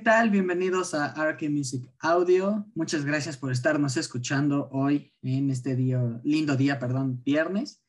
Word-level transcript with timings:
tal? 0.00 0.30
Bienvenidos 0.30 0.94
a 0.94 1.06
Arke 1.06 1.50
Music 1.50 1.90
Audio. 1.98 2.66
Muchas 2.74 3.04
gracias 3.04 3.36
por 3.36 3.52
estarnos 3.52 3.98
escuchando 3.98 4.68
hoy 4.72 5.12
en 5.20 5.50
este 5.50 5.76
día, 5.76 6.00
lindo 6.24 6.56
día, 6.56 6.78
perdón, 6.78 7.22
viernes. 7.22 7.82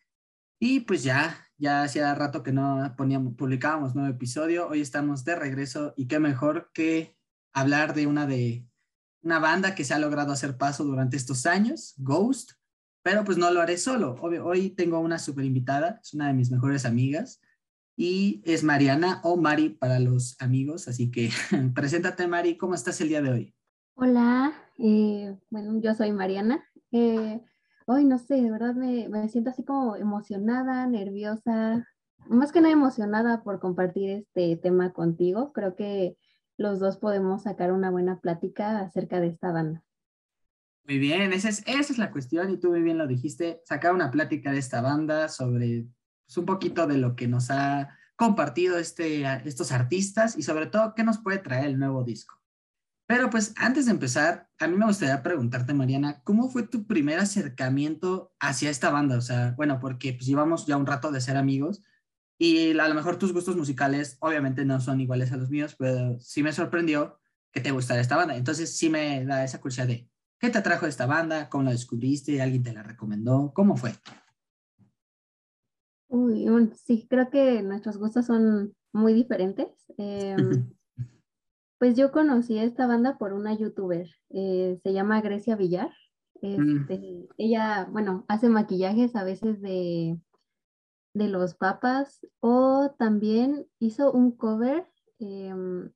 Y 0.60 0.82
pues 0.82 1.04
ya, 1.04 1.48
ya 1.58 1.84
hacía 1.84 2.14
rato 2.14 2.44
que 2.44 2.52
no 2.52 2.94
poníamos, 2.98 3.36
publicábamos 3.36 3.96
nuevo 3.96 4.14
episodio. 4.14 4.68
Hoy 4.68 4.82
estamos 4.82 5.24
de 5.24 5.38
regreso 5.38 5.94
y 5.96 6.08
qué 6.08 6.20
mejor 6.20 6.70
que 6.74 7.18
hablar 7.54 7.94
de 7.94 8.08
una 8.08 8.28
de 8.28 8.68
una 9.22 9.40
banda 9.40 9.74
que 9.74 9.86
se 9.86 9.94
ha 9.94 10.00
logrado 10.00 10.34
hacer 10.34 10.58
paso 10.58 10.84
durante 10.84 11.16
estos 11.16 11.46
años, 11.46 11.94
Ghost. 11.98 12.52
Pero 13.04 13.24
pues 13.24 13.38
no 13.38 13.50
lo 13.52 13.62
haré 13.62 13.78
solo. 13.78 14.16
Hoy 14.22 14.72
tengo 14.72 15.00
una 15.00 15.18
super 15.18 15.46
invitada, 15.46 16.02
es 16.04 16.14
una 16.14 16.28
de 16.28 16.34
mis 16.34 16.52
mejores 16.52 16.84
amigas 16.86 17.40
y 18.02 18.42
es 18.46 18.64
Mariana 18.64 19.22
o 19.24 19.38
Mari 19.38 19.70
para 19.70 20.00
los 20.00 20.36
amigos. 20.42 20.88
Así 20.88 21.12
que 21.12 21.30
preséntate, 21.76 22.26
Mari, 22.28 22.58
¿cómo 22.58 22.74
estás 22.74 23.00
el 23.00 23.10
día 23.10 23.22
de 23.22 23.30
hoy? 23.30 23.56
Hola, 23.94 24.54
eh, 24.80 25.38
bueno, 25.52 25.80
yo 25.80 25.94
soy 25.94 26.12
Mariana. 26.12 26.64
Eh, 26.92 27.40
hoy 27.86 28.06
no 28.06 28.18
sé, 28.18 28.42
de 28.42 28.50
verdad 28.50 28.74
me, 28.74 29.08
me, 29.08 29.30
siento 29.30 29.52
así 29.52 29.64
como 29.64 29.96
emocionada, 29.98 30.88
nerviosa, 30.88 31.88
más 32.28 32.52
que 32.52 32.62
nada 32.62 32.74
emocionada 32.74 33.44
por 33.44 33.60
compartir 33.60 34.10
este 34.10 34.56
tema 34.56 34.94
contigo. 34.94 35.54
Creo 35.54 35.76
que 35.76 36.18
los 36.58 36.80
dos 36.80 36.98
podemos 36.98 37.44
sacar 37.44 37.72
una 37.72 37.92
buena 37.92 38.20
plática 38.20 38.80
acerca 38.80 39.20
de 39.20 39.28
esta 39.28 39.52
banda. 39.52 39.84
Muy 40.88 40.98
bien, 40.98 41.34
esa 41.34 41.50
es, 41.50 41.60
esa 41.68 41.94
es 41.94 42.00
la 42.00 42.12
cuestión 42.12 42.50
y 42.50 42.58
tú 42.58 42.72
muy 42.72 42.82
bien 42.82 42.98
lo 42.98 43.06
dijiste, 43.06 43.62
sacar 43.64 43.94
una 43.94 44.10
plática 44.10 44.52
de 44.52 44.58
esta 44.58 44.82
banda 44.82 45.30
sobre 45.30 45.86
un 46.38 46.46
poquito 46.46 46.88
de 46.88 46.98
lo 46.98 47.16
que 47.16 47.28
nos 47.28 47.52
ha 47.52 47.98
compartido 48.16 48.78
este, 48.78 49.24
estos 49.48 49.72
artistas 49.72 50.38
y 50.38 50.44
sobre 50.44 50.68
todo 50.68 50.94
qué 50.96 51.04
nos 51.04 51.18
puede 51.18 51.40
traer 51.40 51.66
el 51.66 51.80
nuevo 51.80 52.04
disco. 52.04 52.42
Pero 53.08 53.30
pues 53.30 53.54
antes 53.58 53.88
de 53.88 53.92
empezar, 53.92 54.48
a 54.58 54.68
mí 54.68 54.78
me 54.78 54.86
gustaría 54.86 55.22
preguntarte, 55.22 55.74
Mariana, 55.74 56.22
¿cómo 56.24 56.50
fue 56.50 56.64
tu 56.64 56.88
primer 56.88 57.20
acercamiento 57.20 58.34
hacia 58.40 58.70
esta 58.70 58.90
banda? 58.90 59.18
O 59.18 59.22
sea, 59.22 59.54
bueno, 59.58 59.80
porque 59.80 60.14
pues 60.14 60.26
llevamos 60.26 60.66
ya 60.66 60.78
un 60.78 60.86
rato 60.86 61.12
de 61.12 61.20
ser 61.20 61.36
amigos 61.36 61.82
y 62.38 62.78
a 62.80 62.88
lo 62.88 62.96
mejor 62.96 63.18
tus 63.18 63.34
gustos 63.34 63.58
musicales 63.58 64.18
obviamente 64.20 64.64
no 64.64 64.80
son 64.80 65.02
iguales 65.02 65.32
a 65.32 65.38
los 65.38 65.50
míos, 65.50 65.76
pero 65.78 66.20
sí 66.20 66.42
me 66.42 66.54
sorprendió 66.54 67.20
que 67.52 67.60
te 67.60 67.72
gustara 67.72 68.00
esta 68.00 68.16
banda. 68.16 68.36
Entonces 68.38 68.78
sí 68.78 68.90
me 68.90 69.26
da 69.26 69.44
esa 69.44 69.60
curiosidad 69.60 69.88
de, 69.88 70.10
¿qué 70.40 70.50
te 70.50 70.60
atrajo 70.60 70.86
de 70.86 70.92
esta 70.92 71.06
banda? 71.06 71.50
¿Cómo 71.50 71.66
la 71.66 71.72
descubriste? 71.72 72.42
¿Alguien 72.42 72.64
te 72.64 72.72
la 72.72 72.82
recomendó? 72.82 73.52
¿Cómo 73.54 73.76
fue? 73.76 73.94
Uy, 76.12 76.46
sí, 76.76 77.08
creo 77.10 77.30
que 77.30 77.64
nuestros 77.64 77.98
gustos 77.98 78.26
son 78.26 78.76
muy 78.92 79.14
diferentes. 79.14 79.70
Em, 79.98 80.36
pues 81.80 81.96
yo 81.96 82.12
conocí 82.12 82.58
a 82.58 82.66
esta 82.66 82.86
banda 82.86 83.18
por 83.18 83.32
una 83.32 83.54
youtuber, 83.54 84.10
eh, 84.30 84.78
se 84.84 84.92
llama 84.92 85.22
Grecia 85.22 85.56
Villar. 85.56 85.90
Mm. 86.42 86.82
Este, 86.82 87.30
ella, 87.38 87.88
bueno, 87.90 88.26
hace 88.28 88.50
maquillajes 88.50 89.16
a 89.16 89.24
veces 89.24 89.62
de, 89.62 90.20
de 91.14 91.28
los 91.30 91.56
papas 91.56 92.28
o 92.42 92.94
también 93.00 93.66
hizo 93.80 94.12
un 94.12 94.34
cover 94.34 94.86
em, 95.20 95.92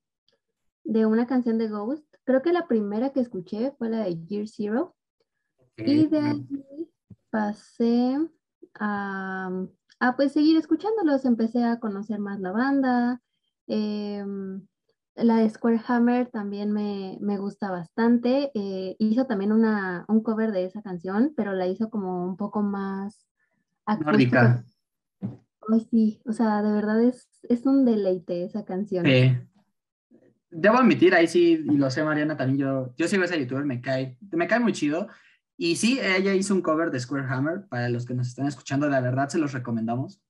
de 0.85 1.05
una 1.05 1.27
canción 1.27 1.57
de 1.57 1.67
Ghost. 1.67 2.05
Creo 2.23 2.41
que 2.41 2.53
la 2.53 2.69
primera 2.69 3.11
que 3.11 3.19
escuché 3.19 3.73
fue 3.77 3.89
la 3.89 4.05
de 4.05 4.23
Year 4.27 4.47
Zero. 4.47 4.95
Y 5.75 6.07
de 6.07 6.19
ahí 6.19 6.47
pasé 7.29 8.17
a 8.75 9.51
a 10.09 10.15
pues 10.15 10.33
seguir 10.33 10.57
escuchándolos. 10.57 11.25
Empecé 11.25 11.63
a 11.63 11.79
conocer 11.79 12.19
más 12.19 12.39
la 12.39 12.51
banda. 12.51 13.21
Em, 13.67 14.65
la 15.15 15.37
de 15.37 15.49
Square 15.49 15.81
Hammer 15.87 16.29
también 16.29 16.71
me, 16.71 17.37
gusta 17.37 17.71
bastante. 17.71 18.51
Eh, 18.53 18.95
hizo 18.99 19.25
también 19.25 19.51
una, 19.51 20.05
un 20.07 20.21
cover 20.21 20.51
de 20.51 20.65
esa 20.65 20.81
canción, 20.81 21.33
pero 21.35 21.53
la 21.53 21.67
hizo 21.67 21.89
como 21.89 22.25
un 22.25 22.37
poco 22.37 22.61
más 22.61 23.27
acústica. 23.85 24.63
Ay, 25.67 25.87
sí, 25.89 26.21
o 26.25 26.33
sea, 26.33 26.61
de 26.61 26.71
verdad 26.71 27.01
es, 27.01 27.27
es 27.43 27.65
un 27.65 27.85
deleite 27.85 28.43
esa 28.43 28.65
canción. 28.65 29.05
Debo 30.51 30.77
admitir, 30.77 31.15
ahí 31.15 31.27
sí, 31.27 31.65
y 31.65 31.77
lo 31.77 31.89
sé, 31.89 32.03
Mariana, 32.03 32.37
también 32.37 32.59
yo, 32.59 32.93
yo 32.95 33.07
sigo 33.07 33.23
ese 33.23 33.39
youtuber, 33.39 33.65
me 33.65 33.81
cae, 33.81 34.17
me 34.31 34.47
cae 34.47 34.59
muy 34.59 34.73
chido. 34.73 35.07
Y 35.57 35.77
sí, 35.77 35.99
ella 36.01 36.33
hizo 36.33 36.53
un 36.53 36.61
cover 36.61 36.91
de 36.91 36.99
Square 36.99 37.27
Hammer, 37.29 37.67
para 37.67 37.89
los 37.89 38.05
que 38.05 38.13
nos 38.13 38.27
están 38.27 38.47
escuchando, 38.47 38.89
la 38.89 38.99
verdad 38.99 39.29
se 39.29 39.37
los 39.37 39.53
recomendamos. 39.53 40.21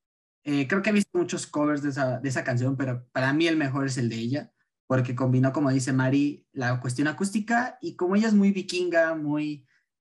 Eh, 0.43 0.67
creo 0.67 0.81
que 0.81 0.91
he 0.91 0.93
visto 0.93 1.17
muchos 1.17 1.47
covers 1.47 1.81
de 1.81 1.89
esa, 1.89 2.19
de 2.19 2.29
esa 2.29 2.43
canción, 2.43 2.77
pero 2.77 3.07
para 3.11 3.33
mí 3.33 3.47
el 3.47 3.57
mejor 3.57 3.87
es 3.87 3.97
el 3.97 4.09
de 4.09 4.17
ella, 4.17 4.51
porque 4.87 5.15
combinó, 5.15 5.51
como 5.51 5.71
dice 5.71 5.91
Mari, 5.91 6.45
la 6.51 6.79
cuestión 6.79 7.07
acústica 7.07 7.79
y 7.81 7.95
como 7.95 8.15
ella 8.15 8.27
es 8.27 8.35
muy 8.35 8.51
vikinga, 8.51 9.15
muy 9.15 9.65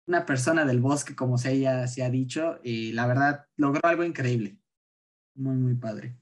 una 0.07 0.27
persona 0.27 0.65
del 0.65 0.81
bosque, 0.81 1.15
como 1.15 1.39
se, 1.39 1.53
ella 1.53 1.87
se 1.87 2.03
ha 2.03 2.11
dicho, 2.11 2.59
y 2.63 2.93
la 2.93 3.07
verdad 3.07 3.47
logró 3.57 3.81
algo 3.85 4.05
increíble. 4.05 4.59
Muy, 5.35 5.57
muy 5.57 5.75
padre. 5.75 6.17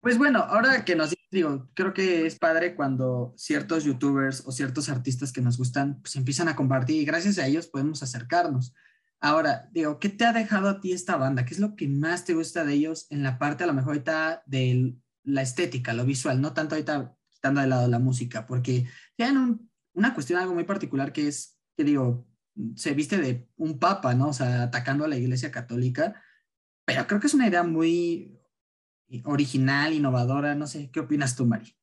Pues 0.00 0.18
bueno, 0.18 0.40
ahora 0.40 0.84
que 0.84 0.96
nos 0.96 1.10
digo, 1.30 1.68
creo 1.74 1.92
que 1.92 2.26
es 2.26 2.38
padre 2.38 2.74
cuando 2.74 3.34
ciertos 3.36 3.84
youtubers 3.84 4.42
o 4.46 4.52
ciertos 4.52 4.88
artistas 4.88 5.32
que 5.32 5.40
nos 5.40 5.58
gustan, 5.58 6.00
pues 6.00 6.16
empiezan 6.16 6.48
a 6.48 6.56
compartir 6.56 7.00
y 7.00 7.04
gracias 7.04 7.38
a 7.38 7.46
ellos 7.46 7.66
podemos 7.66 8.02
acercarnos. 8.02 8.74
Ahora, 9.20 9.68
digo, 9.72 9.98
¿qué 9.98 10.08
te 10.08 10.24
ha 10.24 10.32
dejado 10.32 10.68
a 10.68 10.80
ti 10.80 10.92
esta 10.92 11.16
banda? 11.16 11.44
¿Qué 11.44 11.54
es 11.54 11.60
lo 11.60 11.74
que 11.74 11.88
más 11.88 12.24
te 12.24 12.34
gusta 12.34 12.64
de 12.64 12.74
ellos 12.74 13.06
en 13.10 13.22
la 13.22 13.38
parte 13.38 13.64
a 13.64 13.66
lo 13.66 13.74
mejor 13.74 13.94
ahorita 13.94 14.42
de 14.46 14.94
la 15.24 15.42
estética, 15.42 15.92
lo 15.92 16.04
visual, 16.04 16.40
no 16.40 16.54
tanto 16.54 16.74
ahorita 16.74 17.14
quitando 17.28 17.60
de 17.60 17.66
lado 17.66 17.88
la 17.88 17.98
música, 17.98 18.46
porque 18.46 18.86
tienen 19.16 19.68
una 19.92 20.14
cuestión 20.14 20.40
algo 20.40 20.54
muy 20.54 20.64
particular 20.64 21.12
que 21.12 21.28
es, 21.28 21.58
que 21.76 21.84
digo, 21.84 22.26
se 22.76 22.94
viste 22.94 23.18
de 23.18 23.48
un 23.56 23.78
papa, 23.78 24.14
¿no? 24.14 24.28
O 24.28 24.32
sea, 24.32 24.62
atacando 24.62 25.04
a 25.04 25.08
la 25.08 25.16
iglesia 25.16 25.50
católica, 25.50 26.22
pero 26.84 27.06
creo 27.06 27.20
que 27.20 27.26
es 27.26 27.34
una 27.34 27.46
idea 27.46 27.62
muy, 27.62 28.37
original, 29.24 29.92
innovadora. 29.92 30.54
No 30.54 30.66
sé, 30.66 30.90
¿qué 30.90 31.00
opinas 31.00 31.36
tú, 31.36 31.46
Mari? 31.46 31.74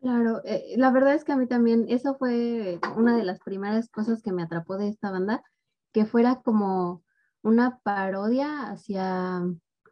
Claro, 0.00 0.42
eh, 0.44 0.74
la 0.76 0.90
verdad 0.90 1.14
es 1.14 1.24
que 1.24 1.32
a 1.32 1.36
mí 1.36 1.46
también 1.46 1.86
eso 1.88 2.14
fue 2.16 2.78
una 2.96 3.16
de 3.16 3.24
las 3.24 3.40
primeras 3.40 3.88
cosas 3.88 4.20
que 4.20 4.32
me 4.32 4.42
atrapó 4.42 4.76
de 4.76 4.88
esta 4.88 5.10
banda, 5.10 5.42
que 5.92 6.04
fuera 6.04 6.42
como 6.42 7.02
una 7.42 7.78
parodia 7.78 8.70
hacia 8.70 9.42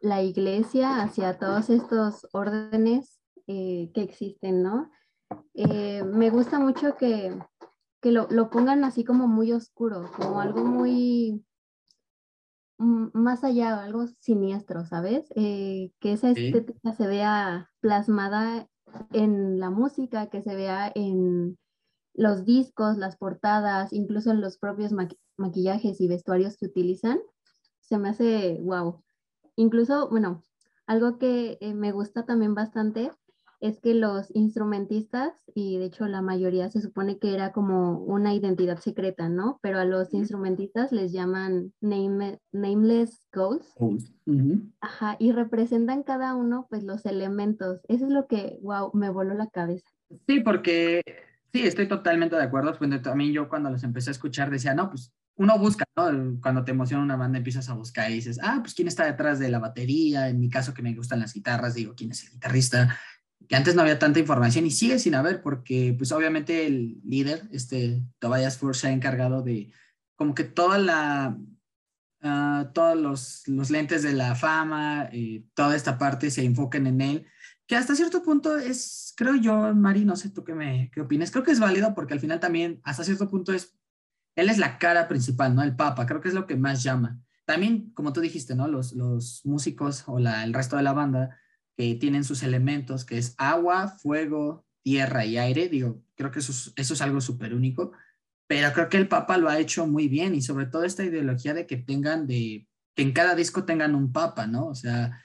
la 0.01 0.21
iglesia, 0.21 1.01
hacia 1.01 1.39
todos 1.39 1.69
estos 1.69 2.27
órdenes 2.31 3.21
eh, 3.47 3.89
que 3.93 4.01
existen, 4.01 4.61
¿no? 4.61 4.91
Eh, 5.53 6.03
me 6.03 6.29
gusta 6.29 6.59
mucho 6.59 6.95
que, 6.95 7.35
que 8.01 8.11
lo, 8.11 8.27
lo, 8.29 8.49
pongan 8.49 8.83
así 8.83 9.03
como 9.03 9.27
muy 9.27 9.51
oscuro, 9.51 10.11
como 10.15 10.41
algo 10.41 10.63
muy, 10.63 11.43
más 12.83 13.43
allá, 13.43 13.83
algo 13.83 14.07
siniestro, 14.19 14.85
¿sabes? 14.85 15.27
Eh, 15.35 15.91
que 15.99 16.13
esa 16.13 16.29
estética 16.29 16.93
se 16.93 17.07
vea 17.07 17.71
plasmada 17.79 18.67
en 19.11 19.59
la 19.59 19.69
música, 19.69 20.29
que 20.29 20.41
se 20.41 20.55
vea 20.55 20.91
en 20.93 21.57
los 22.13 22.45
discos, 22.45 22.97
las 22.97 23.17
portadas, 23.17 23.91
incluso 23.93 24.31
en 24.31 24.41
los 24.41 24.57
propios 24.57 24.93
maquillajes 25.37 25.99
y 25.99 26.07
vestuarios 26.07 26.57
que 26.57 26.67
utilizan, 26.67 27.19
se 27.81 27.97
me 27.97 28.09
hace 28.09 28.59
wow. 28.61 29.03
Incluso, 29.55 30.09
bueno, 30.09 30.43
algo 30.85 31.17
que 31.17 31.57
eh, 31.61 31.73
me 31.73 31.91
gusta 31.91 32.25
también 32.25 32.53
bastante 32.55 33.11
es 33.63 33.79
que 33.79 33.93
los 33.93 34.27
instrumentistas, 34.35 35.31
y 35.55 35.77
de 35.77 35.85
hecho 35.85 36.05
la 36.05 36.21
mayoría 36.21 36.69
se 36.69 36.81
supone 36.81 37.17
que 37.17 37.33
era 37.33 37.53
como 37.53 37.97
una 37.99 38.33
identidad 38.33 38.77
secreta, 38.79 39.29
¿no? 39.29 39.57
Pero 39.61 39.79
a 39.79 39.85
los 39.85 40.13
instrumentistas 40.13 40.91
les 40.91 41.13
llaman 41.13 41.71
nameless 41.79 43.25
ghosts. 43.31 43.73
Ajá, 44.81 45.15
y 45.17 45.31
representan 45.31 46.03
cada 46.03 46.35
uno 46.35 46.67
pues 46.69 46.83
los 46.83 47.05
elementos. 47.05 47.79
Eso 47.87 48.05
es 48.07 48.11
lo 48.11 48.27
que, 48.27 48.59
wow, 48.61 48.91
me 48.93 49.09
voló 49.09 49.33
la 49.33 49.47
cabeza. 49.47 49.87
Sí, 50.27 50.41
porque 50.41 51.01
sí, 51.53 51.61
estoy 51.65 51.87
totalmente 51.87 52.35
de 52.35 52.43
acuerdo. 52.43 52.77
Pues 52.77 53.01
también 53.01 53.31
yo 53.31 53.47
cuando 53.47 53.69
los 53.69 53.83
empecé 53.83 54.09
a 54.09 54.11
escuchar 54.11 54.51
decía, 54.51 54.73
no, 54.73 54.89
pues 54.89 55.13
uno 55.35 55.57
busca, 55.57 55.85
¿no? 55.95 56.39
Cuando 56.41 56.63
te 56.63 56.71
emociona 56.71 57.01
una 57.01 57.15
banda 57.15 57.37
empiezas 57.37 57.69
a 57.69 57.73
buscar 57.73 58.11
y 58.11 58.15
dices, 58.15 58.39
ah, 58.43 58.59
pues 58.61 58.73
quién 58.73 58.87
está 58.87 59.05
detrás 59.05 59.39
de 59.39 59.49
la 59.49 59.59
batería, 59.59 60.27
en 60.27 60.39
mi 60.39 60.49
caso 60.49 60.73
que 60.73 60.83
me 60.83 60.93
gustan 60.93 61.21
las 61.21 61.33
guitarras, 61.33 61.73
digo, 61.73 61.93
quién 61.95 62.11
es 62.11 62.23
el 62.25 62.31
guitarrista, 62.31 62.99
que 63.47 63.55
antes 63.55 63.75
no 63.75 63.81
había 63.81 63.99
tanta 63.99 64.19
información 64.19 64.65
y 64.65 64.71
sigue 64.71 64.99
sin 64.99 65.15
haber, 65.15 65.41
porque 65.41 65.93
pues 65.97 66.11
obviamente 66.11 66.65
el 66.65 67.01
líder, 67.03 67.47
este 67.51 68.01
Tobias 68.19 68.57
Ford, 68.57 68.75
se 68.75 68.87
ha 68.87 68.91
encargado 68.91 69.41
de 69.41 69.71
como 70.15 70.35
que 70.35 70.43
toda 70.43 70.77
la, 70.77 71.37
uh, 72.23 72.71
todos 72.73 72.97
los, 72.97 73.47
los, 73.47 73.69
lentes 73.69 74.03
de 74.03 74.13
la 74.13 74.35
fama, 74.35 75.09
eh, 75.11 75.45
toda 75.53 75.75
esta 75.75 75.97
parte 75.97 76.31
se 76.31 76.43
enfoquen 76.45 76.87
en 76.87 77.01
él, 77.01 77.27
que 77.67 77.75
hasta 77.75 77.95
cierto 77.95 78.23
punto 78.23 78.57
es, 78.57 79.13
creo 79.17 79.35
yo, 79.35 79.73
Mari, 79.73 80.05
no 80.05 80.15
sé 80.15 80.29
tú 80.29 80.43
qué, 80.43 80.53
me, 80.53 80.91
qué 80.93 81.01
opinas, 81.01 81.31
creo 81.31 81.43
que 81.43 81.51
es 81.51 81.59
válido 81.59 81.93
porque 81.95 82.13
al 82.13 82.19
final 82.19 82.39
también, 82.39 82.81
hasta 82.83 83.03
cierto 83.03 83.29
punto 83.29 83.53
es, 83.53 83.75
él 84.35 84.49
es 84.49 84.57
la 84.57 84.77
cara 84.77 85.07
principal, 85.07 85.55
¿no? 85.55 85.63
El 85.63 85.75
Papa, 85.75 86.05
creo 86.05 86.21
que 86.21 86.27
es 86.27 86.33
lo 86.33 86.47
que 86.47 86.55
más 86.55 86.83
llama. 86.83 87.19
También, 87.45 87.91
como 87.93 88.13
tú 88.13 88.21
dijiste, 88.21 88.55
¿no? 88.55 88.67
Los, 88.67 88.93
los 88.93 89.41
músicos 89.45 90.03
o 90.07 90.19
la, 90.19 90.43
el 90.43 90.53
resto 90.53 90.75
de 90.77 90.83
la 90.83 90.93
banda, 90.93 91.37
que 91.75 91.95
tienen 91.95 92.23
sus 92.23 92.43
elementos, 92.43 93.05
que 93.05 93.17
es 93.17 93.35
agua, 93.37 93.87
fuego, 93.87 94.65
tierra 94.83 95.25
y 95.25 95.37
aire. 95.37 95.69
Digo, 95.69 96.01
creo 96.15 96.31
que 96.31 96.39
eso 96.39 96.51
es, 96.51 96.73
eso 96.75 96.93
es 96.93 97.01
algo 97.01 97.21
súper 97.21 97.53
único, 97.53 97.93
pero 98.47 98.71
creo 98.73 98.89
que 98.89 98.97
el 98.97 99.07
Papa 99.07 99.37
lo 99.37 99.49
ha 99.49 99.59
hecho 99.59 99.87
muy 99.87 100.07
bien 100.07 100.35
y 100.35 100.41
sobre 100.41 100.65
todo 100.65 100.83
esta 100.83 101.03
ideología 101.03 101.53
de 101.53 101.65
que 101.65 101.77
tengan 101.77 102.27
de, 102.27 102.67
que 102.95 103.03
en 103.03 103.13
cada 103.13 103.35
disco 103.35 103.65
tengan 103.65 103.95
un 103.95 104.11
Papa, 104.11 104.47
¿no? 104.47 104.67
O 104.67 104.75
sea, 104.75 105.19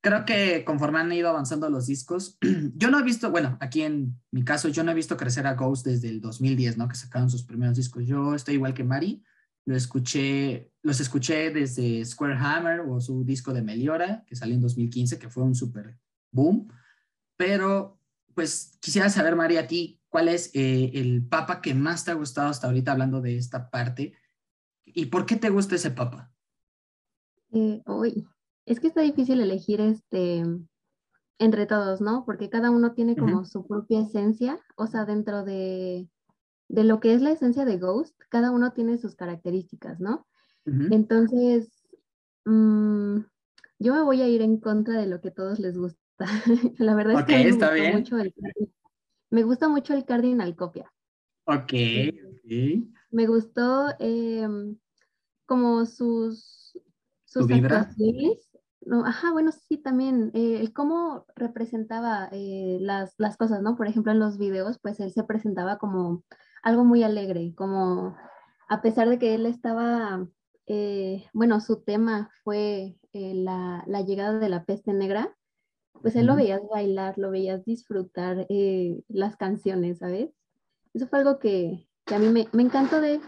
creo 0.00 0.24
que 0.24 0.64
conforme 0.64 1.00
han 1.00 1.12
ido 1.12 1.28
avanzando 1.28 1.68
los 1.70 1.86
discos, 1.86 2.38
yo 2.74 2.90
no 2.90 2.98
he 3.00 3.02
visto, 3.02 3.30
bueno, 3.30 3.56
aquí 3.60 3.82
en 3.82 4.20
mi 4.30 4.44
caso, 4.44 4.68
yo 4.68 4.84
no 4.84 4.92
he 4.92 4.94
visto 4.94 5.16
crecer 5.16 5.46
a 5.46 5.54
Ghost 5.54 5.86
desde 5.86 6.08
el 6.08 6.20
2010, 6.20 6.78
¿no? 6.78 6.88
Que 6.88 6.96
sacaron 6.96 7.30
sus 7.30 7.44
primeros 7.44 7.76
discos. 7.76 8.06
Yo 8.06 8.34
estoy 8.34 8.54
igual 8.54 8.74
que 8.74 8.84
Mari, 8.84 9.22
lo 9.68 9.76
escuché, 9.76 10.72
los 10.80 10.98
escuché 10.98 11.50
desde 11.50 12.02
Square 12.02 12.38
Hammer 12.38 12.80
o 12.80 13.02
su 13.02 13.22
disco 13.22 13.52
de 13.52 13.60
Meliora, 13.60 14.24
que 14.26 14.34
salió 14.34 14.54
en 14.54 14.62
2015, 14.62 15.18
que 15.18 15.28
fue 15.28 15.42
un 15.42 15.54
super 15.54 15.98
boom. 16.30 16.68
Pero, 17.36 18.00
pues, 18.34 18.78
quisiera 18.80 19.10
saber, 19.10 19.36
Mari, 19.36 19.58
a 19.58 19.66
ti, 19.66 20.00
¿cuál 20.08 20.28
es 20.28 20.50
eh, 20.54 20.92
el 20.94 21.22
papa 21.22 21.60
que 21.60 21.74
más 21.74 22.02
te 22.02 22.12
ha 22.12 22.14
gustado 22.14 22.48
hasta 22.48 22.66
ahorita 22.66 22.92
hablando 22.92 23.20
de 23.20 23.36
esta 23.36 23.68
parte? 23.68 24.14
¿Y 24.86 25.06
por 25.06 25.26
qué 25.26 25.36
te 25.36 25.50
gusta 25.50 25.74
ese 25.74 25.90
papa? 25.90 26.32
Eh, 27.52 27.82
hoy, 27.84 28.26
es 28.64 28.80
que 28.80 28.86
está 28.86 29.02
difícil 29.02 29.38
elegir 29.42 29.82
este 29.82 30.44
entre 31.38 31.66
todos, 31.66 32.00
¿no? 32.00 32.24
Porque 32.24 32.48
cada 32.48 32.70
uno 32.70 32.94
tiene 32.94 33.16
como 33.16 33.44
su 33.44 33.66
propia 33.66 34.00
esencia, 34.00 34.58
o 34.76 34.86
sea, 34.86 35.04
dentro 35.04 35.44
de, 35.44 36.08
lo 36.68 37.00
que 37.00 37.14
es 37.14 37.22
la 37.22 37.32
esencia 37.32 37.64
de 37.64 37.78
Ghost, 37.78 38.18
cada 38.28 38.50
uno 38.50 38.72
tiene 38.72 38.98
sus 38.98 39.14
características, 39.14 40.00
¿no? 40.00 40.26
Entonces, 40.90 41.70
mm, 42.44 43.20
yo 43.78 43.94
me 43.94 44.02
voy 44.02 44.20
a 44.20 44.28
ir 44.28 44.42
en 44.42 44.58
contra 44.58 45.00
de 45.00 45.06
lo 45.06 45.22
que 45.22 45.30
todos 45.30 45.58
les 45.58 45.78
gusta. 45.78 45.98
la 46.78 46.94
verdad 46.94 47.20
es 47.20 47.24
que 47.24 47.36
me, 47.36 47.50
gusta 47.50 47.72
Mucho 47.94 48.18
el, 48.18 48.34
me 49.30 49.42
gusta 49.44 49.68
mucho 49.68 49.94
el 49.94 50.04
Cardinal 50.04 50.54
Copia. 50.56 50.92
Ok, 51.44 51.72
ok. 51.72 52.84
Me 53.10 53.26
gustó 53.26 53.86
em, 53.98 54.76
como 55.46 55.86
sus, 55.86 56.78
sus 57.24 57.46
no, 58.88 59.04
ajá, 59.04 59.32
bueno, 59.32 59.52
sí, 59.52 59.76
también, 59.76 60.30
eh, 60.34 60.60
el 60.60 60.72
cómo 60.72 61.26
representaba 61.36 62.28
eh, 62.32 62.78
las, 62.80 63.14
las, 63.18 63.36
cosas, 63.36 63.60
¿no? 63.60 63.76
Por 63.76 63.86
ejemplo, 63.86 64.12
en 64.12 64.18
los 64.18 64.38
videos, 64.38 64.78
pues 64.78 64.98
él 65.00 65.12
se 65.12 65.24
presentaba 65.24 65.78
como 65.78 66.24
algo 66.62 66.84
muy 66.84 67.02
alegre, 67.02 67.54
como 67.54 68.16
a 68.68 68.82
pesar 68.82 69.08
de 69.08 69.18
que 69.18 69.34
él 69.34 69.46
estaba, 69.46 70.26
eh, 70.66 71.26
bueno, 71.32 71.60
su 71.60 71.82
tema 71.82 72.30
fue 72.44 72.96
la, 73.12 73.84
la, 73.86 74.02
llegada 74.02 74.38
de 74.38 74.48
la 74.48 74.64
peste 74.64 74.92
negra, 74.92 75.34
pues 76.02 76.14
él 76.14 76.26
lo 76.26 76.36
veías 76.36 76.60
bailar, 76.70 77.18
lo 77.18 77.30
veías 77.30 77.64
disfrutar 77.64 78.46
las 79.08 79.36
canciones, 79.36 79.98
¿sabes? 79.98 80.30
Eso 80.94 81.08
fue 81.08 81.18
algo 81.18 81.38
que, 81.38 81.88
que 82.04 82.14
a 82.14 82.18
mí 82.18 82.28
me, 82.28 82.48
me 82.52 82.62
encantó 82.62 83.00
de 83.00 83.20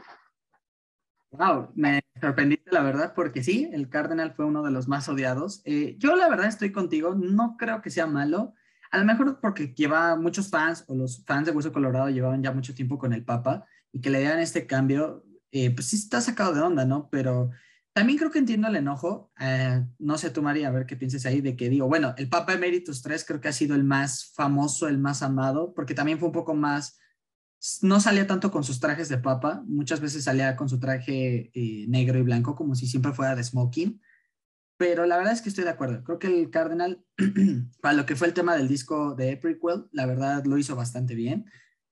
Wow, 1.32 1.70
me 1.76 2.00
sorprendiste 2.20 2.72
la 2.72 2.82
verdad, 2.82 3.12
porque 3.14 3.44
sí, 3.44 3.70
el 3.72 3.88
Cardenal 3.88 4.32
fue 4.32 4.46
uno 4.46 4.64
de 4.64 4.72
los 4.72 4.88
más 4.88 5.08
odiados. 5.08 5.62
Eh, 5.64 5.94
yo 5.96 6.16
la 6.16 6.28
verdad 6.28 6.46
estoy 6.46 6.72
contigo, 6.72 7.14
no 7.14 7.56
creo 7.56 7.82
que 7.82 7.90
sea 7.90 8.08
malo, 8.08 8.54
a 8.90 8.98
lo 8.98 9.04
mejor 9.04 9.38
porque 9.40 9.74
lleva 9.74 10.16
muchos 10.16 10.48
fans 10.50 10.84
o 10.88 10.94
los 10.94 11.24
fans 11.24 11.46
de 11.46 11.52
Hueso 11.52 11.72
Colorado 11.72 12.10
llevaban 12.10 12.42
ya 12.42 12.52
mucho 12.52 12.74
tiempo 12.74 12.98
con 12.98 13.12
el 13.12 13.24
Papa 13.24 13.66
y 13.92 14.00
que 14.00 14.10
le 14.10 14.20
dieran 14.20 14.40
este 14.40 14.66
cambio, 14.66 15.24
eh, 15.52 15.70
pues 15.74 15.86
sí 15.88 15.96
está 15.96 16.20
sacado 16.20 16.54
de 16.54 16.60
onda, 16.60 16.84
¿no? 16.84 17.08
Pero 17.10 17.50
también 17.92 18.18
creo 18.18 18.30
que 18.30 18.38
entiendo 18.38 18.68
el 18.68 18.76
enojo, 18.76 19.32
eh, 19.40 19.84
no 19.98 20.18
sé 20.18 20.30
tú 20.30 20.42
María, 20.42 20.68
a 20.68 20.72
ver 20.72 20.86
qué 20.86 20.96
pienses 20.96 21.26
ahí, 21.26 21.40
de 21.40 21.56
que 21.56 21.68
digo, 21.68 21.88
bueno, 21.88 22.14
el 22.16 22.28
Papa 22.28 22.54
Emeritus 22.54 23.02
3 23.02 23.24
creo 23.24 23.40
que 23.40 23.48
ha 23.48 23.52
sido 23.52 23.74
el 23.74 23.84
más 23.84 24.32
famoso, 24.34 24.88
el 24.88 24.98
más 24.98 25.22
amado, 25.22 25.72
porque 25.74 25.94
también 25.94 26.18
fue 26.18 26.28
un 26.28 26.34
poco 26.34 26.54
más 26.54 27.00
no 27.82 28.00
salía 28.00 28.26
tanto 28.26 28.50
con 28.50 28.64
sus 28.64 28.80
trajes 28.80 29.08
de 29.08 29.18
papa, 29.18 29.62
muchas 29.66 30.00
veces 30.00 30.24
salía 30.24 30.56
con 30.56 30.68
su 30.68 30.80
traje 30.80 31.50
eh, 31.52 31.86
negro 31.88 32.18
y 32.18 32.22
blanco, 32.22 32.56
como 32.56 32.74
si 32.74 32.86
siempre 32.86 33.12
fuera 33.12 33.36
de 33.36 33.44
smoking. 33.44 34.00
Pero 34.80 35.04
la 35.04 35.18
verdad 35.18 35.34
es 35.34 35.42
que 35.42 35.50
estoy 35.50 35.64
de 35.64 35.70
acuerdo. 35.70 36.02
Creo 36.04 36.18
que 36.18 36.26
el 36.26 36.48
Cardinal, 36.48 37.04
para 37.82 37.92
lo 37.92 38.06
que 38.06 38.16
fue 38.16 38.28
el 38.28 38.32
tema 38.32 38.56
del 38.56 38.66
disco 38.66 39.14
de 39.14 39.36
Prequel, 39.36 39.84
la 39.92 40.06
verdad 40.06 40.42
lo 40.46 40.56
hizo 40.56 40.74
bastante 40.74 41.14
bien. 41.14 41.44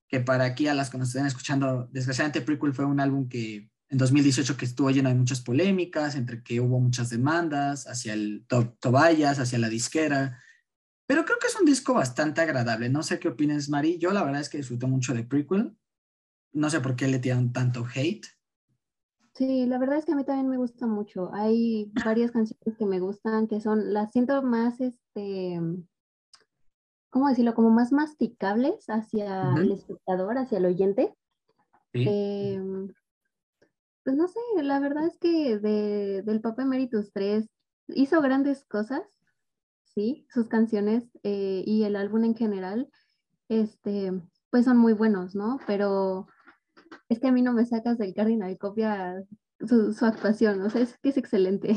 Que 0.07 0.21
para 0.21 0.45
aquí 0.45 0.67
a 0.67 0.73
las 0.73 0.89
que 0.89 0.97
nos 0.97 1.09
estén 1.09 1.27
escuchando, 1.27 1.87
desgraciadamente 1.91 2.41
Prequel 2.41 2.73
fue 2.73 2.85
un 2.85 2.99
álbum 2.99 3.29
que 3.29 3.69
en 3.89 3.97
2018 3.99 4.57
que 4.57 4.65
estuvo 4.65 4.89
lleno 4.89 5.09
de 5.09 5.13
muchas 5.13 5.39
polémicas, 5.41 6.15
entre 6.15 6.41
que 6.41 6.61
hubo 6.61 6.79
muchas 6.79 7.11
demandas 7.11 7.85
hacia 7.85 8.13
el 8.13 8.47
Tobayas, 8.79 9.37
hacia 9.37 9.59
la 9.59 9.69
disquera, 9.69 10.39
pero 11.05 11.25
creo 11.25 11.37
que 11.37 11.45
es 11.45 11.59
un 11.59 11.67
disco 11.67 11.93
bastante 11.93 12.41
agradable. 12.41 12.89
No 12.89 13.03
sé 13.03 13.19
qué 13.19 13.27
opinas, 13.27 13.69
Mari. 13.69 13.99
Yo 13.99 14.11
la 14.13 14.23
verdad 14.23 14.41
es 14.41 14.49
que 14.49 14.57
disfruto 14.57 14.87
mucho 14.87 15.13
de 15.13 15.23
Prequel. 15.23 15.77
No 16.53 16.71
sé 16.71 16.81
por 16.81 16.95
qué 16.95 17.07
le 17.07 17.19
tiran 17.19 17.53
tanto 17.53 17.85
hate. 17.93 18.25
Sí, 19.39 19.65
la 19.65 19.77
verdad 19.77 19.99
es 19.99 20.03
que 20.03 20.11
a 20.11 20.15
mí 20.17 20.25
también 20.25 20.49
me 20.49 20.57
gusta 20.57 20.85
mucho. 20.85 21.33
Hay 21.33 21.89
varias 22.03 22.31
canciones 22.31 22.77
que 22.77 22.85
me 22.85 22.99
gustan, 22.99 23.47
que 23.47 23.61
son, 23.61 23.93
las 23.93 24.11
siento 24.11 24.43
más, 24.43 24.81
este, 24.81 25.61
¿cómo 27.09 27.29
decirlo? 27.29 27.55
Como 27.55 27.69
más 27.69 27.93
masticables 27.93 28.89
hacia 28.89 29.55
el 29.55 29.71
espectador, 29.71 30.37
hacia 30.37 30.57
el 30.57 30.65
oyente. 30.65 31.15
Em, 31.93 32.89
pues 34.03 34.17
no 34.17 34.27
sé, 34.27 34.41
la 34.61 34.81
verdad 34.81 35.05
es 35.05 35.17
que 35.17 35.57
de, 35.57 36.21
del 36.23 36.41
Papa 36.41 36.63
Emeritus 36.63 37.13
3 37.13 37.47
hizo 37.87 38.21
grandes 38.21 38.65
cosas, 38.65 39.03
sí, 39.85 40.27
sus 40.29 40.49
canciones 40.49 41.17
eh, 41.23 41.63
y 41.65 41.85
el 41.85 41.95
álbum 41.95 42.25
en 42.25 42.35
general, 42.35 42.89
este, 43.47 44.11
pues 44.49 44.65
son 44.65 44.75
muy 44.75 44.91
buenos, 44.91 45.33
¿no? 45.33 45.61
Pero 45.65 46.27
es 47.09 47.19
que 47.19 47.27
a 47.27 47.31
mí 47.31 47.41
no 47.41 47.53
me 47.53 47.65
sacas 47.65 47.97
del 47.97 48.13
Cardinal 48.13 48.57
Copia 48.57 49.23
su, 49.67 49.93
su 49.93 50.05
actuación, 50.05 50.61
o 50.61 50.69
sea, 50.69 50.81
es 50.81 50.97
que 51.01 51.09
es 51.09 51.17
excelente. 51.17 51.75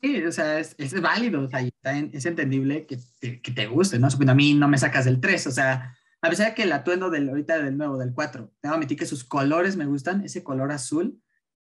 Sí, 0.00 0.22
o 0.24 0.32
sea, 0.32 0.58
es, 0.58 0.74
es 0.78 1.00
válido, 1.00 1.42
o 1.42 1.48
sea, 1.48 1.60
es 1.60 2.26
entendible 2.26 2.86
que 2.86 2.98
te, 3.20 3.40
que 3.40 3.52
te 3.52 3.66
guste, 3.68 4.00
¿no? 4.00 4.08
A 4.08 4.34
mí 4.34 4.54
no 4.54 4.66
me 4.66 4.76
sacas 4.76 5.04
del 5.04 5.20
3, 5.20 5.46
o 5.46 5.50
sea, 5.52 5.96
a 6.20 6.28
pesar 6.28 6.48
de 6.48 6.54
que 6.54 6.64
el 6.64 6.72
atuendo 6.72 7.08
del, 7.08 7.28
ahorita 7.28 7.62
del 7.62 7.76
nuevo, 7.76 7.96
del 7.98 8.12
4, 8.12 8.52
te 8.60 8.68
voy 8.68 8.72
a 8.72 8.76
admitir 8.76 8.98
que 8.98 9.06
sus 9.06 9.22
colores 9.22 9.76
me 9.76 9.86
gustan, 9.86 10.24
ese 10.24 10.42
color 10.42 10.72
azul, 10.72 11.20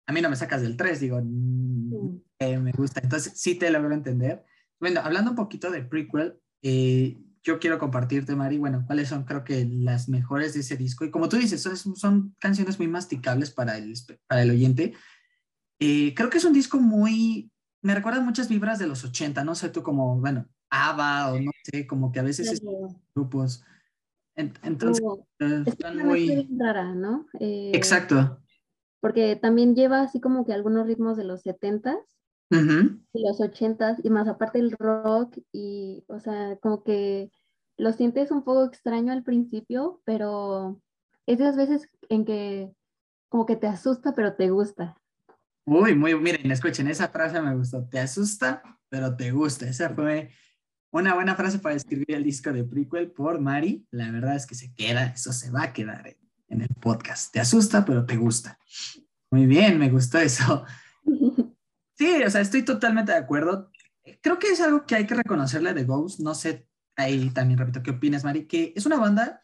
a 0.06 0.14
mí 0.14 0.22
no 0.22 0.30
me 0.30 0.36
sacas 0.36 0.62
del 0.62 0.78
3, 0.78 1.00
digo, 1.00 1.20
mm, 1.24 2.18
eh, 2.40 2.60
me 2.60 2.72
gusta, 2.72 3.02
entonces 3.04 3.34
sí 3.36 3.56
te 3.56 3.72
logro 3.72 3.94
entender. 3.94 4.46
Bueno, 4.80 5.02
hablando 5.04 5.32
un 5.32 5.36
poquito 5.36 5.72
de 5.72 5.84
prequel, 5.84 6.40
eh, 6.62 7.18
yo 7.48 7.60
quiero 7.60 7.80
compartirte, 7.80 8.36
Mari, 8.36 8.58
bueno, 8.58 8.84
cuáles 8.86 9.08
son 9.08 9.24
creo 9.24 9.46
que 9.46 9.66
las 9.66 10.10
mejores 10.10 10.54
de 10.54 10.60
ese 10.60 10.76
disco. 10.76 11.06
Y 11.06 11.12
como 11.12 11.30
tú 11.30 11.38
dices, 11.38 11.62
son, 11.62 11.96
son 11.96 12.36
canciones 12.40 12.78
muy 12.78 12.90
masticables 12.90 13.52
para 13.52 13.78
el, 13.78 13.94
para 14.28 14.44
el 14.44 14.52
oyente. 14.52 14.94
Eh, 15.80 16.14
creo 16.14 16.30
que 16.30 16.40
es 16.40 16.44
un 16.44 16.52
disco 16.52 16.78
muy, 16.78 17.50
me 17.82 17.96
recuerda 17.96 18.20
muchas 18.20 18.50
vibras 18.50 18.80
de 18.80 18.88
los 18.88 19.06
80, 19.06 19.46
no 19.46 19.56
sé 19.56 19.70
tú 19.70 19.82
como, 19.82 20.20
bueno, 20.20 20.46
ABBA 20.70 21.32
o 21.32 21.40
no 21.40 21.52
sé, 21.64 21.88
como 21.88 22.12
que 22.12 22.20
a 22.20 22.24
veces 22.24 22.62
grupos. 23.16 23.64
entonces, 24.36 25.06
eh, 25.40 25.64
están 25.66 26.06
muy... 26.06 26.50
rara, 26.60 26.94
¿no? 26.94 27.28
Exacto. 27.40 28.42
Porque 29.00 29.38
también 29.38 29.74
lleva 29.74 30.02
así 30.02 30.20
como 30.20 30.46
que 30.46 30.52
algunos 30.52 30.86
ritmos 30.86 31.16
de 31.16 31.24
los 31.24 31.46
70s 31.46 32.04
los 32.50 33.42
ochentas 33.42 34.00
y 34.04 34.10
más 34.10 34.28
aparte 34.28 34.60
el 34.60 34.72
rock 34.72 35.38
y, 35.52 36.04
o 36.08 36.20
sea, 36.20 36.58
como 36.62 36.84
que 36.84 37.32
lo 37.78 37.94
sientes 37.94 38.32
un 38.32 38.44
poco 38.44 38.66
extraño 38.66 39.14
al 39.14 39.24
principio, 39.24 40.02
pero 40.04 40.82
es 41.26 41.38
de 41.38 41.46
las 41.46 41.56
veces 41.56 41.90
en 42.10 42.26
que 42.26 42.74
como 43.30 43.46
que 43.46 43.56
te 43.56 43.68
asusta, 43.68 44.14
pero 44.14 44.36
te 44.36 44.50
gusta. 44.50 44.96
Uy, 45.66 45.96
muy, 45.96 46.16
miren, 46.16 46.50
escuchen, 46.52 46.88
esa 46.88 47.10
frase 47.10 47.42
me 47.42 47.56
gustó, 47.56 47.88
te 47.88 48.00
asusta, 48.00 48.64
pero 48.90 49.16
te 49.16 49.32
gusta. 49.32 49.68
Esa 49.68 49.90
fue 49.90 50.32
una 50.92 51.14
buena 51.14 51.36
frase 51.36 51.60
para 51.60 51.76
escribir 51.76 52.14
el 52.14 52.24
disco 52.24 52.52
de 52.54 52.64
prequel 52.64 53.12
por 53.12 53.40
Mari. 53.40 53.86
La 53.92 54.10
verdad 54.12 54.36
es 54.36 54.46
que 54.46 54.56
se 54.56 54.74
queda, 54.74 55.08
eso 55.08 55.34
se 55.34 55.52
va 55.52 55.64
a 55.64 55.74
quedar 55.74 56.16
en 56.48 56.62
el 56.62 56.70
podcast. 56.82 57.34
Te 57.34 57.42
asusta, 57.42 57.84
pero 57.84 58.06
te 58.06 58.16
gusta. 58.16 58.58
Muy 59.30 59.46
bien, 59.46 59.78
me 59.78 59.90
gustó 59.90 60.20
eso. 60.20 60.66
Sí, 62.00 62.22
o 62.24 62.30
sea, 62.30 62.42
estoy 62.42 62.62
totalmente 62.62 63.12
de 63.12 63.18
acuerdo. 63.18 63.72
Creo 64.22 64.38
que 64.38 64.50
es 64.52 64.62
algo 64.62 64.86
que 64.86 64.94
hay 64.94 65.08
que 65.08 65.16
reconocerle 65.16 65.74
de 65.74 65.84
Ghost. 65.84 66.20
No 66.20 66.36
sé, 66.36 66.68
ahí 66.98 67.30
también 67.30 67.60
repito, 67.60 67.82
¿qué 67.82 67.92
opinas, 67.92 68.24
Mari? 68.24 68.46
Que 68.46 68.74
es 68.76 68.86
una 68.86 68.98
banda 68.98 69.40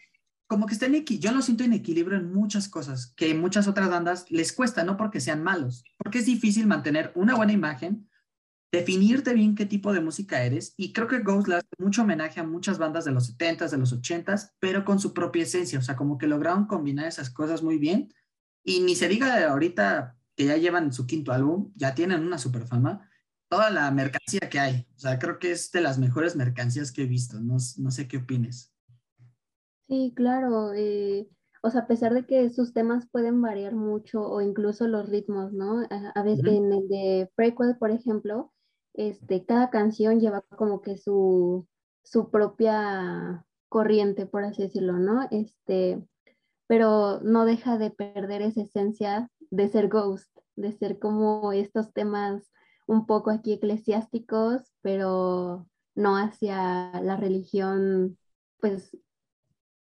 como 0.48 0.68
que 0.68 0.74
está 0.74 0.86
en 0.86 0.96
equilibrio, 0.96 1.32
yo 1.32 1.36
lo 1.36 1.42
siento 1.42 1.64
en 1.64 1.74
equilibrio 1.74 2.18
en 2.18 2.32
muchas 2.34 2.68
cosas, 2.68 3.14
que 3.16 3.34
muchas 3.34 3.68
otras 3.68 3.90
bandas 3.90 4.30
les 4.30 4.52
cuesta, 4.54 4.84
no 4.84 4.98
porque 4.98 5.22
sean 5.22 5.42
malos, 5.42 5.84
porque 5.98 6.20
es 6.20 6.26
difícil 6.26 6.68
mantener 6.68 7.12
una 7.16 7.36
buena 7.36 7.54
imagen, 7.54 8.10
definirte 8.72 9.34
bien 9.34 9.56
qué 9.56 9.66
tipo 9.66 9.94
de 9.94 10.02
música 10.02 10.44
eres, 10.44 10.74
y 10.78 10.94
creo 10.94 11.08
que 11.08 11.20
Ghost 11.20 11.48
le 11.48 11.62
mucho 11.80 12.04
homenaje 12.04 12.40
a 12.40 12.44
muchas 12.44 12.78
bandas 12.78 13.06
de 13.06 13.12
los 13.12 13.36
70s, 13.36 13.70
de 13.70 13.78
los 13.78 14.00
80s, 14.00 14.52
pero 14.60 14.84
con 14.84 15.00
su 15.00 15.14
propia 15.14 15.44
esencia, 15.44 15.80
o 15.80 15.82
sea, 15.82 15.96
como 15.96 16.18
que 16.18 16.28
lograron 16.28 16.68
combinar 16.68 17.08
esas 17.08 17.30
cosas 17.30 17.64
muy 17.64 17.78
bien, 17.78 18.14
y 18.64 18.82
ni 18.82 18.96
se 18.96 19.08
diga 19.08 19.50
ahorita 19.50 20.18
que 20.36 20.46
ya 20.46 20.58
llevan 20.58 20.94
su 20.94 21.06
quinto 21.08 21.32
álbum, 21.32 21.72
ya 21.76 21.96
tienen 21.96 22.22
una 22.22 22.38
super 22.38 22.66
fama. 22.68 23.10
Toda 23.54 23.70
la 23.70 23.92
mercancía 23.92 24.50
que 24.50 24.60
hay. 24.60 24.88
O 24.96 25.00
sea, 25.00 25.20
creo 25.20 25.38
que 25.38 25.52
es 25.52 25.72
de 25.72 25.82
las 25.82 26.00
mejores 26.00 26.36
mercancías 26.36 26.92
que 26.92 27.04
he 27.04 27.06
visto. 27.06 27.40
No, 27.40 27.58
no 27.78 27.92
sé 27.92 28.08
qué 28.08 28.18
opines. 28.18 28.74
Sí, 29.88 30.12
claro. 30.16 30.74
Eh, 30.74 31.30
o 31.62 31.70
sea, 31.70 31.82
a 31.82 31.88
pesar 31.88 32.16
de 32.16 32.26
que 32.26 32.50
sus 32.50 32.74
temas 32.74 33.08
pueden 33.12 33.42
variar 33.42 33.76
mucho 33.76 34.22
o 34.24 34.42
incluso 34.42 34.88
los 34.88 35.08
ritmos, 35.08 35.54
¿no? 35.54 35.86
A, 36.16 36.24
veces 36.24 36.46
en 36.48 36.74
el 36.74 36.88
de 36.88 37.32
Prequel, 37.36 37.78
por 37.78 37.92
ejemplo, 37.92 38.52
este, 38.94 39.46
cada 39.46 39.70
canción 39.70 40.20
lleva 40.20 40.42
como 40.42 40.82
que 40.82 40.98
su, 40.98 41.68
su 42.04 42.32
propia 42.32 43.46
corriente, 43.70 44.26
por 44.26 44.46
así 44.46 44.64
decirlo, 44.64 44.94
¿no? 44.94 45.28
Este, 45.30 46.04
pero 46.66 47.20
no 47.22 47.46
deja 47.46 47.78
de 47.78 47.92
perder 47.92 48.42
esa 48.42 48.62
esencia 48.62 49.30
de 49.52 49.70
ser 49.70 49.90
Ghost, 49.90 50.36
de 50.56 50.72
ser 50.72 50.98
como 50.98 51.54
estos 51.54 51.94
temas 51.94 52.52
un 52.86 53.06
poco 53.06 53.32
aquí 53.32 53.54
eclesiásticos, 53.54 54.74
pero 54.82 55.68
no 55.96 56.18
hacia 56.18 57.02
la 57.02 57.18
religión, 57.18 58.18
pues 58.60 58.98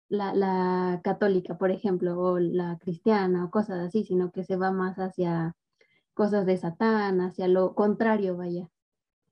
la, 0.10 1.02
católica, 1.04 1.58
por 1.58 1.72
ejemplo, 1.72 2.20
o 2.20 2.40
la 2.40 2.78
cristiana 2.80 3.46
o 3.46 3.52
cosas 3.52 3.80
así, 3.80 4.04
sino 4.04 4.32
que 4.32 4.44
se 4.44 4.56
va 4.56 4.72
más 4.72 4.98
hacia 4.98 5.56
cosas 6.14 6.46
de 6.46 6.58
Satán, 6.58 7.22
hacia 7.22 7.48
lo 7.48 7.76
contrario, 7.76 8.38
vaya. 8.38 8.70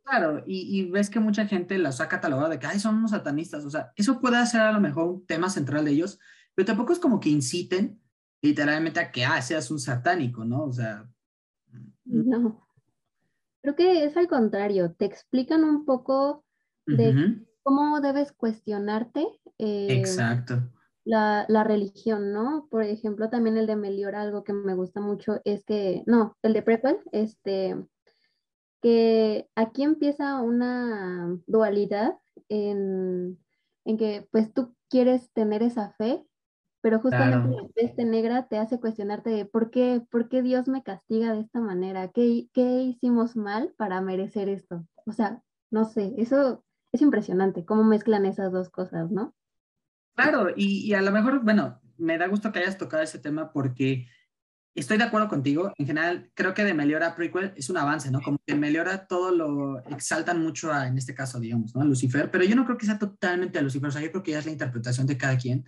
Claro, 0.04 0.44
y, 0.46 0.90
ves 0.92 1.10
que 1.10 1.20
mucha 1.20 1.48
gente 1.48 1.80
los 1.80 2.00
ha 2.00 2.08
catalogado 2.08 2.50
de 2.50 2.60
que 2.60 2.68
Ay, 2.68 2.80
son 2.80 2.98
unos 2.98 3.12
satanistas, 3.12 3.66
o 3.66 3.70
sea, 3.72 3.92
eso 3.96 4.20
puede 4.20 4.46
ser 4.46 4.62
a 4.62 4.72
lo 4.72 4.80
mejor 4.80 5.08
un 5.08 5.26
tema 5.26 5.50
central 5.50 5.86
de 5.86 5.92
ellos, 5.92 6.20
pero 6.54 6.68
tampoco 6.68 6.94
es 6.94 7.00
como 7.00 7.20
que 7.20 7.30
inciten 7.30 8.00
literalmente 8.42 9.00
a 9.00 9.12
que 9.12 9.26
ah, 9.26 9.42
seas 9.42 9.72
un 9.72 9.80
satánico, 9.80 10.46
¿no? 10.46 10.66
O 10.66 10.72
sea. 10.72 11.10
No. 12.04 12.65
Creo 13.66 13.76
que 13.76 14.06
es 14.06 14.16
al 14.16 14.28
contrario, 14.28 14.94
te 14.94 15.06
explican 15.06 15.64
un 15.64 15.86
poco 15.86 16.46
de 16.86 17.42
cómo 17.64 18.00
debes 18.00 18.32
cuestionarte. 18.32 19.26
Eh, 19.58 19.88
Exacto. 19.90 20.70
La, 21.04 21.48
la, 21.48 21.64
religión, 21.64 22.32
¿no? 22.32 22.68
Por 22.70 22.84
ejemplo, 22.84 23.32
también 23.32 23.58
el 23.58 23.66
de 23.66 23.76
Meliora, 23.76 24.22
algo 24.22 24.44
que 24.44 24.54
me 24.54 24.76
gusta 24.76 25.02
mucho 25.02 25.42
es 25.46 25.66
que, 25.66 26.04
no, 26.06 26.38
el 26.44 26.54
de 26.54 26.62
Prequel, 26.62 27.00
este, 27.12 27.76
que 28.84 29.50
aquí 29.56 29.82
empieza 29.82 30.42
una 30.42 31.36
dualidad 31.48 32.20
en, 32.50 33.40
en 33.84 33.98
que 33.98 34.28
pues 34.32 34.54
tú 34.54 34.76
quieres 34.92 35.32
tener 35.32 35.64
esa 35.64 35.90
fe, 35.94 36.24
pero 36.86 37.00
justamente 37.00 37.50
la 37.50 37.68
peste 37.70 38.06
negra 38.06 38.48
te 38.48 38.60
hace 38.60 38.80
cuestionarte 38.80 39.32
de 39.32 39.46
por 39.46 39.72
qué, 39.72 40.04
por 40.12 40.30
qué 40.30 40.44
Dios 40.44 40.68
me 40.68 40.84
castiga 40.84 41.34
de 41.34 41.40
esta 41.40 41.60
manera, 41.60 42.12
¿Qué, 42.12 42.48
qué 42.54 42.84
hicimos 42.84 43.36
mal 43.36 43.74
para 43.76 44.02
merecer 44.02 44.50
esto. 44.50 44.86
O 45.08 45.12
sea, 45.12 45.42
no 45.72 45.86
sé, 45.86 46.14
eso 46.20 46.64
es 46.92 47.02
impresionante, 47.02 47.66
cómo 47.66 47.84
mezclan 47.84 48.28
esas 48.28 48.52
dos 48.52 48.70
cosas, 48.70 49.10
¿no? 49.10 49.34
Claro, 50.14 50.52
y, 50.56 50.86
y 50.88 50.94
a 50.94 51.02
lo 51.02 51.12
mejor, 51.12 51.44
bueno, 51.44 51.82
me 51.98 52.20
da 52.20 52.28
gusto 52.28 52.52
que 52.52 52.60
hayas 52.60 52.78
tocado 52.78 53.02
ese 53.02 53.18
tema 53.18 53.52
porque 53.52 54.06
estoy 54.76 55.00
de 55.00 55.06
acuerdo 55.06 55.28
contigo. 55.28 55.74
En 55.80 55.88
general, 55.88 56.30
creo 56.36 56.54
que 56.54 56.66
de 56.66 56.76
Meliora 56.76 57.16
Prequel 57.16 57.52
es 57.56 57.68
un 57.72 57.78
avance, 57.78 58.12
¿no? 58.12 58.22
Como 58.22 58.38
que 58.46 58.54
Meliora 58.54 59.08
todo 59.08 59.32
lo 59.32 59.80
exaltan 59.86 60.40
mucho 60.40 60.72
a, 60.72 60.86
en 60.86 61.00
este 61.00 61.16
caso, 61.16 61.40
digamos, 61.40 61.74
¿no? 61.74 61.82
A 61.82 61.86
Lucifer, 61.86 62.30
pero 62.30 62.44
yo 62.44 62.56
no 62.56 62.64
creo 62.64 62.78
que 62.78 62.86
sea 62.86 63.00
totalmente 63.00 63.58
a 63.58 63.64
Lucifer. 63.64 63.90
O 63.90 63.92
sea, 63.92 64.04
yo 64.04 64.12
creo 64.12 64.22
que 64.22 64.34
ya 64.34 64.40
es 64.40 64.46
la 64.46 64.52
interpretación 64.52 65.08
de 65.08 65.18
cada 65.18 65.36
quien 65.36 65.66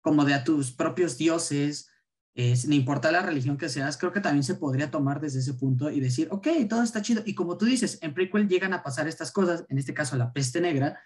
como 0.00 0.24
de 0.24 0.34
a 0.34 0.44
tus 0.44 0.72
propios 0.72 1.18
dioses, 1.18 1.90
eh, 2.34 2.56
sin 2.56 2.72
importar 2.72 3.12
la 3.12 3.22
religión 3.22 3.58
que 3.58 3.68
seas, 3.68 3.96
creo 3.96 4.12
que 4.12 4.20
también 4.20 4.44
se 4.44 4.54
podría 4.54 4.90
tomar 4.90 5.20
desde 5.20 5.40
ese 5.40 5.54
punto 5.54 5.90
y 5.90 6.00
decir, 6.00 6.28
ok, 6.30 6.48
todo 6.68 6.82
está 6.82 7.02
chido. 7.02 7.22
Y 7.26 7.34
como 7.34 7.58
tú 7.58 7.64
dices, 7.64 7.98
en 8.02 8.14
prequel 8.14 8.48
llegan 8.48 8.72
a 8.72 8.82
pasar 8.82 9.08
estas 9.08 9.32
cosas, 9.32 9.64
en 9.68 9.78
este 9.78 9.94
caso 9.94 10.16
la 10.16 10.32
peste 10.32 10.60
negra, 10.60 11.00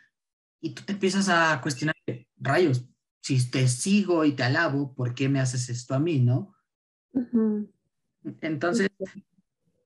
y 0.60 0.70
tú 0.70 0.82
te 0.82 0.92
empiezas 0.92 1.28
a 1.28 1.60
cuestionar, 1.60 1.94
rayos, 2.36 2.86
si 3.20 3.50
te 3.50 3.68
sigo 3.68 4.24
y 4.24 4.32
te 4.32 4.42
alabo, 4.42 4.94
¿por 4.94 5.14
qué 5.14 5.28
me 5.28 5.40
haces 5.40 5.68
esto 5.70 5.94
a 5.94 5.98
mí, 5.98 6.20
no? 6.20 6.54
Entonces, 8.40 8.88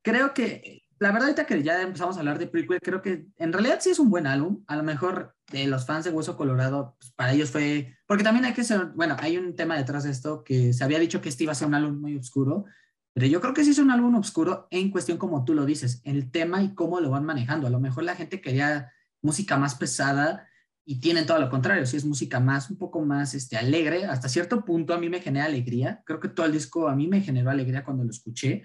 creo 0.02 0.34
que 0.34 0.87
la 1.00 1.12
verdad, 1.12 1.28
ahorita 1.28 1.46
que 1.46 1.62
ya 1.62 1.80
empezamos 1.80 2.16
a 2.16 2.20
hablar 2.20 2.38
de 2.38 2.46
prequel, 2.46 2.80
creo 2.80 3.02
que 3.02 3.26
en 3.36 3.52
realidad 3.52 3.78
sí 3.80 3.90
es 3.90 3.98
un 3.98 4.10
buen 4.10 4.26
álbum. 4.26 4.64
A 4.66 4.76
lo 4.76 4.82
mejor 4.82 5.36
de 5.52 5.66
los 5.66 5.86
fans 5.86 6.04
de 6.04 6.10
Hueso 6.10 6.36
Colorado, 6.36 6.96
pues 6.98 7.12
para 7.12 7.32
ellos 7.32 7.50
fue. 7.50 7.96
Porque 8.06 8.24
también 8.24 8.44
hay 8.44 8.52
que 8.52 8.64
ser. 8.64 8.86
Bueno, 8.94 9.16
hay 9.20 9.36
un 9.36 9.54
tema 9.54 9.76
detrás 9.76 10.04
de 10.04 10.10
esto 10.10 10.42
que 10.42 10.72
se 10.72 10.84
había 10.84 10.98
dicho 10.98 11.20
que 11.20 11.28
este 11.28 11.44
iba 11.44 11.52
a 11.52 11.56
ser 11.56 11.68
un 11.68 11.74
álbum 11.74 12.00
muy 12.00 12.16
oscuro. 12.16 12.64
Pero 13.12 13.26
yo 13.26 13.40
creo 13.40 13.54
que 13.54 13.64
sí 13.64 13.70
es 13.70 13.78
un 13.78 13.90
álbum 13.90 14.14
oscuro 14.16 14.66
en 14.70 14.90
cuestión, 14.90 15.18
como 15.18 15.44
tú 15.44 15.54
lo 15.54 15.64
dices, 15.66 16.00
el 16.04 16.30
tema 16.30 16.62
y 16.62 16.74
cómo 16.74 17.00
lo 17.00 17.10
van 17.10 17.24
manejando. 17.24 17.66
A 17.66 17.70
lo 17.70 17.80
mejor 17.80 18.04
la 18.04 18.14
gente 18.14 18.40
quería 18.40 18.92
música 19.22 19.56
más 19.56 19.74
pesada 19.74 20.48
y 20.84 21.00
tienen 21.00 21.26
todo 21.26 21.38
lo 21.38 21.50
contrario. 21.50 21.86
Si 21.86 21.96
es 21.96 22.04
música 22.04 22.40
más, 22.40 22.70
un 22.70 22.78
poco 22.78 23.00
más 23.04 23.34
este, 23.34 23.56
alegre, 23.56 24.06
hasta 24.06 24.28
cierto 24.28 24.64
punto 24.64 24.94
a 24.94 24.98
mí 24.98 25.08
me 25.08 25.20
genera 25.20 25.46
alegría. 25.46 26.02
Creo 26.06 26.20
que 26.20 26.28
todo 26.28 26.46
el 26.46 26.52
disco 26.52 26.88
a 26.88 26.96
mí 26.96 27.08
me 27.08 27.20
generó 27.20 27.50
alegría 27.50 27.84
cuando 27.84 28.04
lo 28.04 28.10
escuché 28.10 28.64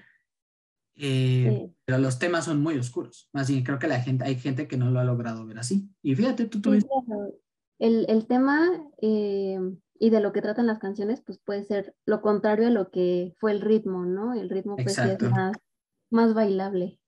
eh, 0.96 1.70
pero 1.86 1.98
los 1.98 2.20
temas 2.20 2.46
son 2.46 2.62
muy 2.62 2.78
oscuros. 2.78 3.30
Más 3.34 3.50
bien, 3.50 3.64
creo 3.64 3.80
que 3.80 3.88
la 3.88 4.00
gente, 4.00 4.26
hay 4.26 4.36
gente 4.36 4.68
que 4.68 4.78
no 4.78 4.92
lo 4.92 5.00
ha 5.00 5.04
logrado 5.04 5.46
ver 5.46 5.60
así. 5.60 5.90
Y 6.02 6.16
fíjate, 6.16 6.46
tú 6.46 6.62
tuviste... 6.62 6.90
el, 7.80 8.06
el, 8.10 8.28
tema 8.28 8.70
eh, 9.02 9.60
y 10.00 10.10
de 10.10 10.20
lo 10.20 10.34
que 10.34 10.42
tratan 10.42 10.68
las 10.68 10.80
canciones, 10.80 11.22
pues 11.26 11.40
puede 11.40 11.64
ser 11.64 11.96
lo 12.06 12.22
contrario 12.22 12.68
a 12.68 12.72
lo 12.72 12.92
que 12.92 13.34
fue 13.40 13.52
el 13.52 13.62
ritmo, 13.62 14.06
¿no? 14.06 14.34
El 14.34 14.50
ritmo 14.50 14.76
pues 14.76 14.98
es 14.98 15.22
más, 15.22 15.58
más 16.10 16.34
bailable. 16.34 17.00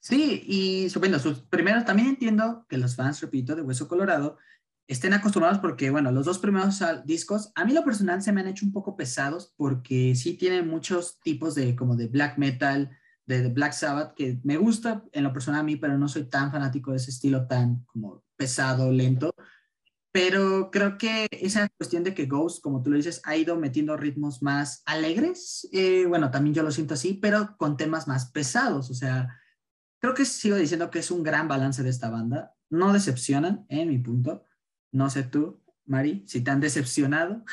Sí, 0.00 0.42
y 0.46 0.98
bueno, 0.98 1.18
sus 1.18 1.40
primeros, 1.40 1.84
también 1.84 2.08
entiendo 2.08 2.64
que 2.68 2.78
los 2.78 2.96
fans, 2.96 3.20
repito, 3.20 3.54
de 3.54 3.62
Hueso 3.62 3.86
Colorado, 3.86 4.38
estén 4.86 5.12
acostumbrados 5.12 5.60
porque, 5.60 5.90
bueno, 5.90 6.10
los 6.10 6.24
dos 6.24 6.38
primeros 6.38 6.82
discos, 7.04 7.52
a 7.54 7.64
mí 7.64 7.72
lo 7.72 7.84
personal 7.84 8.22
se 8.22 8.32
me 8.32 8.40
han 8.40 8.48
hecho 8.48 8.66
un 8.66 8.72
poco 8.72 8.96
pesados 8.96 9.54
porque 9.56 10.14
sí 10.16 10.36
tienen 10.36 10.68
muchos 10.68 11.20
tipos 11.20 11.54
de, 11.54 11.76
como 11.76 11.96
de 11.96 12.08
black 12.08 12.38
metal, 12.38 12.90
de, 13.30 13.48
Black 13.48 13.72
Sabbath, 13.72 14.14
que 14.14 14.40
me 14.44 14.56
gusta 14.56 15.04
en 15.12 15.24
lo 15.24 15.32
personal 15.32 15.60
a 15.60 15.64
mí, 15.64 15.76
pero 15.76 15.96
no 15.96 16.08
soy 16.08 16.24
tan 16.24 16.50
fanático 16.50 16.90
de 16.90 16.98
ese 16.98 17.10
estilo 17.10 17.46
tan 17.46 17.84
como 17.86 18.24
pesado, 18.36 18.90
lento. 18.90 19.34
Pero 20.12 20.70
creo 20.72 20.98
que 20.98 21.28
esa 21.30 21.68
cuestión 21.68 22.02
de 22.02 22.14
que 22.14 22.26
Ghost, 22.26 22.62
como 22.62 22.82
tú 22.82 22.90
lo 22.90 22.96
dices, 22.96 23.20
ha 23.24 23.36
ido 23.36 23.56
metiendo 23.56 23.96
ritmos 23.96 24.42
más 24.42 24.82
alegres, 24.84 25.68
eh, 25.72 26.04
bueno, 26.06 26.30
también 26.30 26.54
yo 26.54 26.62
lo 26.64 26.72
siento 26.72 26.94
así, 26.94 27.14
pero 27.14 27.56
con 27.56 27.76
temas 27.76 28.08
más 28.08 28.30
pesados. 28.32 28.90
O 28.90 28.94
sea, 28.94 29.28
creo 30.00 30.14
que 30.14 30.24
sigo 30.24 30.56
diciendo 30.56 30.90
que 30.90 30.98
es 30.98 31.10
un 31.12 31.22
gran 31.22 31.46
balance 31.46 31.82
de 31.82 31.90
esta 31.90 32.10
banda. 32.10 32.54
No 32.70 32.92
decepcionan, 32.92 33.66
en 33.68 33.88
mi 33.88 33.98
punto. 33.98 34.44
No 34.92 35.10
sé 35.10 35.22
tú, 35.22 35.62
Mari, 35.86 36.24
si 36.26 36.40
te 36.40 36.50
han 36.50 36.60
decepcionado. 36.60 37.44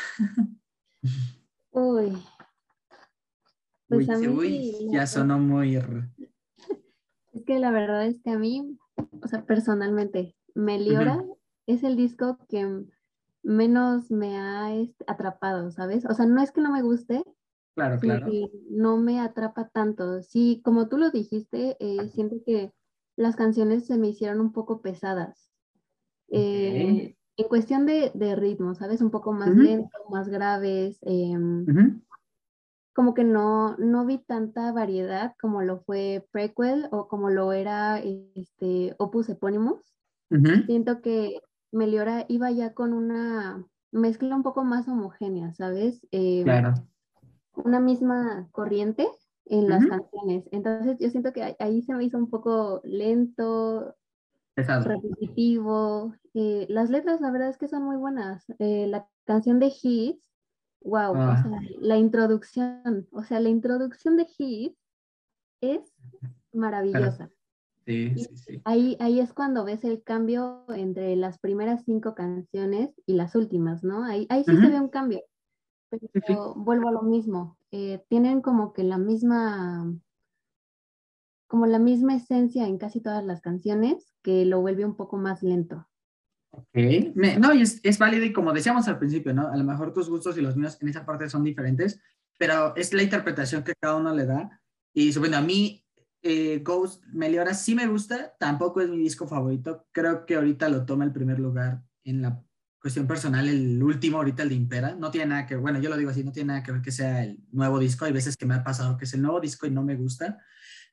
Uy, 1.71 2.17
pues 3.87 4.07
ya 4.91 5.07
sonó 5.07 5.39
muy... 5.39 5.77
Es 7.33 7.43
que 7.45 7.59
la 7.59 7.71
verdad 7.71 8.05
es 8.05 8.21
que 8.21 8.31
a 8.31 8.37
mí, 8.37 8.77
o 9.21 9.27
sea, 9.27 9.45
personalmente, 9.45 10.35
Meliora 10.55 11.23
es 11.67 11.83
el 11.83 11.95
disco 11.95 12.39
que 12.49 12.85
menos 13.43 14.11
me 14.11 14.37
ha 14.37 14.73
este, 14.73 15.05
atrapado, 15.07 15.71
¿sabes? 15.71 16.05
O 16.05 16.13
sea, 16.13 16.25
no 16.25 16.41
es 16.41 16.51
que 16.51 16.61
no 16.61 16.71
me 16.71 16.81
guste, 16.81 17.23
claro, 17.75 17.99
claro. 17.99 18.27
no 18.69 18.97
me 18.97 19.19
atrapa 19.19 19.69
tanto. 19.69 20.21
Sí, 20.23 20.61
como 20.65 20.89
tú 20.89 20.97
lo 20.97 21.11
dijiste, 21.11 21.77
eh, 21.79 22.09
siento 22.09 22.37
que 22.45 22.73
las 23.15 23.35
canciones 23.35 23.85
se 23.85 23.97
me 23.97 24.07
hicieron 24.09 24.41
un 24.41 24.51
poco 24.51 24.81
pesadas. 24.81 25.51
Eh, 26.29 27.15
en 27.37 27.47
cuestión 27.47 27.85
de, 27.85 28.35
ritmo, 28.35 28.73
¿sabes? 28.73 29.01
Un 29.01 29.11
poco 29.11 29.31
más 29.31 29.55
lento, 29.55 29.89
más 30.09 30.27
graves. 30.27 30.97
Em, 31.03 32.01
como 32.97 33.13
que 33.13 33.23
no, 33.23 33.77
no 33.77 34.07
vi 34.07 34.17
tanta 34.17 34.71
variedad 34.71 35.35
como 35.39 35.61
lo 35.61 35.81
fue 35.81 36.27
Prequel 36.31 36.87
o 36.89 37.07
como 37.07 37.29
lo 37.29 37.53
era 37.53 37.99
este, 37.99 38.95
Opus 38.97 39.29
Epónimos. 39.29 39.93
Siento 40.65 41.03
que 41.03 41.39
Meliora 41.71 42.25
iba 42.27 42.49
ya 42.49 42.73
con 42.73 42.93
una 42.93 43.63
mezcla 43.91 44.35
un 44.35 44.41
poco 44.41 44.63
más 44.63 44.87
homogénea, 44.87 45.53
¿sabes? 45.53 46.07
Eh, 46.09 46.41
claro. 46.43 46.73
Una 47.53 47.79
misma 47.79 48.47
corriente 48.51 49.07
en 49.45 49.69
las 49.69 49.85
canciones. 49.85 50.49
Entonces 50.51 50.97
yo 50.99 51.11
siento 51.11 51.33
que 51.33 51.55
ahí 51.59 51.83
se 51.83 51.93
me 51.93 52.03
hizo 52.03 52.17
un 52.17 52.31
poco 52.31 52.81
lento, 52.83 53.95
repetitivo. 54.55 56.15
Eh, 56.33 56.65
las 56.67 56.89
letras 56.89 57.21
la 57.21 57.29
verdad 57.29 57.49
es 57.49 57.59
que 57.59 57.67
son 57.67 57.83
muy 57.83 57.97
buenas. 57.97 58.43
Eh, 58.57 58.87
la 58.87 59.07
canción 59.23 59.59
de 59.59 59.71
Hits 59.83 60.26
Wow, 60.87 61.11
o 61.11 61.17
ah. 61.17 61.43
sea, 61.43 61.59
la 61.81 61.97
introducción, 61.97 63.07
o 63.11 63.21
sea, 63.21 63.41
la 63.41 63.49
introducción 63.49 64.15
de 64.15 64.25
Hit 64.25 64.73
es 65.61 65.81
maravillosa. 66.53 67.29
Sí, 67.85 68.13
sí, 68.15 68.37
sí. 68.37 68.61
Ahí, 68.63 68.95
ahí 69.01 69.19
es 69.19 69.33
cuando 69.33 69.65
ves 69.65 69.83
el 69.83 70.01
cambio 70.01 70.63
entre 70.69 71.15
las 71.17 71.39
primeras 71.39 71.83
cinco 71.83 72.15
canciones 72.15 72.93
y 73.05 73.13
las 73.13 73.35
últimas, 73.35 73.83
¿no? 73.83 74.05
Ahí, 74.05 74.27
ahí 74.29 74.45
sí 74.45 74.55
se 74.55 74.67
ve 74.67 74.79
un 74.79 74.87
cambio. 74.87 75.21
Pero 76.13 76.53
vuelvo 76.55 76.87
a 76.87 76.93
lo 76.93 77.01
mismo. 77.01 77.57
Eh, 77.71 78.01
tienen 78.07 78.41
como 78.41 78.71
que 78.71 78.83
la 78.83 78.97
misma 78.97 79.93
como 81.47 81.65
la 81.65 81.79
misma 81.79 82.15
esencia 82.15 82.67
en 82.67 82.77
casi 82.77 83.01
todas 83.01 83.23
las 83.25 83.41
canciones 83.41 84.13
que 84.21 84.45
lo 84.45 84.61
vuelve 84.61 84.85
un 84.85 84.95
poco 84.95 85.17
más 85.17 85.43
lento. 85.43 85.85
No, 87.15 87.53
y 87.53 87.61
es, 87.61 87.97
válido 87.99 88.25
y 88.25 88.33
como 88.33 88.53
decíamos 88.53 88.87
al 88.87 88.99
principio, 88.99 89.33
¿no? 89.33 89.47
A 89.47 89.57
lo 89.57 89.63
mejor 89.63 89.93
tus 89.93 90.09
gustos 90.09 90.37
y 90.37 90.41
los 90.41 90.55
míos 90.55 90.77
en 90.81 90.89
esa 90.89 91.05
parte 91.05 91.29
son 91.29 91.43
diferentes, 91.43 91.99
pero 92.37 92.75
es 92.75 92.93
la 92.93 93.03
interpretación 93.03 93.63
que 93.63 93.73
cada 93.79 93.95
uno 93.95 94.13
le 94.13 94.25
da. 94.25 94.61
Y 94.93 95.15
bueno, 95.17 95.37
a 95.37 95.41
mí 95.41 95.83
eh, 96.21 96.59
Ghost 96.63 97.03
Meliora 97.13 97.53
sí 97.53 97.75
me 97.75 97.87
gusta, 97.87 98.35
tampoco 98.39 98.81
es 98.81 98.89
mi 98.89 98.97
disco 98.97 99.27
favorito. 99.27 99.87
Creo 99.91 100.25
que 100.25 100.35
ahorita 100.35 100.69
lo 100.69 100.85
toma 100.85 101.03
el 101.03 101.13
primer 101.13 101.39
lugar 101.39 101.81
en 102.03 102.21
la 102.21 102.43
cuestión 102.81 103.07
personal, 103.07 103.47
el 103.47 103.81
último, 103.81 104.17
ahorita 104.17 104.43
el 104.43 104.49
de 104.49 104.55
Impera. 104.55 104.95
No 104.95 105.11
tiene 105.11 105.27
nada 105.27 105.45
que, 105.45 105.55
bueno, 105.55 105.79
yo 105.79 105.89
lo 105.89 105.97
digo 105.97 106.09
así, 106.09 106.23
no 106.23 106.31
tiene 106.31 106.47
nada 106.47 106.63
que 106.63 106.71
ver 106.71 106.81
que 106.81 106.91
sea 106.91 107.23
el 107.23 107.39
nuevo 107.51 107.79
disco. 107.79 108.05
Hay 108.05 108.13
veces 108.13 108.37
que 108.37 108.45
me 108.45 108.55
ha 108.55 108.63
pasado 108.63 108.97
que 108.97 109.05
es 109.05 109.13
el 109.13 109.21
nuevo 109.21 109.39
disco 109.39 109.67
y 109.67 109.71
no 109.71 109.83
me 109.83 109.95
gusta, 109.95 110.37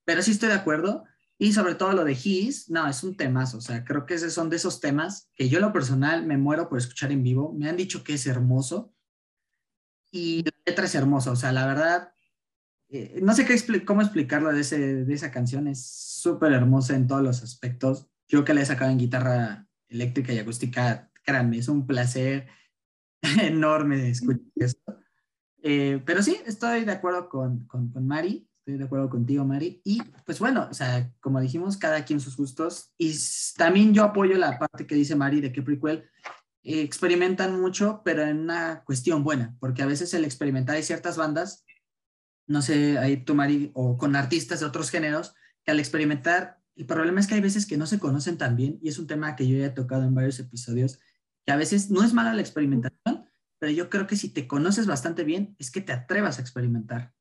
pero 0.04 0.22
sí 0.22 0.32
estoy 0.32 0.48
de 0.48 0.56
acuerdo. 0.56 1.04
Y 1.38 1.52
sobre 1.52 1.74
todo 1.74 1.92
lo 1.92 2.04
de 2.04 2.12
His, 2.12 2.70
no, 2.70 2.86
es 2.88 3.02
un 3.02 3.16
temazo. 3.16 3.58
O 3.58 3.60
sea, 3.60 3.84
creo 3.84 4.06
que 4.06 4.14
esos 4.14 4.32
son 4.32 4.50
de 4.50 4.56
esos 4.56 4.80
temas 4.80 5.30
que 5.34 5.48
yo, 5.48 5.60
lo 5.60 5.72
personal, 5.72 6.24
me 6.26 6.38
muero 6.38 6.68
por 6.68 6.78
escuchar 6.78 7.10
en 7.10 7.22
vivo. 7.22 7.52
Me 7.52 7.68
han 7.68 7.76
dicho 7.76 8.04
que 8.04 8.14
es 8.14 8.26
hermoso 8.26 8.94
y 10.12 10.44
la 10.44 10.52
letra 10.64 10.84
es 10.84 10.94
hermosa. 10.94 11.32
O 11.32 11.36
sea, 11.36 11.50
la 11.50 11.66
verdad, 11.66 12.12
eh, 12.88 13.18
no 13.20 13.34
sé 13.34 13.44
qué 13.44 13.84
cómo 13.84 14.00
explicarlo 14.00 14.52
de, 14.52 14.60
ese, 14.60 15.04
de 15.04 15.14
esa 15.14 15.32
canción. 15.32 15.66
Es 15.66 15.84
súper 15.84 16.52
hermosa 16.52 16.94
en 16.94 17.08
todos 17.08 17.22
los 17.22 17.42
aspectos. 17.42 18.06
Yo 18.28 18.44
que 18.44 18.54
la 18.54 18.62
he 18.62 18.66
sacado 18.66 18.92
en 18.92 18.98
guitarra 18.98 19.66
eléctrica 19.88 20.32
y 20.32 20.38
acústica, 20.38 21.10
créanme, 21.24 21.58
es 21.58 21.68
un 21.68 21.86
placer 21.86 22.46
enorme 23.42 24.10
escuchar 24.10 24.40
esto. 24.54 24.98
Eh, 25.62 26.00
pero 26.04 26.22
sí, 26.22 26.40
estoy 26.46 26.84
de 26.84 26.92
acuerdo 26.92 27.28
con, 27.28 27.66
con, 27.66 27.90
con 27.90 28.06
Mari. 28.06 28.48
Estoy 28.64 28.78
de 28.78 28.84
acuerdo 28.84 29.10
contigo, 29.10 29.44
Mari. 29.44 29.82
Y 29.84 30.02
pues 30.24 30.38
bueno, 30.38 30.68
o 30.70 30.72
sea, 30.72 31.12
como 31.20 31.38
dijimos, 31.38 31.76
cada 31.76 32.02
quien 32.06 32.18
sus 32.18 32.34
gustos. 32.34 32.94
Y 32.96 33.14
también 33.58 33.92
yo 33.92 34.04
apoyo 34.04 34.38
la 34.38 34.58
parte 34.58 34.86
que 34.86 34.94
dice 34.94 35.14
Mari 35.14 35.42
de 35.42 35.52
que 35.52 35.60
prequel 35.60 36.08
eh, 36.62 36.80
experimentan 36.80 37.60
mucho, 37.60 38.00
pero 38.06 38.22
en 38.22 38.38
una 38.38 38.82
cuestión 38.86 39.22
buena, 39.22 39.54
porque 39.60 39.82
a 39.82 39.86
veces 39.86 40.14
el 40.14 40.24
experimentar 40.24 40.76
hay 40.76 40.82
ciertas 40.82 41.18
bandas, 41.18 41.66
no 42.46 42.62
sé, 42.62 42.96
ahí 42.96 43.18
tú, 43.18 43.34
Mari, 43.34 43.70
o 43.74 43.98
con 43.98 44.16
artistas 44.16 44.60
de 44.60 44.66
otros 44.66 44.88
géneros, 44.88 45.34
que 45.62 45.70
al 45.70 45.78
experimentar, 45.78 46.58
el 46.74 46.86
problema 46.86 47.20
es 47.20 47.26
que 47.26 47.34
hay 47.34 47.42
veces 47.42 47.66
que 47.66 47.76
no 47.76 47.86
se 47.86 47.98
conocen 47.98 48.38
tan 48.38 48.56
bien, 48.56 48.78
y 48.80 48.88
es 48.88 48.98
un 48.98 49.06
tema 49.06 49.36
que 49.36 49.46
yo 49.46 49.58
ya 49.58 49.66
he 49.66 49.70
tocado 49.70 50.04
en 50.04 50.14
varios 50.14 50.40
episodios, 50.40 51.00
que 51.44 51.52
a 51.52 51.56
veces 51.56 51.90
no 51.90 52.02
es 52.02 52.14
mala 52.14 52.32
la 52.32 52.40
experimentación, 52.40 53.26
pero 53.58 53.72
yo 53.72 53.90
creo 53.90 54.06
que 54.06 54.16
si 54.16 54.30
te 54.30 54.48
conoces 54.48 54.86
bastante 54.86 55.22
bien, 55.22 55.54
es 55.58 55.70
que 55.70 55.82
te 55.82 55.92
atrevas 55.92 56.38
a 56.38 56.40
experimentar. 56.40 57.12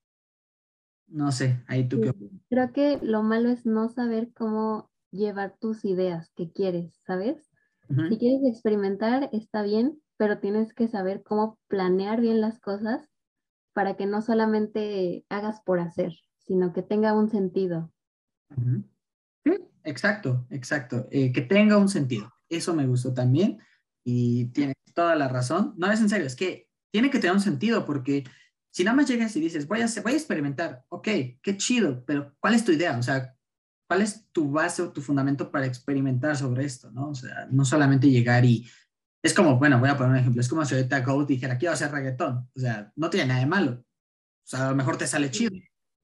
No 1.08 1.32
sé, 1.32 1.64
ahí 1.68 1.88
tú 1.88 2.02
qué 2.02 2.14
Creo 2.50 2.74
que 2.74 3.00
lo 3.02 3.24
malo 3.24 3.50
es 3.50 3.66
no 3.66 3.90
saber 3.90 4.32
cómo 4.34 4.92
llevar 5.12 5.56
tus 5.60 5.86
ideas 5.86 6.32
que 6.36 6.52
quieres, 6.52 7.00
¿sabes? 7.06 7.50
Si 8.10 8.18
quieres 8.18 8.42
experimentar, 8.46 9.30
está 9.34 9.62
bien, 9.62 10.02
pero 10.18 10.40
tienes 10.40 10.74
que 10.74 10.88
saber 10.88 11.22
cómo 11.22 11.60
planear 11.68 12.22
bien 12.22 12.42
las 12.42 12.60
cosas 12.60 13.08
para 13.74 13.96
que 13.96 14.06
no 14.06 14.22
solamente 14.22 15.26
hagas 15.30 15.62
por 15.62 15.80
hacer, 15.80 16.14
sino 16.38 16.74
que 16.74 16.82
tenga 16.82 17.14
un 17.14 17.30
sentido. 17.30 17.92
Sí, 19.44 19.52
exacto, 19.84 20.48
exacto. 20.50 21.08
Eh, 21.12 21.32
que 21.32 21.42
tenga 21.42 21.78
un 21.78 21.90
sentido. 21.90 22.32
Eso 22.50 22.74
me 22.74 22.88
gustó 22.88 23.14
también 23.14 23.60
y 24.04 24.46
tienes 24.46 24.76
toda 24.94 25.16
la 25.16 25.28
razón. 25.28 25.74
No 25.78 25.92
es 25.92 26.00
en 26.00 26.10
serio, 26.10 26.26
es 26.26 26.36
que 26.36 26.70
tiene 26.92 27.10
que 27.10 27.20
tener 27.20 27.36
un 27.36 27.42
sentido 27.42 27.86
porque 27.86 28.24
si 28.74 28.84
nada 28.84 28.98
más 28.98 29.08
llegas 29.08 29.36
y 29.36 29.40
dices, 29.40 29.68
voy 29.68 29.82
a, 29.82 29.88
voy 30.02 30.14
a 30.14 30.16
experimentar, 30.16 30.84
ok, 30.90 31.08
qué 31.44 31.58
chido, 31.58 32.04
pero 32.06 32.34
¿cuál 32.40 32.56
es 32.56 32.66
tu 32.66 32.72
idea? 32.72 32.98
O 32.98 33.04
sea, 33.04 33.36
¿cuál 33.88 34.02
es 34.02 34.28
tu 34.32 34.52
base 34.52 34.82
o 34.82 34.92
tu 34.92 35.00
fundamento 35.00 35.52
para 35.52 35.68
experimentar 35.68 36.36
sobre 36.36 36.66
esto? 36.66 36.90
¿no? 36.90 37.10
O 37.10 37.16
sea, 37.16 37.48
no 37.52 37.66
solamente 37.66 38.10
llegar 38.10 38.44
y... 38.44 38.68
Es 39.22 39.34
como, 39.36 39.60
bueno, 39.60 39.80
voy 39.80 39.90
a 39.90 39.96
poner 39.96 40.14
un 40.14 40.18
ejemplo, 40.18 40.42
es 40.42 40.50
como 40.50 40.66
si 40.66 40.74
ahorita 40.74 41.02
Goat 41.02 41.28
dijera, 41.28 41.58
quiero 41.58 41.74
hacer 41.74 41.92
reggaetón. 41.92 42.50
O 42.54 42.60
sea, 42.60 42.92
no 42.96 43.12
tiene 43.12 43.28
nada 43.28 43.40
de 43.42 43.46
malo. 43.46 43.72
O 43.74 44.48
sea, 44.48 44.68
a 44.68 44.70
lo 44.72 44.76
mejor 44.76 44.98
te 44.98 45.06
sale 45.06 45.30
chido, 45.30 45.56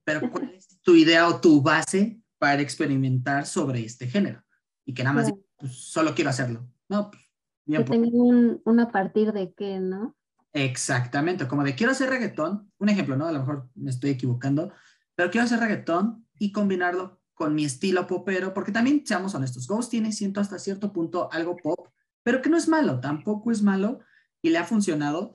pero 0.04 0.30
¿cuál 0.30 0.54
es 0.54 0.80
tu 0.80 0.94
idea 0.94 1.28
o 1.28 1.40
tu 1.40 1.60
base 1.60 2.22
para 2.38 2.62
experimentar 2.62 3.46
sobre 3.46 3.84
este 3.84 4.06
género? 4.06 4.42
Y 4.86 4.94
que 4.94 5.02
nada 5.02 5.16
más, 5.16 5.32
pues, 5.58 5.72
solo 5.72 6.14
quiero 6.14 6.30
hacerlo. 6.30 6.66
No, 6.88 7.10
pues, 7.10 7.22
que 7.66 7.84
tenga 7.84 8.08
un, 8.12 8.62
un 8.64 8.80
a 8.80 8.90
partir 8.90 9.32
de 9.32 9.52
qué, 9.52 9.80
¿no? 9.80 10.16
Exactamente, 10.52 11.46
como 11.46 11.62
de 11.62 11.74
quiero 11.74 11.92
hacer 11.92 12.10
reggaetón, 12.10 12.72
un 12.78 12.88
ejemplo, 12.88 13.16
¿no? 13.16 13.26
A 13.26 13.32
lo 13.32 13.40
mejor 13.40 13.70
me 13.74 13.90
estoy 13.90 14.10
equivocando, 14.10 14.72
pero 15.14 15.30
quiero 15.30 15.44
hacer 15.44 15.60
reggaetón 15.60 16.26
y 16.38 16.50
combinarlo 16.50 17.20
con 17.34 17.54
mi 17.54 17.64
estilo 17.64 18.06
popero, 18.06 18.52
porque 18.52 18.72
también, 18.72 19.02
seamos 19.06 19.34
honestos, 19.34 19.66
Ghost 19.66 19.90
tiene, 19.90 20.12
siento 20.12 20.40
hasta 20.40 20.58
cierto 20.58 20.92
punto 20.92 21.32
algo 21.32 21.56
pop, 21.56 21.88
pero 22.22 22.42
que 22.42 22.50
no 22.50 22.56
es 22.56 22.68
malo, 22.68 23.00
tampoco 23.00 23.50
es 23.50 23.62
malo 23.62 24.00
y 24.42 24.50
le 24.50 24.58
ha 24.58 24.64
funcionado 24.64 25.34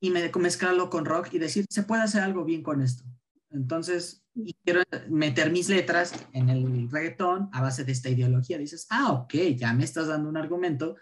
y 0.00 0.10
me 0.10 0.30
mezclarlo 0.30 0.90
con 0.90 1.04
rock 1.04 1.32
y 1.32 1.38
decir, 1.38 1.66
se 1.68 1.82
puede 1.82 2.02
hacer 2.02 2.22
algo 2.22 2.44
bien 2.44 2.62
con 2.62 2.80
esto. 2.80 3.04
Entonces, 3.50 4.24
y 4.34 4.54
quiero 4.64 4.82
meter 5.08 5.50
mis 5.50 5.68
letras 5.68 6.12
en 6.32 6.50
el 6.50 6.90
reggaetón 6.90 7.48
a 7.52 7.62
base 7.62 7.84
de 7.84 7.92
esta 7.92 8.10
ideología. 8.10 8.58
Dices, 8.58 8.86
ah, 8.90 9.12
ok, 9.12 9.34
ya 9.56 9.72
me 9.72 9.84
estás 9.84 10.08
dando 10.08 10.28
un 10.28 10.36
argumento 10.36 10.96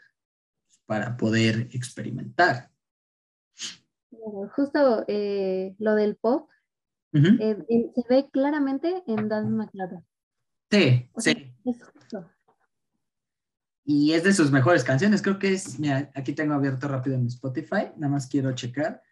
para 0.86 1.16
poder 1.16 1.68
experimentar. 1.72 2.70
Justo 4.54 5.04
eh, 5.08 5.74
lo 5.78 5.94
del 5.94 6.16
pop 6.16 6.48
eh, 7.12 7.92
se 7.94 8.02
ve 8.08 8.28
claramente 8.32 9.02
en 9.06 9.28
Dan 9.28 9.56
McLaren. 9.56 10.04
Sí, 10.70 11.10
sí. 11.18 11.54
Y 13.84 14.12
es 14.12 14.24
de 14.24 14.32
sus 14.32 14.50
mejores 14.50 14.82
canciones, 14.82 15.20
creo 15.20 15.38
que 15.38 15.52
es, 15.52 15.78
mira, 15.78 16.10
aquí 16.14 16.32
tengo 16.32 16.54
abierto 16.54 16.88
rápido 16.88 17.16
en 17.16 17.26
Spotify, 17.26 17.90
nada 17.96 18.12
más 18.12 18.26
quiero 18.26 18.52
checar. 18.54 19.02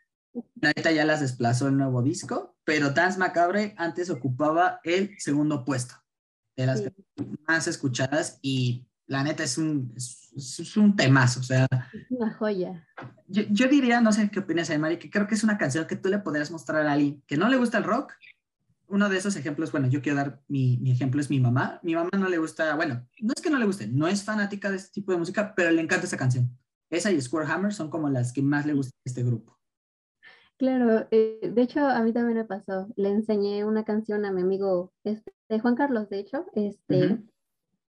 Ahorita 0.63 0.91
ya 0.93 1.05
las 1.05 1.21
desplazó 1.21 1.69
el 1.69 1.77
nuevo 1.77 2.03
disco, 2.03 2.57
pero 2.65 2.91
Dance 2.91 3.19
Macabre 3.19 3.75
antes 3.77 4.09
ocupaba 4.09 4.81
el 4.83 5.15
segundo 5.19 5.65
puesto 5.65 5.95
de 6.57 6.67
las 6.67 6.83
más 7.47 7.67
escuchadas 7.67 8.39
y 8.41 8.87
la 9.13 9.23
neta 9.23 9.45
es 9.45 9.59
un, 9.59 9.93
es, 9.95 10.77
un 10.77 10.97
temazo, 10.97 11.41
o 11.41 11.43
sea. 11.43 11.69
Es 11.93 12.11
una 12.11 12.33
joya. 12.33 12.89
Yo, 13.29 13.69
diría, 13.69 14.01
no 14.01 14.11
sé 14.11 14.31
qué 14.31 14.41
opinas, 14.41 14.77
Mari, 14.79 14.97
que 14.97 15.11
creo 15.11 15.27
que 15.27 15.35
es 15.35 15.45
una 15.45 15.59
canción 15.59 15.87
que 15.87 15.97
tú 15.97 16.09
le 16.09 16.19
podrías 16.19 16.51
mostrar 16.51 16.87
a 16.87 16.93
alguien 16.93 17.23
que 17.27 17.37
no 17.37 17.49
le 17.51 17.59
gusta 17.59 17.77
el 17.77 17.85
rock. 17.85 18.15
Uno 18.89 19.11
de 19.11 19.19
esos 19.19 19.37
ejemplos, 19.37 19.71
bueno, 19.71 19.87
yo 19.87 20.01
quiero 20.01 20.17
dar 20.17 20.41
mi, 20.49 20.79
mi 20.79 20.93
ejemplo, 20.93 21.21
es 21.21 21.29
mi 21.29 21.41
mamá. 21.41 21.79
Mi 21.83 21.95
mamá 21.95 22.09
no 22.19 22.29
le 22.29 22.39
gusta, 22.39 22.75
bueno, 22.75 23.07
no 23.21 23.35
es 23.37 23.43
que 23.43 23.51
no 23.51 23.59
le 23.59 23.67
guste, 23.67 23.87
no 23.87 24.09
es 24.09 24.25
fanática 24.25 24.71
de 24.71 24.77
este 24.77 24.93
tipo 24.93 25.13
de 25.13 25.19
música, 25.19 25.55
pero 25.55 25.71
le 25.71 25.83
encanta 25.83 26.07
esa 26.07 26.17
canción. 26.17 26.51
Esa 26.89 27.13
y 27.13 27.21
Square 27.21 27.51
Hammer 27.51 27.75
son 27.75 27.91
como 27.91 28.09
las 28.09 28.33
que 28.33 28.43
más 28.43 28.65
le 28.65 28.73
gustan 28.73 28.97
a 28.97 29.09
este 29.09 29.23
grupo. 29.23 29.59
Claro, 30.57 31.07
eh, 31.11 31.51
de 31.53 31.63
hecho 31.63 31.81
a 31.81 32.03
mí 32.03 32.13
también 32.13 32.39
me 32.39 32.45
pasó. 32.45 32.89
Le 32.97 33.11
enseñé 33.11 33.65
una 33.65 33.85
canción 33.85 34.25
a 34.25 34.33
mi 34.33 34.41
amigo 34.41 34.93
este, 35.05 35.33
Juan 35.61 35.75
Carlos, 35.75 36.09
de 36.09 36.21
hecho, 36.21 36.47
este, 36.55 37.19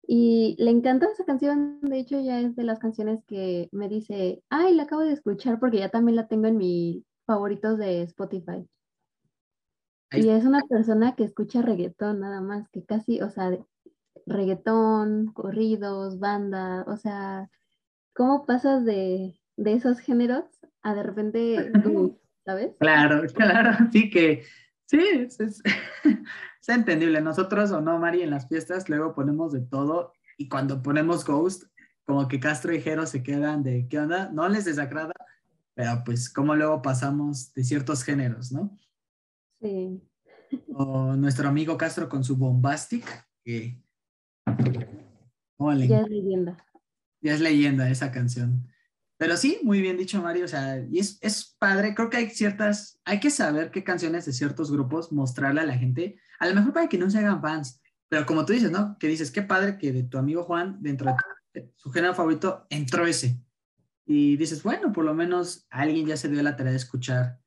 y 0.07 0.55
le 0.59 0.71
encanta 0.71 1.07
esa 1.07 1.25
canción, 1.25 1.81
de 1.81 1.99
hecho 1.99 2.21
ya 2.21 2.41
es 2.41 2.55
de 2.55 2.65
las 2.65 2.79
canciones 2.79 3.25
que 3.27 3.69
me 3.73 3.89
dice, 3.89 4.43
ay, 4.51 4.75
la 4.75 4.85
acabo 4.85 5.03
de 5.03 5.13
escuchar 5.13 5.59
porque 5.59 5.79
ya 5.79 5.89
también 5.89 6.17
la 6.17 6.29
tengo 6.29 6.47
en 6.47 6.57
mis 6.57 7.03
favoritos 7.27 7.79
de 7.79 8.03
Spotify. 8.03 8.69
Y 10.13 10.29
es 10.29 10.45
una 10.45 10.63
persona 10.63 11.17
que 11.17 11.25
escucha 11.25 11.63
reggaetón 11.63 12.21
nada 12.21 12.41
más, 12.41 12.69
que 12.69 12.85
casi, 12.85 13.21
o 13.21 13.31
sea, 13.31 13.59
reggaetón, 14.27 15.33
corridos, 15.33 16.21
banda, 16.21 16.85
o 16.87 16.97
sea, 16.97 17.51
¿cómo 18.15 18.47
pasas 18.47 18.85
de, 18.85 19.41
esos 19.57 19.99
géneros 19.99 20.45
a 20.83 20.95
de 20.95 21.03
repente, 21.03 21.73
¿sabes? 22.45 22.77
Claro, 22.79 23.23
claro, 23.35 23.73
sí 23.91 24.09
que, 24.09 24.45
sí, 24.87 24.99
es, 24.99 25.39
es 26.01 26.69
entendible. 26.69 27.21
Nosotros 27.21 27.71
o 27.73 27.81
no, 27.81 27.99
Mari, 27.99 28.23
en 28.23 28.31
las 28.31 28.49
fiestas 28.49 28.89
luego 28.89 29.15
ponemos 29.15 29.53
de 29.53 29.61
todo 29.61 30.13
y 30.39 30.49
cuando 30.49 30.83
ponemos 30.83 31.25
Ghost, 31.25 31.65
como 32.05 32.29
que 32.29 32.41
Castro 32.41 32.73
y 32.75 32.81
Jero 32.81 33.07
se 33.07 33.23
quedan 33.23 33.63
de, 33.63 33.89
¿qué 33.89 33.99
onda? 33.99 34.31
No 34.31 34.49
les 34.49 34.65
desagrada, 34.65 35.13
pero 35.75 36.03
pues 36.05 36.31
como 36.33 36.55
luego 36.55 36.81
pasamos 36.81 37.53
de 37.53 37.65
ciertos 37.65 38.05
géneros, 38.05 38.53
¿no? 38.53 38.79
Sí. 39.61 40.03
O 40.73 41.17
nuestro 41.17 41.49
amigo 41.49 41.77
Castro 41.77 42.09
con 42.09 42.23
su 42.23 42.37
Bombastic, 42.37 43.05
que... 43.45 43.83
ya 45.89 46.01
es 46.01 46.09
leyenda. 46.09 46.65
Ya 47.21 47.35
es 47.35 47.41
leyenda 47.41 47.91
esa 47.91 48.13
canción. 48.13 48.69
Pero 49.19 49.37
sí, 49.37 49.59
muy 49.63 49.81
bien 49.81 49.97
dicho, 49.97 50.21
Mario. 50.23 50.45
O 50.45 50.49
sea, 50.49 50.79
y 50.91 50.99
es, 50.99 51.19
es 51.23 51.57
padre. 51.59 51.95
Creo 51.95 52.11
que 52.11 52.19
hay 52.19 52.31
ciertas, 52.31 53.01
hay 53.05 53.21
que 53.21 53.31
saber 53.31 53.71
qué 53.71 53.83
canciones 53.83 54.27
de 54.27 54.33
ciertos 54.33 54.71
grupos 54.71 55.13
mostrarle 55.13 55.63
a 55.63 55.67
la 55.67 55.79
gente 55.79 56.19
a 56.39 56.49
lo 56.49 56.55
mejor 56.55 56.73
para 56.73 56.89
que 56.89 56.99
no 56.99 57.11
se 57.11 57.19
hagan 57.19 57.41
fans, 57.41 57.81
pero 58.09 58.27
como 58.27 58.45
tú 58.45 58.53
dices, 58.53 58.71
¿no? 58.71 58.97
Que 58.99 59.09
dices, 59.09 59.31
qué 59.31 59.43
padre 59.43 59.79
que 59.79 59.93
de 59.93 60.05
tu 60.05 60.19
amigo 60.19 60.45
Juan, 60.45 60.79
dentro 60.81 61.15
de 61.53 61.73
su 61.77 61.91
género 61.91 62.15
favorito, 62.15 62.67
entró 62.71 63.07
ese. 63.07 63.41
Y 64.05 64.37
dices, 64.37 64.63
bueno, 64.63 64.93
por 64.93 65.05
lo 65.05 65.15
menos 65.15 65.67
alguien 65.71 66.07
ya 66.07 66.17
se 66.17 66.29
dio 66.29 66.43
la 66.43 66.57
tarea 66.57 66.73
de 66.73 66.79
escuchar 66.79 67.41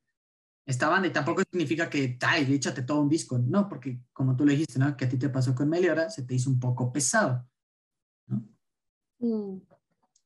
esta 0.66 0.88
banda 0.88 1.08
y 1.08 1.12
tampoco 1.12 1.42
significa 1.50 1.88
que, 1.88 2.18
ay, 2.20 2.52
échate 2.52 2.82
todo 2.82 3.00
un 3.00 3.08
disco. 3.08 3.38
No, 3.38 3.68
porque 3.68 4.00
como 4.12 4.36
tú 4.36 4.44
le 4.44 4.52
dijiste, 4.52 4.78
¿no? 4.78 4.96
Que 4.96 5.06
a 5.06 5.08
ti 5.08 5.16
te 5.16 5.30
pasó 5.30 5.54
con 5.54 5.68
Meliora, 5.68 6.10
se 6.10 6.22
te 6.22 6.34
hizo 6.34 6.50
un 6.50 6.60
poco 6.60 6.92
pesado. 6.92 7.48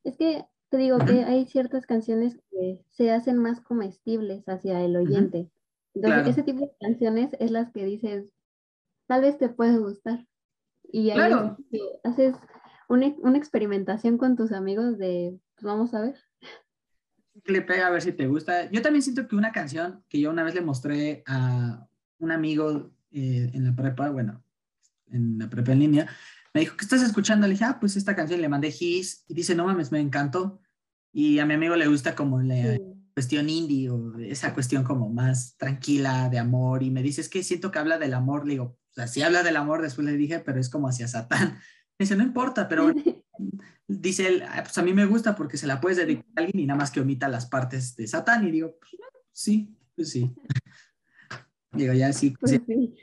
Es 0.02 0.16
que 0.16 0.44
te 0.74 0.78
digo 0.78 0.98
que 0.98 1.22
hay 1.22 1.46
ciertas 1.46 1.86
canciones 1.86 2.36
que 2.50 2.84
se 2.90 3.12
hacen 3.12 3.38
más 3.38 3.60
comestibles 3.60 4.42
hacia 4.48 4.80
el 4.80 4.96
oyente. 4.96 5.48
Entonces, 5.94 6.26
ese 6.26 6.42
tipo 6.42 6.62
de 6.62 6.72
canciones 6.80 7.30
es 7.38 7.52
las 7.52 7.70
que 7.70 7.84
dices, 7.84 8.24
tal 9.06 9.20
vez 9.20 9.38
te 9.38 9.48
puede 9.50 9.78
gustar. 9.78 10.26
Y 10.82 11.10
ahí 11.10 11.32
haces 12.02 12.34
una, 12.88 13.06
experimentación 13.36 14.18
con 14.18 14.34
tus 14.34 14.50
amigos 14.50 14.98
de, 14.98 15.38
pues 15.54 15.64
vamos 15.64 15.94
a 15.94 16.00
ver. 16.00 16.16
Le 17.44 17.62
pega 17.62 17.86
a 17.86 17.90
ver 17.90 18.02
si 18.02 18.10
te 18.10 18.26
gusta. 18.26 18.68
Yo 18.72 18.82
también 18.82 19.02
siento 19.02 19.28
que 19.28 19.36
una 19.36 19.52
canción 19.52 20.02
que 20.08 20.18
yo 20.18 20.28
una 20.28 20.42
vez 20.42 20.56
le 20.56 20.60
mostré 20.60 21.22
a 21.28 21.86
un 22.18 22.32
amigo 22.32 22.90
eh, 23.12 23.48
en 23.54 23.64
la 23.64 23.76
prepa, 23.76 24.10
bueno, 24.10 24.42
en 25.06 25.38
la 25.38 25.48
prepa 25.48 25.70
en 25.70 25.78
línea, 25.78 26.08
me 26.52 26.62
dijo, 26.62 26.76
¿qué 26.76 26.84
estás 26.84 27.02
escuchando? 27.02 27.46
Le 27.46 27.52
dije, 27.52 27.64
ah, 27.64 27.78
pues 27.78 27.94
esta 27.94 28.16
canción 28.16 28.40
le 28.40 28.48
mandé 28.48 28.74
His 28.76 29.24
y 29.28 29.34
dice, 29.34 29.54
no 29.54 29.66
mames, 29.66 29.92
me 29.92 30.00
encantó. 30.00 30.60
Y 31.16 31.38
a 31.38 31.46
mi 31.46 31.54
amigo 31.54 31.76
le 31.76 31.86
gusta 31.86 32.16
como 32.16 32.42
la 32.42 32.76
cuestión 33.14 33.48
indie 33.48 33.88
o 33.88 34.18
esa 34.18 34.52
cuestión 34.52 34.82
como 34.82 35.08
más 35.08 35.56
tranquila 35.56 36.28
de 36.28 36.40
amor. 36.40 36.82
Y 36.82 36.90
me 36.90 37.04
dice, 37.04 37.20
es 37.20 37.28
que 37.28 37.44
siento 37.44 37.70
que 37.70 37.78
habla 37.78 37.98
del 37.98 38.14
amor. 38.14 38.44
Le 38.44 38.54
digo, 38.54 38.64
o 38.64 38.92
sea, 38.92 39.06
sí 39.06 39.22
habla 39.22 39.44
del 39.44 39.56
amor, 39.56 39.80
después 39.80 40.04
le 40.04 40.16
dije, 40.16 40.40
pero 40.40 40.58
es 40.58 40.68
como 40.68 40.88
hacia 40.88 41.06
Satán. 41.06 41.60
Me 41.96 42.02
dice, 42.02 42.16
no 42.16 42.24
importa, 42.24 42.68
pero 42.68 42.92
dice 43.86 44.26
él, 44.26 44.42
ah, 44.48 44.64
pues 44.64 44.76
a 44.76 44.82
mí 44.82 44.92
me 44.92 45.06
gusta 45.06 45.36
porque 45.36 45.56
se 45.56 45.68
la 45.68 45.80
puedes 45.80 45.96
dedicar 45.96 46.24
a 46.34 46.40
alguien 46.40 46.58
y 46.58 46.66
nada 46.66 46.76
más 46.76 46.90
que 46.90 46.98
omita 46.98 47.28
las 47.28 47.46
partes 47.46 47.94
de 47.94 48.08
Satán. 48.08 48.48
Y 48.48 48.50
digo, 48.50 48.76
pues, 48.80 49.00
sí, 49.30 49.72
pues 49.94 50.10
sí. 50.10 50.34
digo, 51.72 51.92
ya 51.92 52.12
sí. 52.12 52.34
Pues 52.40 52.50
sí. 52.50 52.96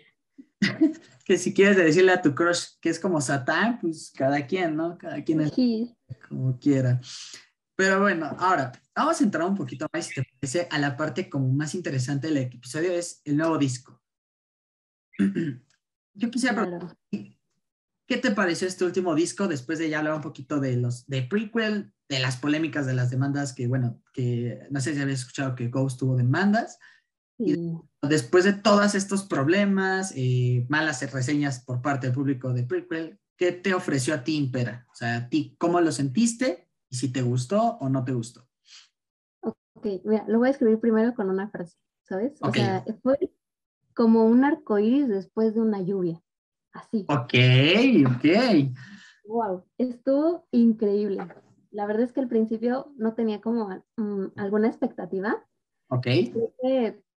que 1.23 1.37
si 1.37 1.53
quieres 1.53 1.77
decirle 1.77 2.11
a 2.11 2.21
tu 2.21 2.35
crush 2.35 2.71
que 2.81 2.89
es 2.89 2.99
como 2.99 3.21
Satán, 3.21 3.79
pues 3.79 4.11
cada 4.13 4.45
quien, 4.45 4.75
¿no? 4.75 4.97
Cada 4.97 5.23
quien 5.23 5.39
es 5.39 5.53
como 6.27 6.59
quiera. 6.59 6.99
Pero 7.81 7.99
bueno, 7.99 8.27
ahora 8.37 8.71
vamos 8.95 9.19
a 9.19 9.23
entrar 9.23 9.43
un 9.43 9.55
poquito 9.55 9.87
más, 9.91 10.05
si 10.05 10.13
te 10.13 10.23
parece, 10.39 10.67
a 10.69 10.77
la 10.77 10.95
parte 10.95 11.27
como 11.31 11.51
más 11.51 11.73
interesante 11.73 12.27
del 12.27 12.37
episodio, 12.37 12.91
es 12.91 13.23
el 13.25 13.37
nuevo 13.37 13.57
disco. 13.57 13.99
Yo 16.13 16.29
quisiera 16.29 16.53
preguntar, 16.53 16.95
¿qué 17.09 18.17
te 18.17 18.29
pareció 18.29 18.67
este 18.67 18.85
último 18.85 19.15
disco 19.15 19.47
después 19.47 19.79
de 19.79 19.89
ya 19.89 19.97
hablar 19.97 20.13
un 20.13 20.21
poquito 20.21 20.59
de 20.59 20.77
los 20.77 21.07
de 21.07 21.23
prequel, 21.23 21.91
de 22.07 22.19
las 22.19 22.37
polémicas, 22.37 22.85
de 22.85 22.93
las 22.93 23.09
demandas, 23.09 23.53
que 23.53 23.65
bueno, 23.65 23.99
que 24.13 24.59
no 24.69 24.79
sé 24.79 24.93
si 24.93 25.01
habías 25.01 25.21
escuchado 25.21 25.55
que 25.55 25.69
Ghost 25.69 25.99
tuvo 25.99 26.15
demandas, 26.15 26.77
y 27.39 27.55
después 28.03 28.43
de 28.43 28.53
todos 28.53 28.93
estos 28.93 29.23
problemas, 29.23 30.13
eh, 30.15 30.67
malas 30.69 31.01
reseñas 31.11 31.65
por 31.65 31.81
parte 31.81 32.05
del 32.05 32.13
público 32.13 32.53
de 32.53 32.61
prequel, 32.61 33.19
¿qué 33.35 33.51
te 33.51 33.73
ofreció 33.73 34.13
a 34.13 34.23
ti 34.23 34.35
Impera? 34.35 34.85
O 34.91 34.93
sea, 34.93 35.15
a 35.15 35.29
ti, 35.29 35.55
¿cómo 35.57 35.81
lo 35.81 35.91
sentiste? 35.91 36.67
Y 36.91 36.95
si 36.95 37.11
te 37.11 37.21
gustó 37.21 37.77
o 37.79 37.89
no 37.89 38.03
te 38.03 38.11
gustó. 38.11 38.45
Ok, 39.41 39.87
mira, 40.03 40.25
lo 40.27 40.37
voy 40.39 40.49
a 40.49 40.51
escribir 40.51 40.79
primero 40.79 41.15
con 41.15 41.29
una 41.29 41.49
frase, 41.49 41.77
¿sabes? 42.03 42.33
O 42.41 42.51
sea, 42.51 42.85
fue 43.01 43.17
como 43.95 44.25
un 44.25 44.43
arco 44.43 44.77
iris 44.77 45.07
después 45.07 45.55
de 45.55 45.61
una 45.61 45.81
lluvia. 45.81 46.21
Así. 46.73 47.05
Ok, 47.07 47.33
ok. 48.07 48.25
Wow, 49.25 49.65
estuvo 49.77 50.45
increíble. 50.51 51.25
La 51.71 51.85
verdad 51.85 52.03
es 52.03 52.11
que 52.11 52.19
al 52.19 52.27
principio 52.27 52.93
no 52.97 53.13
tenía 53.13 53.41
como 53.41 53.69
mm, 53.97 54.25
alguna 54.35 54.67
expectativa. 54.67 55.45
Ok. 55.87 56.07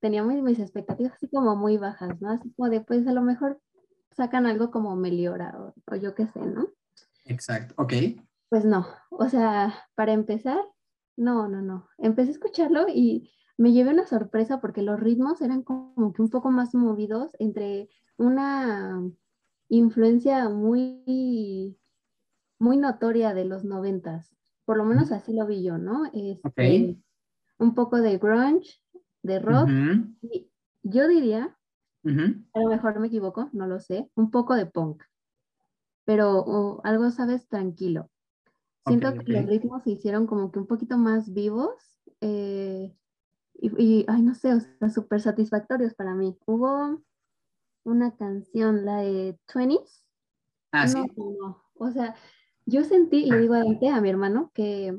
Tenía 0.01 0.23
mis 0.23 0.59
expectativas 0.59 1.15
así 1.15 1.29
como 1.29 1.57
muy 1.57 1.79
bajas, 1.79 2.21
¿no? 2.21 2.31
Así 2.31 2.53
como 2.55 2.69
de, 2.69 2.81
pues 2.81 3.07
a 3.07 3.13
lo 3.13 3.23
mejor 3.23 3.61
sacan 4.13 4.47
algo 4.47 4.71
como 4.71 4.95
Meliora 4.97 5.57
o, 5.59 5.75
o 5.91 5.97
yo 5.97 6.15
qué 6.15 6.27
sé, 6.29 6.41
¿no? 6.41 6.69
Exacto, 7.25 7.75
ok. 7.79 7.93
Pues 8.55 8.65
no, 8.65 8.87
o 9.11 9.29
sea, 9.29 9.75
para 9.97 10.13
empezar, 10.13 10.61
no, 11.17 11.49
no, 11.49 11.61
no. 11.61 11.89
Empecé 11.99 12.29
a 12.29 12.35
escucharlo 12.35 12.87
y 12.89 13.33
me 13.59 13.73
llevé 13.73 13.91
una 13.91 14.07
sorpresa 14.07 14.61
porque 14.61 14.81
los 14.81 15.01
ritmos 15.01 15.43
eran 15.43 15.65
como 15.65 16.13
que 16.13 16.23
un 16.23 16.31
poco 16.31 16.53
más 16.53 16.73
movidos 16.73 17.33
entre 17.41 17.89
una 18.17 19.03
influencia 19.69 20.49
muy, 20.51 21.77
muy 22.61 22.77
notoria 22.77 23.35
de 23.35 23.45
los 23.45 23.65
noventas. 23.65 24.37
Por 24.65 24.77
lo 24.77 24.85
menos 24.85 25.11
así 25.11 25.35
lo 25.35 25.49
vi 25.49 25.65
yo, 25.65 25.77
¿no? 25.77 26.05
Este, 26.13 26.97
Un 27.59 27.75
poco 27.75 28.01
de 28.01 28.19
grunge, 28.19 28.81
de 29.25 29.41
rock. 29.41 29.69
y 30.23 30.49
yo 30.85 31.09
diría, 31.09 31.59
a 32.05 32.61
lo 32.61 32.69
mejor 32.69 33.01
me 33.01 33.09
equivoco, 33.09 33.51
no 33.53 33.67
lo 33.67 33.81
sé, 33.81 34.09
un 34.15 34.31
poco 34.31 34.55
de 34.55 34.67
punk. 34.67 35.03
Pero 36.05 36.81
algo, 36.85 37.11
sabes, 37.11 37.49
tranquilo. 37.49 38.11
Siento 38.87 39.15
que 39.15 39.33
los 39.33 39.47
ritmos 39.47 39.83
se 39.83 39.91
hicieron 39.91 40.27
como 40.27 40.53
que 40.53 40.59
un 40.59 40.67
poquito 40.67 40.99
más 40.99 41.33
vivos 41.33 42.03
eh, 42.21 42.95
y, 43.55 44.05
ay, 44.09 44.23
no 44.23 44.35
sé, 44.35 44.53
o 44.53 44.61
sea, 44.61 44.91
súper 44.91 45.21
satisfactorios 45.21 45.95
para 45.95 46.15
mí. 46.15 46.37
Hubo 46.45 47.03
una 47.85 48.17
canción, 48.17 48.85
la 48.85 48.99
de 48.99 49.39
20s. 49.47 50.05
Ah, 50.73 50.89
sí. 50.89 50.99
O 51.75 51.91
sea, 51.91 52.15
yo 52.67 52.85
sentí, 52.85 53.25
y 53.25 53.31
le 53.31 53.41
digo 53.41 53.55
a, 53.55 53.61
a 53.61 54.01
mi 54.01 54.11
hermano, 54.11 54.51
que 54.55 54.95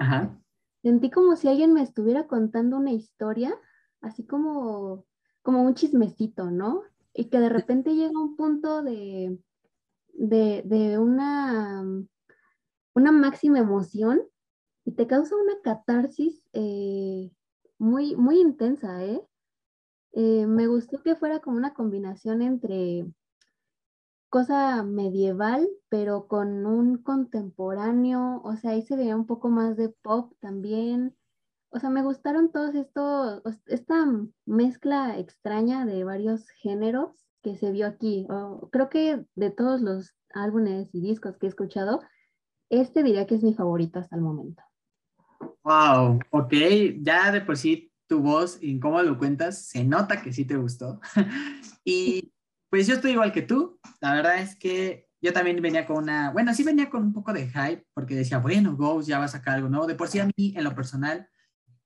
sentí 0.82 1.10
como 1.10 1.36
si 1.36 1.48
alguien 1.48 1.74
me 1.74 1.82
estuviera 1.82 2.28
contando 2.28 2.78
una 2.78 2.92
historia, 2.92 3.56
así 4.02 4.26
como, 4.26 5.06
como 5.42 5.64
un 5.64 5.76
chismecito, 5.76 6.50
¿no? 6.50 6.84
Y 7.14 7.26
que 7.26 7.40
de 7.40 7.50
repente 7.50 7.96
llega 7.96 8.20
un 8.20 8.36
punto 8.36 8.82
de, 8.84 9.38
de, 10.14 10.64
de 10.66 10.98
una 10.98 11.84
una 12.96 13.12
máxima 13.12 13.60
emoción 13.60 14.24
y 14.86 14.94
te 14.94 15.06
causa 15.06 15.36
una 15.36 15.60
catarsis 15.64 16.42
eh, 16.54 17.32
muy, 17.78 18.16
muy 18.16 18.40
intensa, 18.40 19.04
¿eh? 19.04 19.22
¿eh? 20.14 20.48
Me 20.48 20.68
gustó 20.68 21.04
que 21.04 21.16
fuera 21.16 21.40
como 21.40 21.58
una 21.58 21.74
combinación 21.74 22.42
entre 22.42 23.06
cosa 24.30 24.84
medieval, 24.84 25.68
pero 25.90 26.28
con 26.28 26.66
un 26.66 26.98
contemporáneo, 26.98 28.42
o 28.44 28.56
sea, 28.56 28.72
ahí 28.72 28.82
se 28.82 28.96
veía 28.96 29.16
un 29.16 29.26
poco 29.26 29.50
más 29.50 29.76
de 29.78 29.90
pop 29.90 30.34
también. 30.40 31.16
O 31.70 31.80
sea, 31.80 31.90
me 31.90 32.04
gustaron 32.04 32.52
todos 32.52 32.76
estos, 32.76 33.42
esta 33.66 34.06
mezcla 34.46 35.20
extraña 35.20 35.86
de 35.86 36.04
varios 36.06 36.50
géneros 36.62 37.26
que 37.42 37.58
se 37.58 37.72
vio 37.72 37.88
aquí. 37.88 38.28
creo 38.72 38.90
que 38.90 39.26
de 39.36 39.52
todos 39.52 39.82
los 39.82 40.16
álbumes 40.34 40.94
y 40.94 41.02
discos 41.02 41.38
que 41.38 41.46
he 41.48 41.50
escuchado, 41.50 42.02
este 42.82 43.04
diría 43.04 43.26
que 43.26 43.36
es 43.36 43.44
mi 43.44 43.54
favorito 43.54 44.00
hasta 44.00 44.16
el 44.16 44.22
momento. 44.22 44.64
Wow, 45.64 46.20
ok, 46.30 46.54
ya 47.02 47.32
de 47.32 47.42
por 47.42 47.58
sí 47.58 47.92
tu 48.08 48.20
voz 48.22 48.58
y 48.62 48.80
cómo 48.80 49.02
lo 49.02 49.18
cuentas, 49.18 49.68
se 49.68 49.84
nota 49.84 50.22
que 50.22 50.32
sí 50.32 50.46
te 50.46 50.58
gustó. 50.58 51.00
y 51.84 52.32
pues 52.70 52.88
yo 52.88 52.96
estoy 52.96 53.12
igual 53.12 53.32
que 53.32 53.42
tú, 53.42 53.80
la 54.00 54.14
verdad 54.14 54.40
es 54.40 54.56
que 54.56 55.08
yo 55.22 55.34
también 55.34 55.62
venía 55.62 55.88
con 55.88 55.98
una, 55.98 56.32
bueno, 56.32 56.54
sí 56.54 56.64
venía 56.64 56.90
con 56.90 57.02
un 57.02 57.14
poco 57.14 57.34
de 57.34 57.48
hype 57.48 57.86
porque 57.94 58.16
decía, 58.16 58.38
bueno, 58.38 58.76
Ghost 58.76 59.08
ya 59.08 59.18
va 59.18 59.26
a 59.26 59.30
sacar 59.30 59.56
algo 59.56 59.70
nuevo. 59.70 59.88
De 59.88 59.96
por 59.96 60.08
sí 60.08 60.20
a 60.20 60.26
mí, 60.26 60.54
en 60.56 60.64
lo 60.64 60.76
personal, 60.76 61.28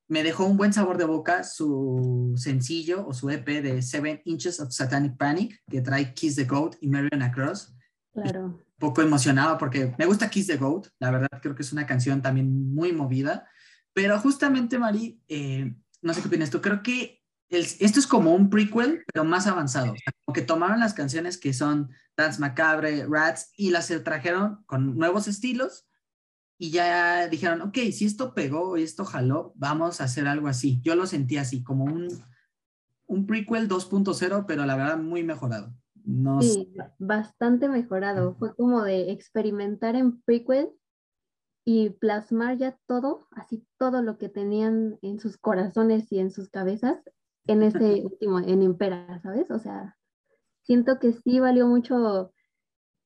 me 0.09 0.23
dejó 0.23 0.45
un 0.45 0.57
buen 0.57 0.73
sabor 0.73 0.97
de 0.97 1.05
boca 1.05 1.43
su 1.45 2.33
sencillo 2.35 3.07
o 3.07 3.13
su 3.13 3.29
EP 3.29 3.45
de 3.61 3.81
Seven 3.81 4.21
Inches 4.25 4.59
of 4.59 4.71
Satanic 4.71 5.15
Panic, 5.17 5.61
que 5.69 5.81
trae 5.81 6.13
Kiss 6.13 6.35
the 6.35 6.45
Goat 6.45 6.75
y 6.81 6.89
Marion 6.89 7.21
Across. 7.21 7.73
Claro 8.11 8.59
poco 8.79 9.01
emocionado 9.01 9.57
porque 9.57 9.93
me 9.97 10.05
gusta 10.05 10.29
Kiss 10.29 10.47
the 10.47 10.57
Goat, 10.57 10.87
la 10.99 11.11
verdad 11.11 11.39
creo 11.41 11.55
que 11.55 11.61
es 11.61 11.73
una 11.73 11.85
canción 11.85 12.21
también 12.21 12.73
muy 12.73 12.93
movida, 12.93 13.47
pero 13.93 14.17
justamente 14.19 14.79
Mari, 14.79 15.21
eh, 15.27 15.75
no 16.01 16.13
sé 16.13 16.21
qué 16.21 16.27
opinas 16.27 16.49
tú, 16.49 16.61
creo 16.61 16.81
que 16.81 17.19
esto 17.49 17.99
es 17.99 18.07
como 18.07 18.33
un 18.33 18.49
prequel, 18.49 19.03
pero 19.11 19.25
más 19.25 19.47
avanzado, 19.47 19.93
como 20.23 20.33
que 20.33 20.43
tomaron 20.43 20.79
las 20.79 20.93
canciones 20.93 21.37
que 21.37 21.53
son 21.53 21.89
Dance 22.15 22.39
Macabre, 22.39 23.05
Rats 23.09 23.51
y 23.57 23.71
las 23.71 23.87
trajeron 24.03 24.63
con 24.65 24.97
nuevos 24.97 25.27
estilos 25.27 25.87
y 26.59 26.71
ya 26.71 27.27
dijeron, 27.27 27.61
ok, 27.61 27.77
si 27.91 28.05
esto 28.05 28.33
pegó 28.33 28.77
y 28.77 28.83
esto 28.83 29.05
jaló, 29.05 29.53
vamos 29.55 29.99
a 29.99 30.03
hacer 30.03 30.27
algo 30.27 30.47
así. 30.47 30.79
Yo 30.83 30.95
lo 30.95 31.07
sentí 31.07 31.37
así, 31.37 31.63
como 31.63 31.85
un, 31.85 32.09
un 33.07 33.25
prequel 33.25 33.69
2.0, 33.69 34.45
pero 34.45 34.65
la 34.65 34.75
verdad 34.75 34.97
muy 34.97 35.23
mejorado 35.23 35.73
sí, 36.41 36.73
bastante 36.97 37.69
mejorado. 37.69 38.35
Fue 38.35 38.55
como 38.55 38.83
de 38.83 39.11
experimentar 39.11 39.95
en 39.95 40.21
prequel 40.21 40.69
y 41.65 41.91
plasmar 41.91 42.57
ya 42.57 42.77
todo, 42.87 43.27
así 43.31 43.65
todo 43.77 44.01
lo 44.01 44.17
que 44.17 44.29
tenían 44.29 44.97
en 45.01 45.19
sus 45.19 45.37
corazones 45.37 46.11
y 46.11 46.19
en 46.19 46.31
sus 46.31 46.49
cabezas 46.49 46.99
en 47.47 47.63
ese 47.63 47.79
último, 48.05 48.39
en 48.39 48.61
Impera, 48.61 49.19
¿sabes? 49.21 49.51
O 49.51 49.59
sea, 49.59 49.97
siento 50.61 50.99
que 50.99 51.13
sí 51.13 51.39
valió 51.39 51.67
mucho 51.67 52.33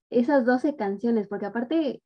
esas 0.09 0.45
12 0.45 0.75
canciones, 0.75 1.27
porque 1.27 1.45
aparte 1.45 2.03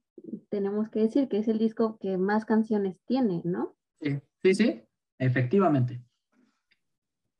tenemos 0.49 0.89
que 0.89 1.01
decir 1.01 1.27
que 1.27 1.39
es 1.39 1.47
el 1.47 1.59
disco 1.59 1.97
que 1.99 2.17
más 2.17 2.45
canciones 2.45 2.97
tiene, 3.05 3.41
¿no? 3.43 3.75
Sí, 4.01 4.19
sí, 4.41 4.55
sí, 4.55 4.83
efectivamente. 5.19 6.01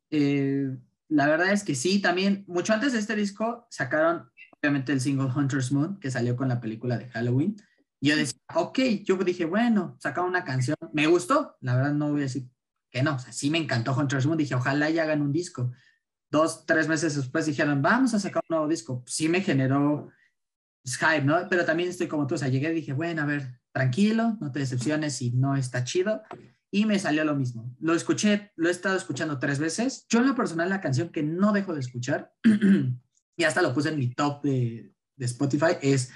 Eh, 0.09 0.77
la 1.09 1.27
verdad 1.27 1.51
es 1.51 1.63
que 1.63 1.75
sí, 1.75 2.01
también, 2.01 2.43
mucho 2.47 2.73
antes 2.73 2.93
de 2.93 2.99
este 2.99 3.15
disco 3.15 3.67
sacaron, 3.69 4.29
obviamente, 4.61 4.91
el 4.91 5.01
single 5.01 5.31
Hunter's 5.33 5.71
Moon, 5.71 5.99
que 5.99 6.11
salió 6.11 6.35
con 6.35 6.47
la 6.47 6.59
película 6.59 6.97
de 6.97 7.09
Halloween. 7.09 7.55
Yo 8.01 8.15
decía, 8.15 8.39
ok, 8.53 8.79
yo 9.03 9.15
dije, 9.17 9.45
bueno, 9.45 9.97
sacaron 9.99 10.29
una 10.29 10.43
canción, 10.43 10.77
me 10.93 11.07
gustó, 11.07 11.57
la 11.61 11.75
verdad 11.75 11.93
no 11.93 12.11
voy 12.11 12.21
a 12.21 12.23
decir 12.23 12.47
que 12.91 13.01
no, 13.03 13.15
o 13.15 13.19
sea, 13.19 13.33
sí 13.33 13.49
me 13.49 13.57
encantó 13.57 13.95
Hunter's 13.95 14.25
Moon, 14.25 14.37
dije, 14.37 14.55
ojalá 14.55 14.89
ya 14.89 15.03
hagan 15.03 15.21
un 15.21 15.31
disco. 15.31 15.71
Dos, 16.29 16.65
tres 16.65 16.87
meses 16.87 17.15
después 17.15 17.45
dijeron, 17.45 17.81
vamos 17.81 18.13
a 18.13 18.19
sacar 18.19 18.43
un 18.49 18.55
nuevo 18.55 18.67
disco. 18.69 19.03
Sí 19.07 19.29
me 19.29 19.41
generó 19.41 20.09
hype, 20.85 21.23
¿no? 21.23 21.47
Pero 21.49 21.65
también 21.65 21.89
estoy 21.89 22.07
como 22.07 22.27
tú, 22.27 22.35
o 22.35 22.37
sea, 22.37 22.47
llegué 22.47 22.71
y 22.71 22.75
dije, 22.75 22.93
bueno, 22.93 23.21
a 23.21 23.25
ver, 23.25 23.59
tranquilo, 23.71 24.37
no 24.39 24.51
te 24.51 24.59
decepciones 24.59 25.15
si 25.15 25.31
no 25.31 25.55
está 25.55 25.83
chido. 25.83 26.21
Y 26.71 26.85
me 26.85 26.99
salió 26.99 27.23
lo 27.23 27.35
mismo. 27.35 27.75
Lo 27.79 27.93
escuché, 27.93 28.51
lo 28.55 28.67
he 28.67 28.71
estado 28.71 28.97
escuchando 28.97 29.39
tres 29.39 29.59
veces. 29.59 30.05
Yo 30.09 30.19
en 30.19 30.27
lo 30.27 30.35
personal 30.35 30.69
la 30.69 30.81
canción 30.81 31.09
que 31.09 31.23
no 31.23 31.53
dejo 31.53 31.73
de 31.73 31.79
escuchar, 31.79 32.33
y 33.37 33.43
hasta 33.43 33.61
lo 33.61 33.73
puse 33.73 33.89
en 33.89 33.99
mi 33.99 34.13
top 34.13 34.43
de, 34.43 34.93
Spotify, 35.19 35.77
es 35.81 36.11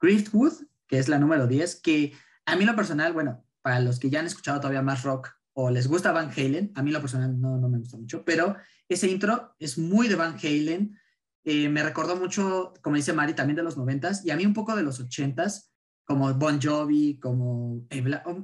Griftwood, 0.00 0.52
que 0.86 0.98
es 0.98 1.08
la 1.08 1.18
número 1.18 1.46
10, 1.46 1.80
que 1.80 2.12
a 2.46 2.54
mí 2.54 2.64
lo 2.64 2.76
personal, 2.76 3.12
bueno, 3.12 3.44
para 3.62 3.80
los 3.80 3.98
que 3.98 4.10
ya 4.10 4.20
han 4.20 4.26
escuchado 4.26 4.60
todavía 4.60 4.82
más 4.82 5.02
rock 5.02 5.30
o 5.54 5.70
les 5.70 5.88
gusta 5.88 6.12
Van 6.12 6.30
Halen, 6.30 6.70
a 6.76 6.82
mí 6.82 6.92
lo 6.92 7.00
personal 7.00 7.40
no, 7.40 7.56
no 7.58 7.68
me 7.68 7.78
gusta 7.78 7.96
mucho, 7.96 8.24
pero 8.24 8.56
ese 8.88 9.08
intro 9.08 9.56
es 9.58 9.76
muy 9.78 10.06
de 10.06 10.14
Van 10.14 10.36
Halen, 10.40 10.96
eh, 11.44 11.68
me 11.68 11.82
recordó 11.82 12.16
mucho, 12.16 12.72
como 12.80 12.96
dice 12.96 13.12
Mari, 13.12 13.34
también 13.34 13.56
de 13.56 13.62
los 13.62 13.76
noventas 13.76 14.24
y 14.24 14.30
a 14.30 14.36
mí 14.36 14.46
un 14.46 14.54
poco 14.54 14.74
de 14.76 14.82
los 14.82 15.00
ochentas, 15.00 15.73
como 16.04 16.32
Bon 16.34 16.60
Jovi, 16.60 17.18
como 17.18 17.86
eh, 17.90 18.02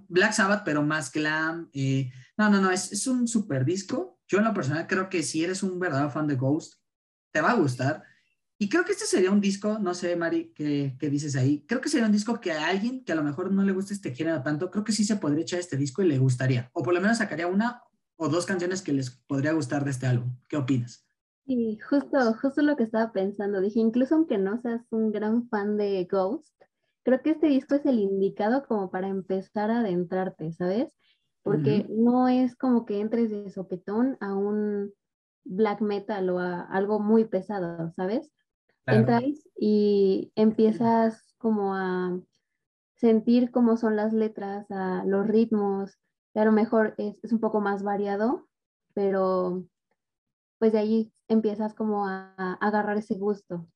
Black, 0.09 0.33
Sabbath, 0.33 0.63
pero 0.65 0.83
más 0.83 1.13
glam. 1.13 1.69
Eh, 1.73 2.11
no, 2.37 2.49
no, 2.51 2.61
no, 2.61 2.71
es, 2.71 2.93
es 2.93 3.07
un 3.07 3.29
super 3.29 3.65
disco. 3.65 4.19
Yo 4.27 4.39
en 4.39 4.45
lo 4.45 4.55
personal 4.55 4.87
creo 4.87 5.09
que 5.09 5.23
si 5.23 5.45
eres 5.45 5.63
un 5.63 5.79
verdadero 5.79 6.11
fan 6.11 6.27
de 6.27 6.37
Ghost, 6.37 6.75
te 7.33 7.41
va 7.41 7.51
a 7.51 7.57
gustar. 7.57 8.03
Y 8.59 8.69
creo 8.69 8.85
que 8.85 8.93
este 8.93 9.07
sería 9.07 9.31
un 9.31 9.41
disco, 9.41 9.79
no 9.79 9.95
sé, 9.95 10.17
Mari, 10.17 10.53
¿qué, 10.55 10.95
¿qué, 10.99 11.09
dices 11.09 11.35
ahí? 11.35 11.65
Creo 11.67 11.81
que 11.81 11.89
sería 11.89 12.07
un 12.07 12.13
disco 12.13 12.41
que 12.41 12.53
a 12.53 12.69
alguien 12.69 13.05
que 13.05 13.13
a 13.13 13.15
lo 13.15 13.23
mejor 13.23 13.51
no 13.51 13.63
le 13.63 13.73
guste 13.73 13.95
este 13.95 14.15
género 14.15 14.43
tanto, 14.43 14.71
creo 14.71 14.85
que 14.85 14.93
sí 14.93 15.05
se 15.05 15.17
podría 15.17 15.43
echar 15.43 15.61
este 15.61 15.79
disco 15.79 16.03
y 16.03 16.09
le 16.09 16.19
gustaría. 16.19 16.71
O 16.75 16.83
por 16.83 16.93
lo 16.93 17.01
menos 17.01 17.19
sacaría 17.19 17.47
una 17.47 17.83
o 18.17 18.29
dos 18.29 18.45
canciones 18.45 18.83
que 18.83 18.93
les 18.93 19.11
podría 19.11 19.53
gustar 19.53 19.85
de 19.85 19.91
este 19.91 20.07
álbum. 20.07 20.37
¿Qué 20.47 20.59
opinas? 20.59 21.07
Sí, 21.47 21.79
justo, 21.89 22.19
justo 22.41 22.61
lo 22.61 22.77
que 22.77 22.85
estaba 22.85 23.13
pensando. 23.13 23.63
Dije, 23.63 23.81
incluso 23.81 24.15
aunque 24.15 24.37
no 24.37 24.61
seas 24.61 24.83
un 24.91 25.11
gran 25.11 25.49
fan 25.49 25.79
de 25.79 26.07
Ghost, 26.11 26.55
creo 27.03 27.23
que 27.23 27.31
este 27.31 27.49
disco 27.49 27.75
es 27.75 27.87
el 27.87 27.99
indicado 27.99 28.65
como 28.67 28.91
para 28.91 29.09
empezar 29.09 29.71
a 29.71 29.81
adentrarte, 29.81 30.53
¿sabes? 30.53 30.97
Porque 31.43 31.87
no 31.89 32.29
es 32.29 32.55
como 32.57 32.85
que 32.85 33.01
entres 33.01 33.31
de 33.31 33.51
sopetón 33.51 34.19
a 34.21 34.35
un 34.35 34.93
black 35.45 35.81
metal 35.81 36.29
o 36.31 36.39
a 36.39 36.63
algo 36.63 37.01
muy 37.01 37.25
pesado, 37.25 37.91
¿sabes? 37.93 38.31
Entras 38.87 39.23
y 39.59 40.33
empiezas 40.35 41.35
como 41.39 41.75
a 41.75 42.19
sentir 42.97 43.51
cómo 43.51 43.77
son 43.77 43.97
las 43.97 44.13
letras, 44.13 44.71
a 44.71 45.05
los 45.07 45.27
ritmos, 45.27 45.99
a 46.35 46.45
lo 46.45 46.53
mejor 46.53 46.95
es, 46.99 47.17
es 47.23 47.33
un 47.33 47.41
poco 47.41 47.61
más 47.61 47.83
variado, 47.83 48.47
pero 48.95 49.65
pues 50.61 50.73
de 50.73 50.79
ahí 50.79 51.13
empiezas 51.27 51.75
como 51.75 52.07
a, 52.07 52.35
agarrar 52.61 52.99
ese 52.99 53.15
gusto. 53.15 53.67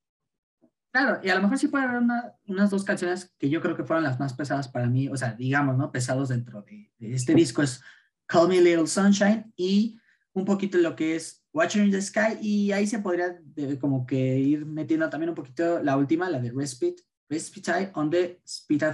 Claro, 0.95 1.19
y 1.25 1.29
a 1.29 1.35
lo 1.35 1.43
mejor 1.43 1.59
sí 1.59 1.67
puede 1.67 1.87
haber 1.87 2.03
unas 2.47 2.71
dos 2.71 2.85
canciones 2.85 3.35
que 3.37 3.51
yo 3.51 3.61
creo 3.61 3.77
que 3.77 3.83
fueron 3.83 4.05
las 4.05 4.21
más 4.21 4.33
pesadas 4.33 4.69
para 4.69 4.87
mí, 4.87 5.09
o 5.09 5.17
sea, 5.17 5.33
digamos, 5.33 5.77
¿no? 5.77 5.91
Pesados 5.91 6.29
dentro 6.29 6.63
de, 6.63 6.89
este 7.01 7.35
disco 7.35 7.63
es 7.63 7.83
Call 8.27 8.47
Me 8.47 8.61
Little 8.61 8.87
Sunshine 8.87 9.53
y 9.57 9.99
un 10.35 10.45
poquito 10.45 10.79
lo 10.79 10.95
que 10.95 11.17
es 11.17 11.45
Watching 11.53 11.87
in 11.87 11.91
the 11.91 12.01
Sky 12.01 12.39
y 12.41 12.71
ahí 12.71 12.87
se 12.87 13.01
podría 13.01 13.41
como 13.81 14.07
que 14.07 14.39
ir 14.39 14.67
metiendo 14.67 15.11
también 15.11 15.31
un 15.31 15.35
poquito 15.35 15.83
la 15.83 15.97
última, 15.97 16.31
la 16.31 16.39
de 16.39 16.53
Respite, 16.53 17.03
Respite 17.29 17.91
on 17.95 18.09
the 18.09 18.41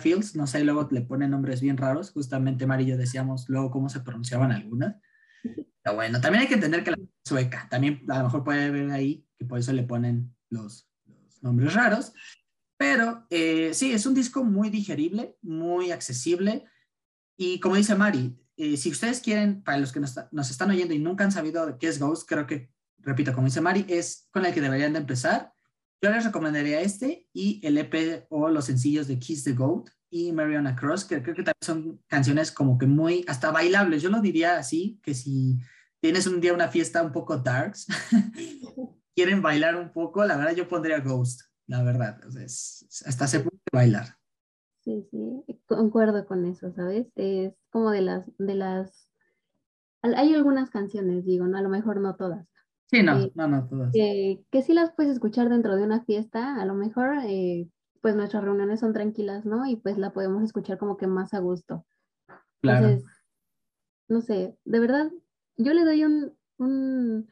Fields, 0.01 0.35
no 0.35 0.47
sé, 0.47 0.65
luego 0.65 0.89
le 0.91 1.03
ponen 1.03 1.33
nombres 1.33 1.61
bien 1.61 1.77
raros, 1.77 2.13
justamente 2.13 2.67
Marillo 2.67 2.97
decíamos 2.97 3.47
luego 3.51 3.71
cómo 3.71 3.91
se 3.91 4.01
pronunciaban 4.01 4.53
algunas. 4.53 4.97
Pero 5.43 5.97
bueno, 5.97 6.19
también 6.23 6.41
hay 6.41 6.49
que 6.49 6.55
entender 6.55 6.83
que 6.83 6.93
la 6.93 6.99
sueca, 7.27 7.69
también 7.69 8.05
a 8.09 8.21
lo 8.21 8.25
mejor 8.25 8.43
puede 8.43 8.71
ver 8.71 8.91
ahí 8.91 9.27
que 9.37 9.45
por 9.45 9.59
eso 9.59 9.75
le 9.75 9.83
ponen 9.83 10.35
los, 10.49 10.90
nombres 11.41 11.75
raros. 11.75 12.13
Pero 12.77 13.27
eh, 13.31 13.73
sí, 13.75 13.93
es 13.93 14.07
un 14.07 14.15
disco 14.15 14.43
muy 14.43 14.71
digerible, 14.71 15.37
muy 15.43 15.91
accesible. 15.91 16.65
Y 17.37 17.61
como 17.61 17.77
dice 17.77 17.95
Mari, 17.95 18.39
eh, 18.57 18.77
si 18.77 18.91
ustedes 18.91 19.21
quieren, 19.21 19.63
para 19.63 19.79
los 19.79 19.93
que 19.93 20.01
nos, 20.01 20.15
nos, 20.31 20.51
están 20.51 20.71
oyendo 20.71 20.95
y 20.95 20.99
nunca 20.99 21.25
han 21.25 21.33
sabido 21.33 21.79
qué 21.79 21.89
es 21.89 21.99
Ghost, 21.99 22.29
creo 22.29 22.47
que, 22.47 22.71
repito, 22.99 23.35
como 23.35 23.47
dice 23.47 23.61
Mari, 23.61 23.85
es 23.89 24.29
con 24.31 24.47
el 24.47 24.55
que 24.55 24.61
deberían 24.61 24.93
de 24.93 25.01
empezar. 25.01 25.53
Yo 26.03 26.11
les 26.11 26.25
recomendaría 26.25 26.81
este 26.81 27.29
y 27.35 27.61
el 27.63 27.77
EP 27.77 28.27
o 28.31 28.49
los 28.49 28.65
sencillos 28.65 29.07
de 29.07 29.19
Kiss 29.19 29.45
the 29.45 29.53
Goat 29.53 29.91
y 30.09 30.33
Mariana 30.33 30.75
Cross, 30.75 31.05
que 31.05 31.23
creo 31.23 31.35
que 31.35 31.43
también 31.43 31.57
son 31.61 32.03
canciones 32.07 32.51
como 32.51 32.79
que 32.79 32.87
muy, 32.87 33.25
hasta 33.29 33.51
bailables. 33.51 34.03
Yo 34.03 34.09
lo 34.09 34.21
diría 34.21 34.57
así, 34.57 34.99
que 35.03 35.15
si 35.15 35.59
tienes 36.01 36.27
un 36.27 36.41
día 36.41 36.55
una 36.55 36.69
fiesta 36.69 37.03
un 37.03 37.13
poco 37.13 37.37
darks, 37.37 37.87
quieren 39.21 39.43
bailar 39.43 39.77
un 39.77 39.93
poco, 39.93 40.25
la 40.25 40.39
verdad 40.39 40.55
yo 40.55 40.67
pondría 40.67 41.01
Ghost, 41.01 41.43
la 41.67 41.83
verdad. 41.83 42.19
hasta 42.25 43.27
se 43.27 43.41
puede 43.41 43.59
bailar. 43.71 44.17
Sí, 44.81 45.07
sí, 45.11 45.45
concuerdo 45.67 46.25
con 46.25 46.47
eso, 46.47 46.73
¿sabes? 46.73 47.07
Es 47.17 47.53
como 47.69 47.91
de 47.91 48.01
las, 48.01 48.25
de 48.39 48.55
las, 48.55 49.11
hay 50.01 50.33
algunas 50.33 50.71
canciones, 50.71 51.27
digo, 51.27 51.47
¿no? 51.47 51.59
A 51.59 51.61
lo 51.61 51.69
mejor 51.69 52.01
no 52.01 52.17
todas. 52.17 52.49
Sí, 52.87 53.03
no, 53.03 53.31
no, 53.35 53.47
no 53.47 53.69
todas. 53.69 53.93
que 53.93 54.63
sí 54.63 54.73
las 54.73 54.93
puedes 54.93 55.13
escuchar 55.13 55.51
dentro 55.51 55.77
de 55.77 55.85
una 55.85 56.03
fiesta, 56.03 56.59
a 56.59 56.65
lo 56.65 56.73
mejor 56.73 57.19
eh, 57.27 57.69
pues 58.01 58.17
nuestras 58.17 58.43
reuniones 58.43 58.81
son 58.81 58.95
tranquilas, 58.95 59.45
¿no? 59.45 59.67
Y 59.67 59.77
pues 59.77 59.99
la 59.99 60.15
podemos 60.15 60.43
escuchar 60.43 60.79
como 60.79 60.97
que 60.97 61.07
más 61.07 61.35
a 61.35 61.41
gusto. 61.41 61.85
Claro. 62.63 62.89
Entonces, 62.89 63.11
no 64.09 64.23
sé, 64.23 64.57
de 64.65 64.81
verdad, 64.81 65.11
yo 65.59 65.75
le 65.75 65.85
doy 65.85 66.05
un, 66.05 66.33
un 66.57 67.29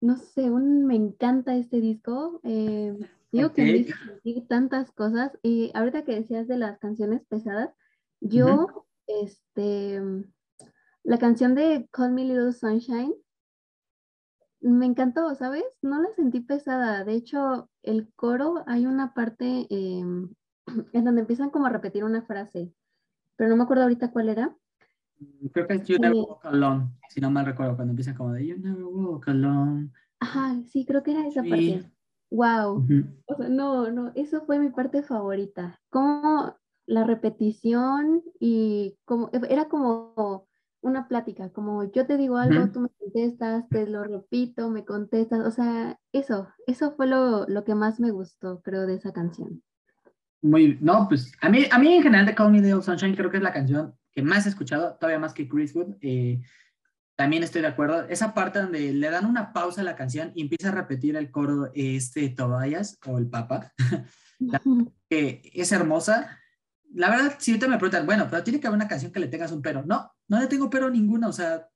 no 0.00 0.16
sé, 0.16 0.50
un 0.50 0.86
me 0.86 0.94
encanta 0.94 1.56
este 1.56 1.80
disco. 1.80 2.40
Eh, 2.44 2.98
digo 3.32 3.52
que 3.52 3.86
me 4.24 4.40
tantas 4.42 4.90
cosas. 4.92 5.38
Y 5.42 5.70
ahorita 5.74 6.04
que 6.04 6.14
decías 6.14 6.48
de 6.48 6.58
las 6.58 6.78
canciones 6.78 7.22
pesadas, 7.26 7.70
yo, 8.20 8.86
este, 9.06 10.00
la 11.02 11.18
canción 11.18 11.54
de 11.54 11.88
Call 11.90 12.12
Me 12.12 12.24
Little 12.24 12.52
Sunshine, 12.52 13.14
me 14.60 14.86
encantó, 14.86 15.34
¿sabes? 15.34 15.64
No 15.82 16.02
la 16.02 16.12
sentí 16.14 16.40
pesada. 16.40 17.04
De 17.04 17.14
hecho, 17.14 17.70
el 17.82 18.12
coro 18.14 18.64
hay 18.66 18.86
una 18.86 19.14
parte 19.14 19.66
em, 19.70 20.34
en 20.92 21.04
donde 21.04 21.20
empiezan 21.20 21.50
como 21.50 21.66
a 21.66 21.70
repetir 21.70 22.04
una 22.04 22.22
frase, 22.22 22.72
pero 23.36 23.50
no 23.50 23.56
me 23.56 23.62
acuerdo 23.64 23.84
ahorita 23.84 24.10
cuál 24.10 24.28
era. 24.28 24.56
Creo 25.52 25.66
que 25.66 25.74
es 25.74 25.86
You 25.86 25.98
Never 25.98 26.16
Walk 26.16 26.44
Alone, 26.44 26.90
si 27.08 27.20
no 27.20 27.30
mal 27.30 27.46
recuerdo, 27.46 27.76
cuando 27.76 27.92
empiezan 27.92 28.14
como 28.14 28.32
de 28.32 28.46
You 28.46 28.58
Never 28.58 28.84
Walk 28.84 29.28
Alone. 29.28 29.90
Ajá, 30.20 30.60
sí, 30.66 30.84
creo 30.84 31.02
que 31.02 31.12
era 31.12 31.26
esa 31.26 31.42
parte. 31.42 31.90
Wow. 32.30 32.86
O 33.26 33.36
sea, 33.36 33.48
no, 33.48 33.90
no, 33.90 34.12
eso 34.14 34.44
fue 34.44 34.58
mi 34.58 34.70
parte 34.70 35.02
favorita. 35.02 35.80
Como 35.90 36.54
la 36.86 37.04
repetición 37.04 38.22
y 38.38 38.96
como 39.04 39.30
era 39.48 39.68
como 39.68 40.46
una 40.82 41.08
plática, 41.08 41.50
como 41.50 41.84
yo 41.90 42.06
te 42.06 42.16
digo 42.16 42.36
algo, 42.36 42.70
tú 42.70 42.80
me 42.80 42.88
contestas, 42.98 43.68
te 43.70 43.86
lo 43.86 44.04
repito, 44.04 44.70
me 44.70 44.84
contestas, 44.84 45.40
o 45.40 45.50
sea, 45.50 45.98
eso, 46.12 46.48
eso 46.66 46.92
fue 46.92 47.06
lo, 47.06 47.46
lo, 47.46 47.64
que 47.64 47.74
más 47.74 47.98
me 47.98 48.12
gustó, 48.12 48.60
creo, 48.62 48.86
de 48.86 48.94
esa 48.94 49.12
canción. 49.12 49.62
Muy, 50.42 50.78
no, 50.80 51.08
pues 51.08 51.32
a 51.40 51.48
mí, 51.48 51.64
a 51.72 51.78
mí 51.78 51.94
en 51.94 52.02
general 52.02 52.26
de 52.26 52.34
Call 52.34 52.52
Me 52.52 52.60
Little 52.60 52.82
Sunshine 52.82 53.16
creo 53.16 53.30
que 53.30 53.38
es 53.38 53.42
la 53.42 53.52
canción 53.52 53.96
que 54.16 54.22
más 54.22 54.46
he 54.46 54.48
escuchado, 54.48 54.96
todavía 54.98 55.20
más 55.20 55.32
que 55.32 55.48
Chris 55.48 55.76
Wood. 55.76 55.94
Eh, 56.00 56.42
también 57.14 57.44
estoy 57.44 57.62
de 57.62 57.68
acuerdo. 57.68 58.08
Esa 58.08 58.34
parte 58.34 58.58
donde 58.58 58.92
le 58.92 59.10
dan 59.10 59.26
una 59.26 59.52
pausa 59.52 59.82
a 59.82 59.84
la 59.84 59.94
canción 59.94 60.32
y 60.34 60.42
empieza 60.42 60.70
a 60.70 60.74
repetir 60.74 61.14
el 61.14 61.30
coro 61.30 61.70
este 61.74 62.28
Tobias 62.30 62.98
o 63.06 63.18
el 63.18 63.28
Papa, 63.28 63.72
que 65.08 65.52
es 65.54 65.70
hermosa 65.70 66.40
la 66.94 67.10
verdad, 67.10 67.36
si 67.38 67.50
ahorita 67.50 67.68
me 67.68 67.78
preguntan, 67.78 68.06
bueno, 68.06 68.26
pero 68.30 68.42
tiene 68.42 68.60
que 68.60 68.66
haber 68.66 68.78
una 68.78 68.88
canción 68.88 69.12
que 69.12 69.20
le 69.20 69.28
tengas 69.28 69.52
un 69.52 69.62
pero. 69.62 69.84
No, 69.84 70.10
no 70.28 70.40
le 70.40 70.46
tengo 70.46 70.70
pero 70.70 70.90
ninguna, 70.90 71.28
o 71.28 71.32
sea, 71.32 71.68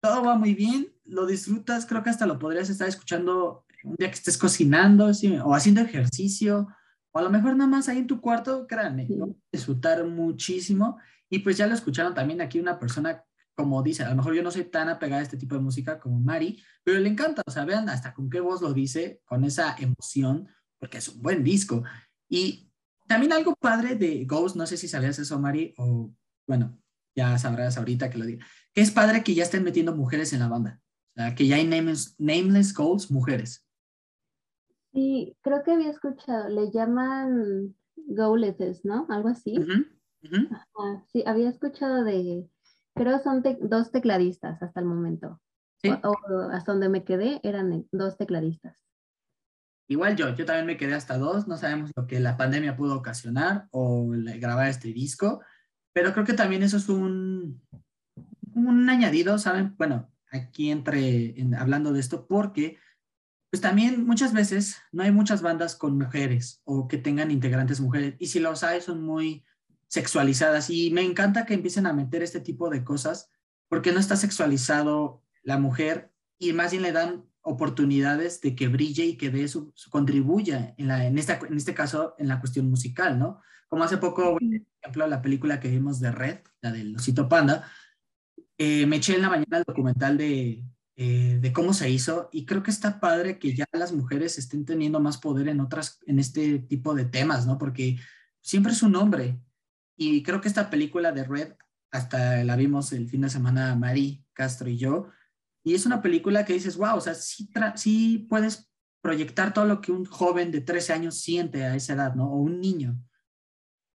todo 0.00 0.22
va 0.24 0.36
muy 0.36 0.54
bien, 0.54 0.92
lo 1.04 1.26
disfrutas, 1.26 1.86
creo 1.86 2.02
que 2.02 2.10
hasta 2.10 2.26
lo 2.26 2.38
podrías 2.38 2.68
estar 2.68 2.88
escuchando 2.88 3.64
un 3.84 3.96
día 3.96 4.08
que 4.08 4.14
estés 4.14 4.38
cocinando 4.38 5.10
o 5.44 5.54
haciendo 5.54 5.80
ejercicio, 5.80 6.68
o 7.12 7.18
a 7.18 7.22
lo 7.22 7.30
mejor 7.30 7.56
nada 7.56 7.70
más 7.70 7.88
ahí 7.88 7.98
en 7.98 8.06
tu 8.06 8.20
cuarto, 8.20 8.66
créanme, 8.66 9.06
disfrutar 9.52 10.04
muchísimo. 10.04 10.98
Y 11.30 11.40
pues 11.40 11.56
ya 11.56 11.66
lo 11.66 11.74
escucharon 11.74 12.14
también 12.14 12.40
aquí 12.40 12.60
una 12.60 12.78
persona, 12.78 13.24
como 13.54 13.82
dice, 13.82 14.04
a 14.04 14.10
lo 14.10 14.16
mejor 14.16 14.34
yo 14.34 14.42
no 14.42 14.50
soy 14.50 14.64
tan 14.64 14.88
apegada 14.88 15.20
a 15.20 15.24
este 15.24 15.36
tipo 15.36 15.54
de 15.54 15.60
música 15.60 15.98
como 15.98 16.18
Mari, 16.20 16.62
pero 16.82 16.98
le 17.00 17.08
encanta, 17.08 17.42
o 17.46 17.50
sea, 17.50 17.64
vean 17.64 17.88
hasta 17.88 18.14
con 18.14 18.28
qué 18.30 18.40
voz 18.40 18.62
lo 18.62 18.72
dice, 18.72 19.20
con 19.24 19.44
esa 19.44 19.76
emoción, 19.78 20.48
porque 20.78 20.98
es 20.98 21.08
un 21.08 21.22
buen 21.22 21.42
disco. 21.42 21.82
Y 22.28 22.70
también 23.06 23.32
algo 23.32 23.54
padre 23.56 23.96
de 23.96 24.24
Ghost, 24.24 24.56
no 24.56 24.66
sé 24.66 24.76
si 24.76 24.88
sabías 24.88 25.18
eso, 25.18 25.38
Mari, 25.38 25.74
o 25.78 26.12
bueno, 26.46 26.78
ya 27.14 27.38
sabrás 27.38 27.78
ahorita 27.78 28.10
que 28.10 28.18
lo 28.18 28.24
diga, 28.24 28.44
que 28.72 28.80
es 28.80 28.90
padre 28.90 29.22
que 29.22 29.34
ya 29.34 29.44
estén 29.44 29.64
metiendo 29.64 29.94
mujeres 29.94 30.32
en 30.32 30.40
la 30.40 30.48
banda. 30.48 30.80
O 31.16 31.20
sea, 31.20 31.34
que 31.34 31.46
ya 31.46 31.56
hay 31.56 31.66
nameless, 31.66 32.16
nameless 32.18 32.74
goals 32.74 33.10
mujeres. 33.10 33.64
Sí, 34.92 35.36
creo 35.42 35.62
que 35.62 35.72
había 35.72 35.90
escuchado, 35.90 36.48
le 36.48 36.70
llaman 36.70 37.74
goaleses, 37.96 38.84
¿no? 38.84 39.06
Algo 39.10 39.28
así. 39.28 39.56
Sí, 41.12 41.22
había 41.26 41.48
escuchado 41.48 42.04
de, 42.04 42.48
creo 42.94 43.18
son 43.22 43.42
dos 43.60 43.90
tecladistas 43.90 44.62
hasta 44.62 44.80
el 44.80 44.86
momento. 44.86 45.40
O, 46.02 46.16
hasta 46.50 46.72
donde 46.72 46.88
me 46.88 47.04
quedé 47.04 47.40
eran 47.42 47.86
dos 47.92 48.16
tecladistas. 48.16 48.74
Igual 49.86 50.16
yo, 50.16 50.34
yo 50.34 50.46
también 50.46 50.64
me 50.64 50.78
quedé 50.78 50.94
hasta 50.94 51.18
dos, 51.18 51.46
no 51.46 51.58
sabemos 51.58 51.90
lo 51.94 52.06
que 52.06 52.20
la 52.20 52.38
pandemia 52.38 52.74
pudo 52.74 52.96
ocasionar 52.96 53.68
o 53.70 54.08
grabar 54.08 54.68
este 54.68 54.94
disco, 54.94 55.42
pero 55.92 56.14
creo 56.14 56.24
que 56.24 56.32
también 56.32 56.62
eso 56.62 56.78
es 56.78 56.88
un, 56.88 57.62
un 58.54 58.88
añadido, 58.88 59.36
¿saben? 59.36 59.74
Bueno, 59.76 60.10
aquí 60.30 60.70
entre, 60.70 61.34
hablando 61.58 61.92
de 61.92 62.00
esto, 62.00 62.26
porque 62.26 62.78
pues 63.50 63.60
también 63.60 64.04
muchas 64.06 64.32
veces 64.32 64.78
no 64.90 65.02
hay 65.02 65.12
muchas 65.12 65.42
bandas 65.42 65.76
con 65.76 65.98
mujeres 65.98 66.62
o 66.64 66.88
que 66.88 66.98
tengan 66.98 67.30
integrantes 67.30 67.80
mujeres, 67.80 68.16
y 68.18 68.26
si 68.26 68.40
los 68.40 68.64
hay 68.64 68.80
son 68.80 69.02
muy 69.02 69.44
sexualizadas, 69.94 70.70
y 70.70 70.90
me 70.90 71.02
encanta 71.02 71.46
que 71.46 71.54
empiecen 71.54 71.86
a 71.86 71.92
meter 71.92 72.20
este 72.24 72.40
tipo 72.40 72.68
de 72.68 72.82
cosas, 72.82 73.30
porque 73.68 73.92
no 73.92 74.00
está 74.00 74.16
sexualizado 74.16 75.22
la 75.44 75.56
mujer 75.56 76.10
y 76.36 76.52
más 76.52 76.72
bien 76.72 76.82
le 76.82 76.90
dan 76.90 77.24
oportunidades 77.42 78.40
de 78.40 78.56
que 78.56 78.66
brille 78.66 79.04
y 79.04 79.16
que 79.16 79.30
de 79.30 79.44
eso 79.44 79.72
contribuya 79.90 80.74
en, 80.78 80.88
la, 80.88 81.06
en, 81.06 81.16
esta, 81.16 81.38
en 81.48 81.56
este 81.56 81.74
caso 81.74 82.16
en 82.18 82.26
la 82.26 82.40
cuestión 82.40 82.68
musical, 82.68 83.20
¿no? 83.20 83.40
Como 83.68 83.84
hace 83.84 83.98
poco, 83.98 84.32
por 84.32 84.42
ejemplo, 84.42 85.06
la 85.06 85.22
película 85.22 85.60
que 85.60 85.70
vimos 85.70 86.00
de 86.00 86.10
Red, 86.10 86.38
la 86.60 86.72
del 86.72 86.96
Osito 86.96 87.28
Panda, 87.28 87.70
eh, 88.58 88.86
me 88.86 88.96
eché 88.96 89.14
en 89.14 89.22
la 89.22 89.30
mañana 89.30 89.58
el 89.58 89.64
documental 89.64 90.18
de, 90.18 90.64
eh, 90.96 91.38
de 91.40 91.52
cómo 91.52 91.72
se 91.72 91.88
hizo 91.88 92.28
y 92.32 92.46
creo 92.46 92.64
que 92.64 92.72
está 92.72 92.98
padre 92.98 93.38
que 93.38 93.54
ya 93.54 93.66
las 93.72 93.92
mujeres 93.92 94.38
estén 94.38 94.64
teniendo 94.64 94.98
más 94.98 95.18
poder 95.18 95.46
en 95.48 95.60
otras, 95.60 96.00
en 96.06 96.18
este 96.18 96.58
tipo 96.58 96.94
de 96.94 97.04
temas, 97.04 97.46
¿no? 97.46 97.58
Porque 97.58 97.96
siempre 98.40 98.72
es 98.72 98.82
un 98.82 98.96
hombre 98.96 99.38
y 99.96 100.22
creo 100.22 100.40
que 100.40 100.48
esta 100.48 100.70
película 100.70 101.12
de 101.12 101.24
Red, 101.24 101.54
hasta 101.90 102.42
la 102.44 102.56
vimos 102.56 102.92
el 102.92 103.08
fin 103.08 103.20
de 103.22 103.30
semana 103.30 103.74
Mari 103.76 104.24
Castro 104.32 104.68
y 104.68 104.76
yo, 104.76 105.08
y 105.64 105.74
es 105.74 105.86
una 105.86 106.02
película 106.02 106.44
que 106.44 106.52
dices, 106.52 106.76
wow, 106.76 106.96
o 106.96 107.00
sea, 107.00 107.14
sí, 107.14 107.50
sí 107.76 108.26
puedes 108.28 108.70
proyectar 109.00 109.54
todo 109.54 109.64
lo 109.64 109.80
que 109.80 109.92
un 109.92 110.04
joven 110.04 110.50
de 110.50 110.60
13 110.60 110.92
años 110.92 111.18
siente 111.18 111.64
a 111.64 111.74
esa 111.74 111.94
edad, 111.94 112.14
¿no? 112.14 112.30
O 112.30 112.36
un 112.36 112.60
niño. 112.60 112.98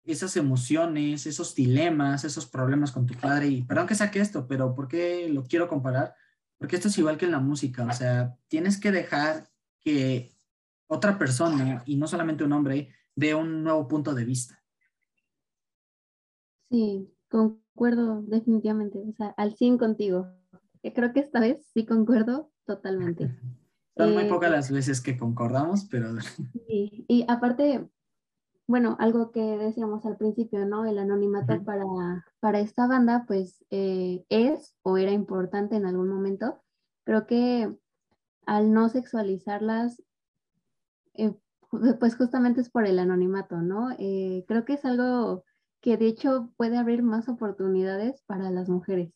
Esas 0.04 0.36
emociones, 0.36 1.26
esos 1.26 1.56
dilemas, 1.56 2.24
esos 2.24 2.46
problemas 2.46 2.92
con 2.92 3.06
tu 3.06 3.14
padre. 3.14 3.48
Y 3.48 3.62
perdón 3.62 3.88
que 3.88 3.96
saque 3.96 4.20
esto, 4.20 4.46
pero 4.46 4.74
¿por 4.74 4.86
qué 4.86 5.28
lo 5.28 5.44
quiero 5.44 5.68
comparar? 5.68 6.14
Porque 6.58 6.76
esto 6.76 6.86
es 6.88 6.98
igual 6.98 7.18
que 7.18 7.24
en 7.24 7.32
la 7.32 7.40
música. 7.40 7.84
O 7.84 7.92
sea, 7.92 8.36
tienes 8.46 8.78
que 8.78 8.92
dejar 8.92 9.48
que 9.80 10.36
otra 10.88 11.18
persona, 11.18 11.82
y 11.84 11.96
no 11.96 12.06
solamente 12.06 12.44
un 12.44 12.52
hombre, 12.52 12.94
dé 13.16 13.34
un 13.34 13.64
nuevo 13.64 13.88
punto 13.88 14.14
de 14.14 14.24
vista. 14.24 14.62
Sí, 16.70 17.12
concuerdo 17.28 18.22
definitivamente. 18.22 18.98
O 18.98 19.12
sea, 19.12 19.28
al 19.36 19.54
100 19.54 19.78
contigo 19.78 20.28
creo 20.92 21.12
que 21.12 21.20
esta 21.20 21.40
vez 21.40 21.66
sí 21.72 21.86
concuerdo 21.86 22.50
totalmente. 22.64 23.30
Son 23.96 24.12
muy 24.12 24.24
eh, 24.24 24.28
pocas 24.28 24.50
las 24.50 24.70
veces 24.70 25.00
que 25.00 25.16
concordamos, 25.16 25.86
pero... 25.90 26.14
Sí, 26.68 27.06
y 27.08 27.24
aparte, 27.28 27.88
bueno, 28.66 28.96
algo 28.98 29.30
que 29.30 29.40
decíamos 29.40 30.04
al 30.04 30.16
principio, 30.16 30.66
¿no? 30.66 30.84
El 30.84 30.98
anonimato 30.98 31.62
para, 31.64 31.84
para 32.40 32.60
esta 32.60 32.86
banda, 32.86 33.24
pues 33.26 33.64
eh, 33.70 34.24
es 34.28 34.76
o 34.82 34.98
era 34.98 35.12
importante 35.12 35.76
en 35.76 35.86
algún 35.86 36.08
momento. 36.08 36.60
Creo 37.04 37.26
que 37.26 37.74
al 38.44 38.72
no 38.72 38.88
sexualizarlas, 38.90 40.02
eh, 41.14 41.34
pues 41.98 42.16
justamente 42.16 42.60
es 42.60 42.68
por 42.68 42.86
el 42.86 42.98
anonimato, 42.98 43.60
¿no? 43.60 43.88
creo 43.96 44.64
que 44.64 44.74
es 44.74 44.84
algo 44.84 45.44
que 45.80 45.96
de 45.96 46.06
hecho 46.06 46.52
puede 46.56 46.76
abrir 46.76 47.02
más 47.02 47.28
oportunidades 47.28 48.22
para 48.26 48.50
las 48.50 48.68
mujeres. 48.68 49.10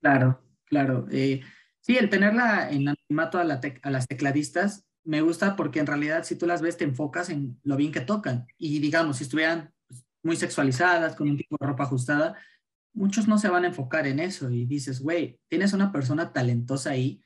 Claro, 0.00 0.40
Claro, 0.66 1.06
eh, 1.10 1.42
sí, 1.80 1.96
el 1.96 2.10
tenerla 2.10 2.70
en 2.70 2.88
anonimato 2.88 3.38
a, 3.38 3.42
a 3.42 3.90
las 3.90 4.06
tecladistas 4.06 4.84
me 5.04 5.20
gusta 5.20 5.54
porque 5.54 5.78
en 5.78 5.86
realidad 5.86 6.24
si 6.24 6.36
tú 6.36 6.46
las 6.46 6.60
ves 6.60 6.76
te 6.76 6.84
enfocas 6.84 7.30
en 7.30 7.58
lo 7.62 7.76
bien 7.76 7.92
que 7.92 8.00
tocan 8.00 8.46
y 8.58 8.80
digamos, 8.80 9.18
si 9.18 9.24
estuvieran 9.24 9.72
pues, 9.86 10.04
muy 10.22 10.36
sexualizadas, 10.36 11.14
con 11.14 11.30
un 11.30 11.36
tipo 11.36 11.56
de 11.60 11.66
ropa 11.66 11.84
ajustada, 11.84 12.36
muchos 12.92 13.28
no 13.28 13.38
se 13.38 13.48
van 13.48 13.64
a 13.64 13.68
enfocar 13.68 14.06
en 14.06 14.18
eso 14.18 14.50
y 14.50 14.66
dices, 14.66 15.00
güey, 15.00 15.38
tienes 15.48 15.72
una 15.72 15.92
persona 15.92 16.32
talentosa 16.32 16.90
ahí. 16.90 17.22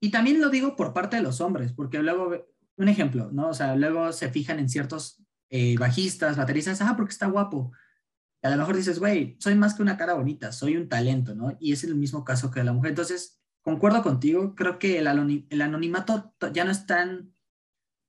Y 0.00 0.10
también 0.10 0.40
lo 0.40 0.50
digo 0.50 0.76
por 0.76 0.92
parte 0.94 1.16
de 1.16 1.22
los 1.22 1.40
hombres, 1.40 1.72
porque 1.72 2.00
luego, 2.00 2.46
un 2.76 2.88
ejemplo, 2.88 3.30
¿no? 3.32 3.48
O 3.48 3.54
sea, 3.54 3.74
luego 3.74 4.12
se 4.12 4.30
fijan 4.30 4.60
en 4.60 4.68
ciertos 4.68 5.20
eh, 5.50 5.76
bajistas, 5.78 6.36
bateristas, 6.36 6.80
ah, 6.80 6.94
porque 6.96 7.12
está 7.12 7.26
guapo 7.26 7.72
a 8.42 8.50
lo 8.50 8.56
mejor 8.56 8.76
dices, 8.76 8.98
güey, 8.98 9.36
soy 9.40 9.54
más 9.54 9.74
que 9.74 9.82
una 9.82 9.96
cara 9.96 10.14
bonita, 10.14 10.52
soy 10.52 10.76
un 10.76 10.88
talento, 10.88 11.34
¿no? 11.34 11.56
Y 11.58 11.72
es 11.72 11.82
el 11.84 11.94
mismo 11.96 12.24
caso 12.24 12.50
que 12.50 12.62
la 12.62 12.72
mujer. 12.72 12.90
Entonces, 12.90 13.40
concuerdo 13.62 14.02
contigo, 14.02 14.54
creo 14.54 14.78
que 14.78 14.98
el, 14.98 15.06
anonimato 15.08 16.34
ya 16.52 16.64
no 16.64 16.70
es 16.70 16.86
tan 16.86 17.34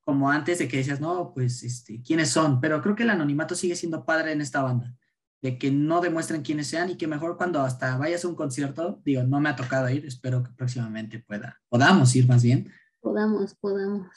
como 0.00 0.30
antes 0.30 0.58
de 0.58 0.68
que 0.68 0.78
decías, 0.78 1.00
no, 1.00 1.32
pues, 1.34 1.62
este, 1.62 2.02
¿quiénes 2.02 2.30
son? 2.30 2.60
Pero 2.60 2.80
creo 2.80 2.94
que 2.94 3.02
el 3.02 3.10
anonimato 3.10 3.54
sigue 3.54 3.76
siendo 3.76 4.04
padre 4.04 4.32
en 4.32 4.40
esta 4.40 4.62
banda, 4.62 4.94
de 5.42 5.58
que 5.58 5.70
no 5.70 6.00
demuestren 6.00 6.42
quiénes 6.42 6.68
sean 6.68 6.90
y 6.90 6.96
que 6.96 7.06
mejor 7.06 7.36
cuando 7.36 7.60
hasta 7.60 7.96
vayas 7.96 8.24
a 8.24 8.28
un 8.28 8.34
concierto, 8.34 9.00
digo, 9.04 9.22
no 9.24 9.40
me 9.40 9.48
ha 9.48 9.56
tocado 9.56 9.88
ir, 9.88 10.06
espero 10.06 10.42
que 10.42 10.50
próximamente 10.52 11.18
pueda, 11.20 11.60
podamos 11.68 12.14
ir 12.16 12.26
más 12.26 12.42
bien. 12.42 12.72
Podamos, 13.00 13.54
podamos. 13.54 14.08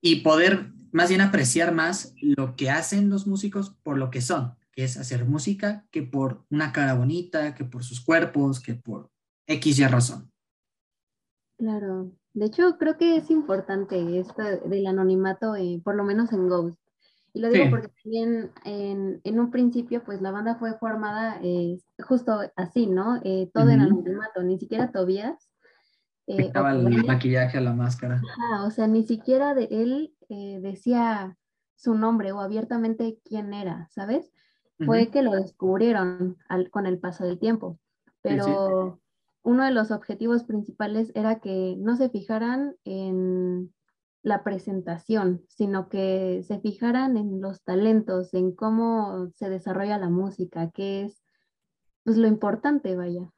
Y 0.00 0.16
poder 0.16 0.72
más 0.92 1.08
bien 1.08 1.20
apreciar 1.20 1.72
más 1.72 2.14
lo 2.20 2.56
que 2.56 2.70
hacen 2.70 3.10
los 3.10 3.26
músicos 3.26 3.70
por 3.82 3.98
lo 3.98 4.10
que 4.10 4.20
son, 4.20 4.54
que 4.72 4.84
es 4.84 4.96
hacer 4.96 5.24
música, 5.24 5.86
que 5.90 6.02
por 6.02 6.44
una 6.50 6.72
cara 6.72 6.94
bonita, 6.94 7.54
que 7.54 7.64
por 7.64 7.84
sus 7.84 8.00
cuerpos, 8.00 8.60
que 8.60 8.74
por 8.74 9.10
X 9.46 9.78
y 9.78 9.86
razón. 9.86 10.30
Claro, 11.58 12.12
de 12.32 12.46
hecho 12.46 12.78
creo 12.78 12.96
que 12.96 13.16
es 13.16 13.30
importante 13.30 14.18
esto 14.18 14.42
del 14.66 14.86
anonimato, 14.86 15.56
eh, 15.56 15.80
por 15.84 15.94
lo 15.94 16.04
menos 16.04 16.32
en 16.32 16.48
Ghost. 16.48 16.78
Y 17.32 17.40
lo 17.40 17.50
digo 17.50 17.70
porque 17.70 17.88
también 18.02 18.50
en, 18.64 19.20
en, 19.22 19.38
un 19.38 19.52
principio, 19.52 20.02
pues 20.02 20.20
la 20.20 20.32
banda 20.32 20.56
fue 20.56 20.76
formada 20.78 21.38
eh, 21.42 21.78
justo 22.02 22.40
así, 22.56 22.86
¿no? 22.88 23.20
Eh, 23.22 23.48
todo 23.54 23.70
en 23.70 23.80
anonimato, 23.80 24.42
ni 24.42 24.58
siquiera 24.58 24.90
Tobias. 24.90 25.49
Estaba 26.38 26.72
el 26.72 27.04
maquillaje 27.04 27.58
a 27.58 27.60
la 27.60 27.72
máscara. 27.72 28.20
o 28.64 28.70
sea, 28.70 28.86
ni 28.86 29.02
siquiera 29.02 29.54
de 29.54 29.68
él 29.70 30.14
decía 30.62 31.36
su 31.74 31.94
nombre 31.94 32.32
o 32.32 32.40
abiertamente 32.40 33.18
quién 33.24 33.52
era, 33.54 33.88
¿sabes? 33.90 34.32
fue 34.86 35.10
que 35.10 35.22
lo 35.22 35.32
descubrieron 35.32 36.38
con 36.70 36.86
el 36.86 36.98
paso 36.98 37.24
del 37.24 37.38
tiempo. 37.38 37.78
Pero 38.22 39.00
uno 39.42 39.64
de 39.64 39.70
los 39.70 39.90
objetivos 39.90 40.44
principales 40.44 41.12
era 41.14 41.40
que 41.40 41.76
no 41.78 41.96
se 41.96 42.08
fijaran 42.10 42.76
en 42.84 43.72
la 44.22 44.44
presentación, 44.44 45.42
sino 45.48 45.88
que 45.88 46.42
se 46.46 46.60
fijaran 46.60 47.16
en 47.16 47.40
los 47.40 47.62
talentos, 47.62 48.34
en 48.34 48.54
cómo 48.54 49.30
se 49.34 49.48
desarrolla 49.48 49.98
la 49.98 50.10
música, 50.10 50.70
que 50.70 51.04
es 51.04 51.22
pues, 52.04 52.18
lo 52.18 52.26
importante, 52.26 52.96
vaya. 52.96 53.30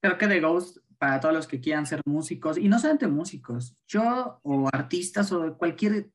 Creo 0.00 0.18
que 0.18 0.28
The 0.28 0.40
Ghost, 0.40 0.78
para 0.98 1.20
todos 1.20 1.34
los 1.34 1.46
que 1.46 1.60
quieran 1.60 1.86
ser 1.86 2.00
músicos, 2.04 2.58
y 2.58 2.68
no 2.68 2.78
solamente 2.78 3.06
músicos, 3.06 3.76
yo 3.86 4.40
o 4.42 4.68
artistas 4.72 5.32
o 5.32 5.56
cualquier 5.56 6.10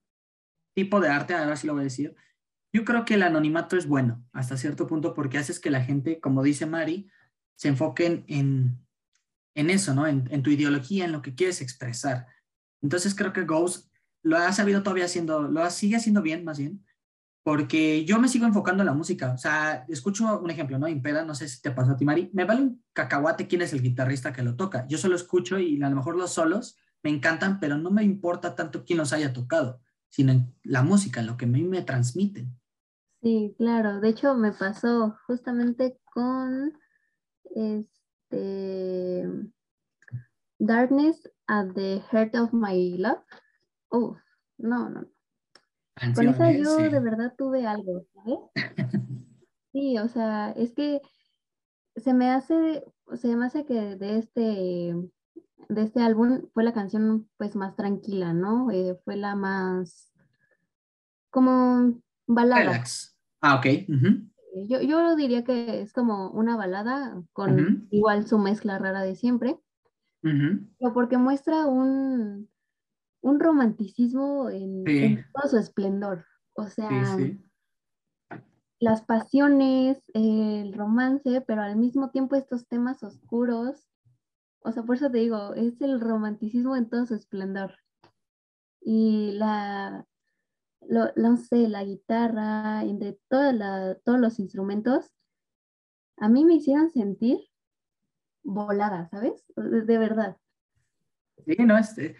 tipo 0.73 0.99
de 0.99 1.09
arte, 1.09 1.33
ahora 1.33 1.55
sí 1.55 1.67
lo 1.67 1.73
voy 1.73 1.81
a 1.81 1.83
decir, 1.85 2.15
yo 2.73 2.85
creo 2.85 3.03
que 3.05 3.15
el 3.15 3.23
anonimato 3.23 3.75
es 3.75 3.87
bueno 3.87 4.23
hasta 4.31 4.57
cierto 4.57 4.87
punto 4.87 5.13
porque 5.13 5.37
haces 5.37 5.59
que 5.59 5.69
la 5.71 5.83
gente, 5.83 6.19
como 6.19 6.41
dice 6.41 6.65
Mari, 6.65 7.09
se 7.55 7.67
enfoquen 7.67 8.23
en, 8.27 8.79
en 9.55 9.69
eso, 9.69 9.93
¿no? 9.93 10.07
En, 10.07 10.43
tu 10.43 10.49
ideología, 10.49 11.05
en 11.05 11.11
lo 11.11 11.21
que 11.21 11.35
quieres 11.35 11.61
expresar. 11.61 12.27
Entonces 12.81 13.13
creo 13.13 13.33
que 13.33 13.43
Ghost 13.43 13.91
lo 14.23 14.37
ha 14.37 14.51
sabido 14.53 14.83
todavía 14.83 15.05
haciendo, 15.05 15.43
lo 15.43 15.69
sigue 15.69 15.97
haciendo 15.97 16.21
bien 16.21 16.45
más 16.45 16.57
bien, 16.57 16.85
porque 17.43 18.05
yo 18.05 18.19
me 18.19 18.27
sigo 18.27 18.45
enfocando 18.45 18.83
en 18.83 18.87
la 18.87 18.93
música. 18.93 19.33
O 19.33 19.37
sea, 19.37 19.85
escucho 19.87 20.39
un 20.39 20.49
ejemplo, 20.51 20.77
¿no? 20.77 20.87
Impeda, 20.87 21.25
no 21.25 21.33
sé 21.33 21.47
si 21.47 21.61
te 21.61 21.71
pasó 21.71 21.91
a 21.91 21.97
ti, 21.97 22.05
Mari. 22.05 22.29
Me 22.33 22.45
vale 22.45 22.61
un 22.61 22.83
cacahuate 22.93 23.47
quién 23.47 23.61
es 23.61 23.73
el 23.73 23.81
guitarrista 23.81 24.31
que 24.33 24.43
lo 24.43 24.55
toca. 24.55 24.85
Yo 24.87 24.97
solo 24.97 25.15
escucho 25.15 25.57
y 25.59 25.81
a 25.81 25.89
lo 25.89 25.95
mejor 25.95 26.15
los 26.15 26.33
solos 26.33 26.77
me 27.03 27.09
encantan, 27.09 27.59
pero 27.59 27.77
no 27.77 27.89
me 27.89 28.03
importa 28.03 28.55
tanto 28.55 28.85
quién 28.85 28.99
los 28.99 29.11
haya 29.11 29.33
tocado, 29.33 29.81
sino 30.09 30.31
en 30.31 30.53
la 30.63 30.83
música, 30.83 31.23
lo 31.23 31.35
que 31.35 31.45
a 31.45 31.47
mí 31.47 31.63
me 31.63 31.81
transmiten. 31.81 32.55
Sí, 33.23 33.55
claro. 33.57 33.99
De 33.99 34.09
hecho, 34.09 34.35
me 34.35 34.51
pasó 34.51 35.17
justamente 35.25 35.99
con 36.05 36.73
este 37.55 39.27
Darkness 40.59 41.29
at 41.47 41.73
the 41.73 42.03
Heart 42.11 42.35
of 42.35 42.53
My 42.53 42.97
Love. 42.97 43.23
Uf, 43.89 44.17
no, 44.57 44.89
no. 44.89 45.07
Con 46.15 46.27
esa 46.27 46.51
yo 46.51 46.77
de 46.77 46.99
verdad 46.99 47.33
tuve 47.37 47.65
algo, 47.65 48.05
¿sabes? 48.13 48.39
Sí, 49.73 49.97
o 49.97 50.09
sea, 50.09 50.51
es 50.51 50.73
que 50.73 50.99
se 51.95 52.13
me 52.13 52.29
hace, 52.29 52.83
se 53.13 53.33
me 53.37 53.45
hace 53.45 53.65
que 53.65 53.95
de 53.95 54.17
este 54.17 54.93
de 55.69 55.81
este 55.83 56.01
álbum 56.01 56.49
fue 56.53 56.65
la 56.65 56.73
canción 56.73 57.29
pues 57.37 57.55
más 57.55 57.75
tranquila, 57.77 58.33
¿no? 58.33 58.69
Eh, 58.71 58.99
fue 59.05 59.15
la 59.15 59.35
más 59.35 60.11
como 61.29 62.01
balada. 62.27 62.61
Relax. 62.61 63.17
Ah, 63.39 63.55
ok. 63.55 63.65
yo, 64.67 64.81
yo 64.81 65.15
diría 65.15 65.43
que 65.43 65.81
es 65.81 65.93
como 65.93 66.29
una 66.31 66.57
balada 66.57 67.23
con 67.31 67.87
igual 67.89 68.27
su 68.27 68.37
mezcla 68.37 68.77
rara 68.77 69.01
de 69.01 69.15
siempre. 69.15 69.57
porque 70.93 71.17
muestra 71.17 71.65
un, 71.65 72.49
un 73.21 73.39
romanticismo 73.39 74.49
en, 74.49 75.25
todo 75.33 75.49
su 75.49 75.57
esplendor. 75.57 76.25
O 76.53 76.67
sea, 76.67 76.89
las 78.79 79.03
pasiones, 79.03 80.01
el 80.13 80.73
romance, 80.73 81.41
pero 81.41 81.61
al 81.61 81.75
mismo 81.75 82.09
tiempo 82.09 82.35
estos 82.35 82.67
temas 82.67 83.03
oscuros. 83.03 83.87
O 84.61 84.71
sea, 84.71 84.83
por 84.83 84.95
eso 84.95 85.09
te 85.09 85.19
digo, 85.19 85.53
es 85.53 85.81
el 85.81 86.01
romanticismo 86.01 86.75
en 86.75 86.89
todo 86.89 87.05
su 87.05 87.15
esplendor. 87.15 87.77
Y 88.81 89.33
la, 89.33 90.05
lo, 90.87 91.11
no 91.15 91.37
sé, 91.37 91.69
la 91.69 91.83
guitarra, 91.83 92.83
entre 92.83 93.19
toda 93.27 93.95
todos 94.03 94.19
los 94.19 94.39
instrumentos, 94.39 95.11
a 96.17 96.29
mí 96.29 96.45
me 96.45 96.55
hicieron 96.55 96.89
sentir 96.89 97.39
volada, 98.43 99.07
¿sabes? 99.09 99.43
De, 99.55 99.97
verdad. 99.97 100.37
Sí, 101.45 101.55
no, 101.59 101.77
este, 101.77 102.15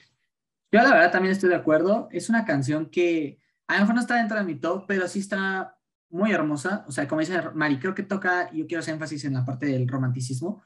yo 0.72 0.82
la 0.82 0.92
verdad 0.92 1.12
también 1.12 1.34
estoy 1.34 1.50
de 1.50 1.56
acuerdo. 1.56 2.08
Es 2.12 2.30
una 2.30 2.46
canción 2.46 2.90
que 2.90 3.40
a 3.68 3.76
lo 3.76 3.82
mejor 3.82 3.96
no 3.96 4.02
está 4.02 4.16
dentro 4.16 4.38
de 4.38 4.44
mi 4.44 4.56
top, 4.56 4.86
pero 4.88 5.08
sí 5.08 5.20
está 5.20 5.78
muy 6.10 6.32
hermosa. 6.32 6.86
O 6.88 6.92
sea, 6.92 7.08
como 7.08 7.22
dice 7.22 7.42
Mari, 7.54 7.80
creo 7.80 7.96
que 7.96 8.04
toca, 8.04 8.52
yo 8.52 8.68
quiero 8.68 8.80
hacer 8.80 8.94
énfasis 8.94 9.26
en 9.26 9.34
la 9.34 9.46
parte 9.46 9.66
del 9.66 9.88
romanticismo, 9.88 10.64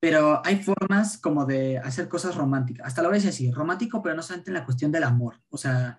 pero 0.00 0.42
hay 0.44 0.62
formas 0.62 1.18
como 1.18 1.44
de 1.44 1.78
hacer 1.78 2.08
cosas 2.08 2.34
románticas. 2.34 2.86
Hasta 2.86 3.02
lo 3.02 3.10
decir 3.10 3.30
así, 3.30 3.50
romántico, 3.50 4.02
pero 4.02 4.14
no 4.14 4.22
solamente 4.22 4.50
en 4.50 4.54
la 4.54 4.64
cuestión 4.64 4.92
del 4.92 5.04
amor. 5.04 5.40
O 5.48 5.58
sea, 5.58 5.98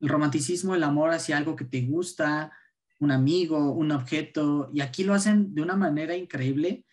el 0.00 0.08
romanticismo, 0.08 0.74
el 0.74 0.82
amor 0.82 1.10
hacia 1.10 1.36
algo 1.36 1.56
que 1.56 1.64
te 1.64 1.82
gusta, 1.82 2.52
un 3.00 3.10
amigo, 3.10 3.72
un 3.72 3.92
objeto, 3.92 4.70
y 4.72 4.80
aquí 4.80 5.04
lo 5.04 5.14
hacen 5.14 5.54
de 5.54 5.62
una 5.62 5.76
manera 5.76 6.16
increíble 6.16 6.86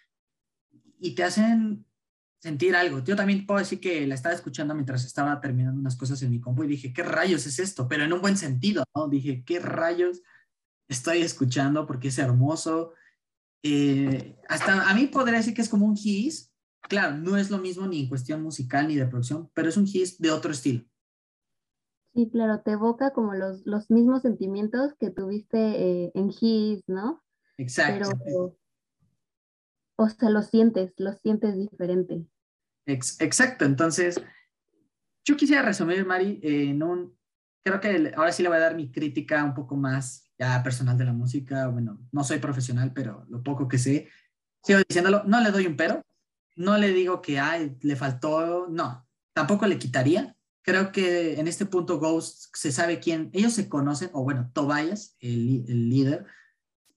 y 1.00 1.16
te 1.16 1.24
hacen 1.24 1.86
sentir 2.42 2.76
algo. 2.76 3.00
Yo 3.04 3.16
también 3.16 3.46
puedo 3.46 3.60
decir 3.60 3.80
que 3.80 4.06
la 4.08 4.16
estaba 4.16 4.34
escuchando 4.34 4.74
mientras 4.74 5.06
estaba 5.06 5.40
terminando 5.40 5.80
unas 5.80 5.96
cosas 5.96 6.22
en 6.24 6.32
mi 6.32 6.42
compu 6.42 6.64
y 6.64 6.68
dije, 6.68 6.92
¿qué 6.92 7.04
rayos 7.04 7.46
es 7.46 7.60
esto? 7.60 7.88
Pero 7.88 8.04
en 8.04 8.14
un 8.14 8.22
buen 8.22 8.36
sentido, 8.36 8.84
¿no? 8.96 9.08
Dije, 9.08 9.44
¿qué 9.46 9.60
rayos 9.60 10.22
estoy 10.88 11.22
escuchando? 11.22 11.86
Porque 11.86 12.08
es 12.08 12.18
hermoso. 12.18 12.94
Eh, 13.64 14.36
hasta 14.50 14.90
a 14.90 14.96
mí 14.96 15.06
podría 15.06 15.38
decir 15.38 15.54
que 15.54 15.62
es 15.62 15.70
como 15.70 15.86
un 15.86 15.96
his. 15.96 16.52
Claro, 16.82 17.16
no 17.16 17.38
es 17.38 17.52
lo 17.52 17.60
mismo 17.60 17.86
ni 17.86 18.02
en 18.02 18.10
cuestión 18.10 18.42
musical 18.42 18.88
ni 18.88 18.96
de 18.96 19.06
producción, 19.06 19.52
pero 19.54 19.70
es 19.70 19.78
un 19.78 19.86
his 19.86 20.20
de 20.20 20.32
otro 20.32 20.52
estilo. 20.52 20.84
Sí, 22.16 22.28
claro, 22.32 22.62
te 22.62 22.72
evoca 22.72 23.14
como 23.14 23.36
los, 23.36 23.62
los 23.66 23.90
mismos 23.92 24.24
sentimientos 24.24 24.96
que 25.00 25.12
tuviste 25.12 25.58
eh, 25.58 26.12
en 26.16 26.32
his, 26.42 26.84
¿no? 26.88 27.24
Exacto. 27.58 28.58
O 30.02 30.10
sea, 30.10 30.30
lo 30.30 30.42
sientes, 30.42 30.94
lo 30.98 31.14
sientes 31.14 31.56
diferente 31.58 32.26
exacto, 32.86 33.66
entonces 33.66 34.22
yo 35.24 35.38
quisiera 35.38 35.62
resumir, 35.62 36.06
Mari, 36.06 36.40
en 36.44 36.82
un, 36.82 37.18
creo 37.64 37.80
que 37.80 38.12
ahora 38.16 38.32
sí 38.32 38.42
le 38.44 38.50
voy 38.50 38.58
a 38.58 38.62
dar 38.62 38.76
mi 38.76 38.92
crítica 38.92 39.44
un 39.44 39.54
poco 39.54 39.76
más 39.76 40.26
ya 40.38 40.62
personal 40.64 40.98
de 40.98 41.06
la 41.06 41.14
música, 41.14 41.68
bueno, 41.68 42.00
no 42.12 42.24
soy 42.24 42.40
profesional, 42.40 42.92
pero 42.94 43.26
lo 43.30 43.44
poco 43.44 43.68
que 43.68 43.78
sé, 43.78 44.10
sigo 44.64 44.80
diciéndolo, 44.88 45.24
no 45.26 45.40
le 45.42 45.52
doy 45.52 45.68
un 45.68 45.78
pero, 45.78 46.04
no 46.56 46.78
le 46.78 46.90
digo 46.90 47.22
que, 47.22 47.40
ay, 47.40 47.78
le 47.82 47.96
faltó, 47.96 48.68
no, 48.68 49.08
tampoco 49.34 49.68
le 49.68 49.78
quitaría. 49.78 50.36
Creo 50.64 50.92
que 50.92 51.40
en 51.40 51.48
este 51.48 51.66
punto 51.66 52.00
Ghost 52.00 52.56
se 52.56 52.72
sabe 52.72 53.00
quién, 53.00 53.30
ellos 53.34 53.54
se 53.54 53.70
conocen, 53.70 54.10
o 54.14 54.24
bueno, 54.24 54.52
Tobias, 54.54 55.16
el, 55.20 55.66
el 55.68 55.90
líder, 55.90 56.26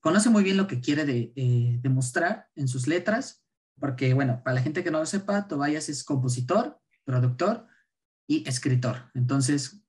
conoce 0.05 0.29
muy 0.29 0.43
bien 0.43 0.55
lo 0.55 0.67
que 0.67 0.81
quiere 0.81 1.03
de, 1.03 1.33
eh, 1.35 1.79
demostrar 1.81 2.47
en 2.53 2.67
sus 2.67 2.85
letras 2.85 3.43
porque, 3.79 4.13
bueno, 4.13 4.39
para 4.43 4.53
la 4.53 4.61
gente 4.61 4.83
que 4.83 4.91
no 4.91 4.99
lo 4.99 5.05
sepa, 5.07 5.47
Tobias 5.47 5.89
es 5.89 6.03
compositor, 6.03 6.79
productor 7.05 7.65
y 8.27 8.47
escritor. 8.47 9.09
Entonces, 9.15 9.83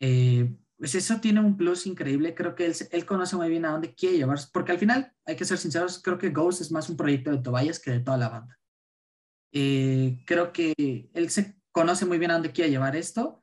eh, 0.00 0.56
pues 0.78 0.94
eso 0.94 1.20
tiene 1.20 1.40
un 1.40 1.58
plus 1.58 1.86
increíble. 1.86 2.34
Creo 2.34 2.54
que 2.54 2.64
él, 2.64 2.74
él, 2.90 3.04
conoce 3.04 3.36
muy 3.36 3.50
bien 3.50 3.66
a 3.66 3.72
dónde 3.72 3.94
quiere 3.94 4.16
llevar, 4.16 4.38
porque 4.54 4.72
al 4.72 4.78
final, 4.78 5.12
hay 5.26 5.36
que 5.36 5.44
ser 5.44 5.58
sinceros, 5.58 6.00
creo 6.02 6.16
que 6.16 6.30
Ghost 6.30 6.62
es 6.62 6.72
más 6.72 6.88
un 6.88 6.96
proyecto 6.96 7.30
de 7.30 7.42
Tobias 7.42 7.78
que 7.78 7.90
de 7.90 8.00
toda 8.00 8.16
la 8.16 8.30
banda. 8.30 8.58
Eh, 9.52 10.22
creo 10.24 10.50
que 10.50 11.10
él 11.12 11.28
se 11.28 11.60
conoce 11.72 12.06
muy 12.06 12.16
bien 12.16 12.30
a 12.30 12.34
dónde 12.34 12.52
quiere 12.52 12.70
llevar 12.70 12.96
esto. 12.96 13.42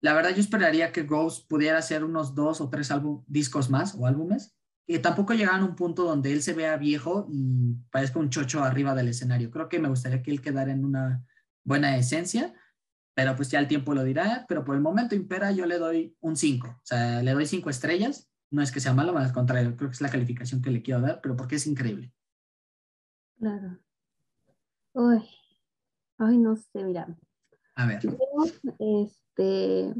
La 0.00 0.14
verdad, 0.14 0.30
yo 0.36 0.40
esperaría 0.40 0.92
que 0.92 1.02
Ghost 1.02 1.48
pudiera 1.48 1.78
hacer 1.78 2.04
unos 2.04 2.32
dos 2.36 2.60
o 2.60 2.70
tres 2.70 2.90
discos 3.26 3.70
más 3.70 3.96
o 3.96 4.06
álbumes 4.06 4.54
y 4.86 4.98
tampoco 4.98 5.32
llegaron 5.32 5.62
a 5.62 5.64
un 5.64 5.76
punto 5.76 6.04
donde 6.04 6.32
él 6.32 6.42
se 6.42 6.52
vea 6.52 6.76
viejo 6.76 7.26
y 7.30 7.74
parezca 7.90 8.18
un 8.18 8.30
chocho 8.30 8.62
arriba 8.62 8.94
del 8.94 9.08
escenario. 9.08 9.50
Creo 9.50 9.68
que 9.68 9.78
me 9.78 9.88
gustaría 9.88 10.22
que 10.22 10.30
él 10.30 10.42
quedara 10.42 10.72
en 10.72 10.84
una 10.84 11.24
buena 11.64 11.96
esencia, 11.96 12.52
pero 13.14 13.34
pues 13.34 13.50
ya 13.50 13.60
el 13.60 13.68
tiempo 13.68 13.94
lo 13.94 14.04
dirá. 14.04 14.44
Pero 14.46 14.64
por 14.64 14.74
el 14.74 14.82
momento 14.82 15.14
Impera 15.14 15.52
yo 15.52 15.64
le 15.64 15.78
doy 15.78 16.14
un 16.20 16.36
5, 16.36 16.68
o 16.68 16.80
sea, 16.82 17.22
le 17.22 17.32
doy 17.32 17.46
5 17.46 17.70
estrellas. 17.70 18.28
No 18.50 18.62
es 18.62 18.70
que 18.70 18.80
sea 18.80 18.92
malo, 18.92 19.16
al 19.16 19.32
contrario, 19.32 19.74
creo 19.76 19.88
que 19.88 19.94
es 19.94 20.00
la 20.00 20.10
calificación 20.10 20.60
que 20.60 20.70
le 20.70 20.82
quiero 20.82 21.00
dar, 21.00 21.20
pero 21.22 21.34
porque 21.34 21.56
es 21.56 21.66
increíble. 21.66 22.12
Claro. 23.38 23.78
Uy, 24.92 25.22
ay, 26.18 26.38
no 26.38 26.54
sé, 26.54 26.84
mira. 26.84 27.08
A 27.74 27.86
ver. 27.86 28.00
este, 28.78 29.94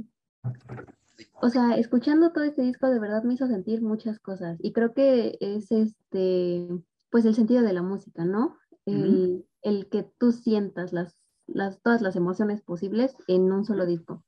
o 1.41 1.49
sea, 1.49 1.77
escuchando 1.77 2.33
todo 2.33 2.45
este 2.45 2.63
disco 2.63 2.89
de 2.89 2.99
verdad 2.99 3.23
me 3.23 3.35
hizo 3.35 3.47
sentir 3.47 3.83
muchas 3.83 4.19
cosas 4.19 4.59
y 4.61 4.73
creo 4.73 4.95
que 4.95 5.37
es 5.41 5.71
este, 5.71 6.69
pues 7.11 7.25
el 7.25 7.35
sentido 7.35 7.63
de 7.63 7.73
la 7.73 7.83
música, 7.83 8.25
¿no? 8.25 8.59
El, 8.87 9.47
que 9.91 10.03
tú 10.19 10.33
sientas 10.33 10.93
las, 10.93 11.17
las, 11.47 11.81
todas 11.81 12.03
las 12.03 12.17
emociones 12.17 12.61
posibles 12.61 13.17
en 13.29 13.51
un 13.53 13.65
solo 13.65 13.87
disco. 13.87 14.25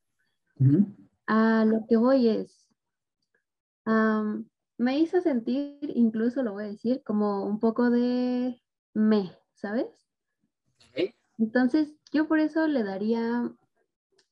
A 1.26 1.64
lo 1.66 1.84
que 1.88 1.96
voy 1.96 2.28
es, 2.28 2.68
me 4.78 4.98
hizo 4.98 5.20
sentir, 5.20 5.78
incluso 5.94 6.42
lo 6.42 6.52
voy 6.52 6.64
a 6.64 6.68
decir, 6.68 7.02
como 7.04 7.44
un 7.44 7.60
poco 7.60 7.90
de 7.90 8.60
me, 8.94 9.32
¿sabes? 9.54 9.88
Entonces, 11.38 11.94
yo 12.12 12.28
por 12.28 12.38
eso 12.38 12.66
le 12.66 12.82
daría, 12.82 13.52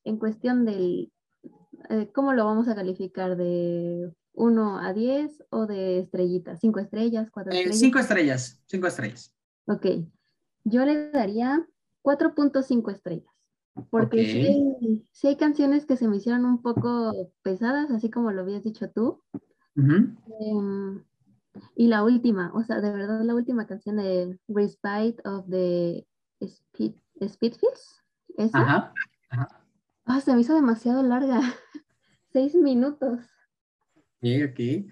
en 0.04 0.18
cuestión 0.18 0.64
del, 0.64 1.12
eh, 1.90 2.10
¿cómo 2.14 2.32
lo 2.32 2.44
vamos 2.44 2.68
a 2.68 2.74
calificar? 2.74 3.36
¿De 3.36 4.12
1 4.32 4.78
a 4.78 4.92
10 4.92 5.44
o 5.50 5.66
de 5.66 6.00
estrellitas? 6.00 6.60
¿5 6.60 6.80
estrellas? 6.80 7.30
¿4 7.30 7.52
eh, 7.52 7.58
estrellas? 7.58 7.78
5 7.78 7.98
estrellas, 7.98 8.62
5 8.66 8.86
estrellas. 8.86 9.34
Ok, 9.66 9.86
yo 10.64 10.84
le 10.84 11.10
daría 11.10 11.66
4.5 12.02 12.92
estrellas. 12.92 13.34
Porque 13.90 15.02
sí, 15.12 15.26
hay, 15.26 15.36
canciones 15.36 15.84
que 15.84 15.96
se 15.96 16.06
me 16.06 16.18
hicieron 16.18 16.44
un 16.44 16.62
poco 16.62 17.32
pesadas, 17.42 17.90
así 17.90 18.08
como 18.08 18.30
lo 18.30 18.42
habías 18.42 18.62
dicho 18.62 18.88
tú. 18.90 19.20
Em, 19.74 21.02
y 21.74 21.88
la 21.88 22.04
última, 22.04 22.52
o 22.54 22.62
sea, 22.62 22.80
de 22.80 22.92
verdad 22.92 23.22
la 23.22 23.34
última 23.34 23.66
canción 23.66 23.96
de 23.96 24.38
Respite 24.46 25.16
of 25.28 25.46
the 25.50 26.06
Speed, 26.40 26.94
Speedfields. 27.20 28.04
¿esa? 28.36 28.60
Ajá, 28.60 28.92
ajá. 29.30 29.63
Ah, 30.04 30.20
se 30.20 30.34
me 30.34 30.40
hizo 30.40 30.54
demasiado 30.54 31.02
larga. 31.02 31.40
Seis 32.32 32.54
minutos. 32.54 33.20
Sí, 34.20 34.42
ok. 34.42 34.90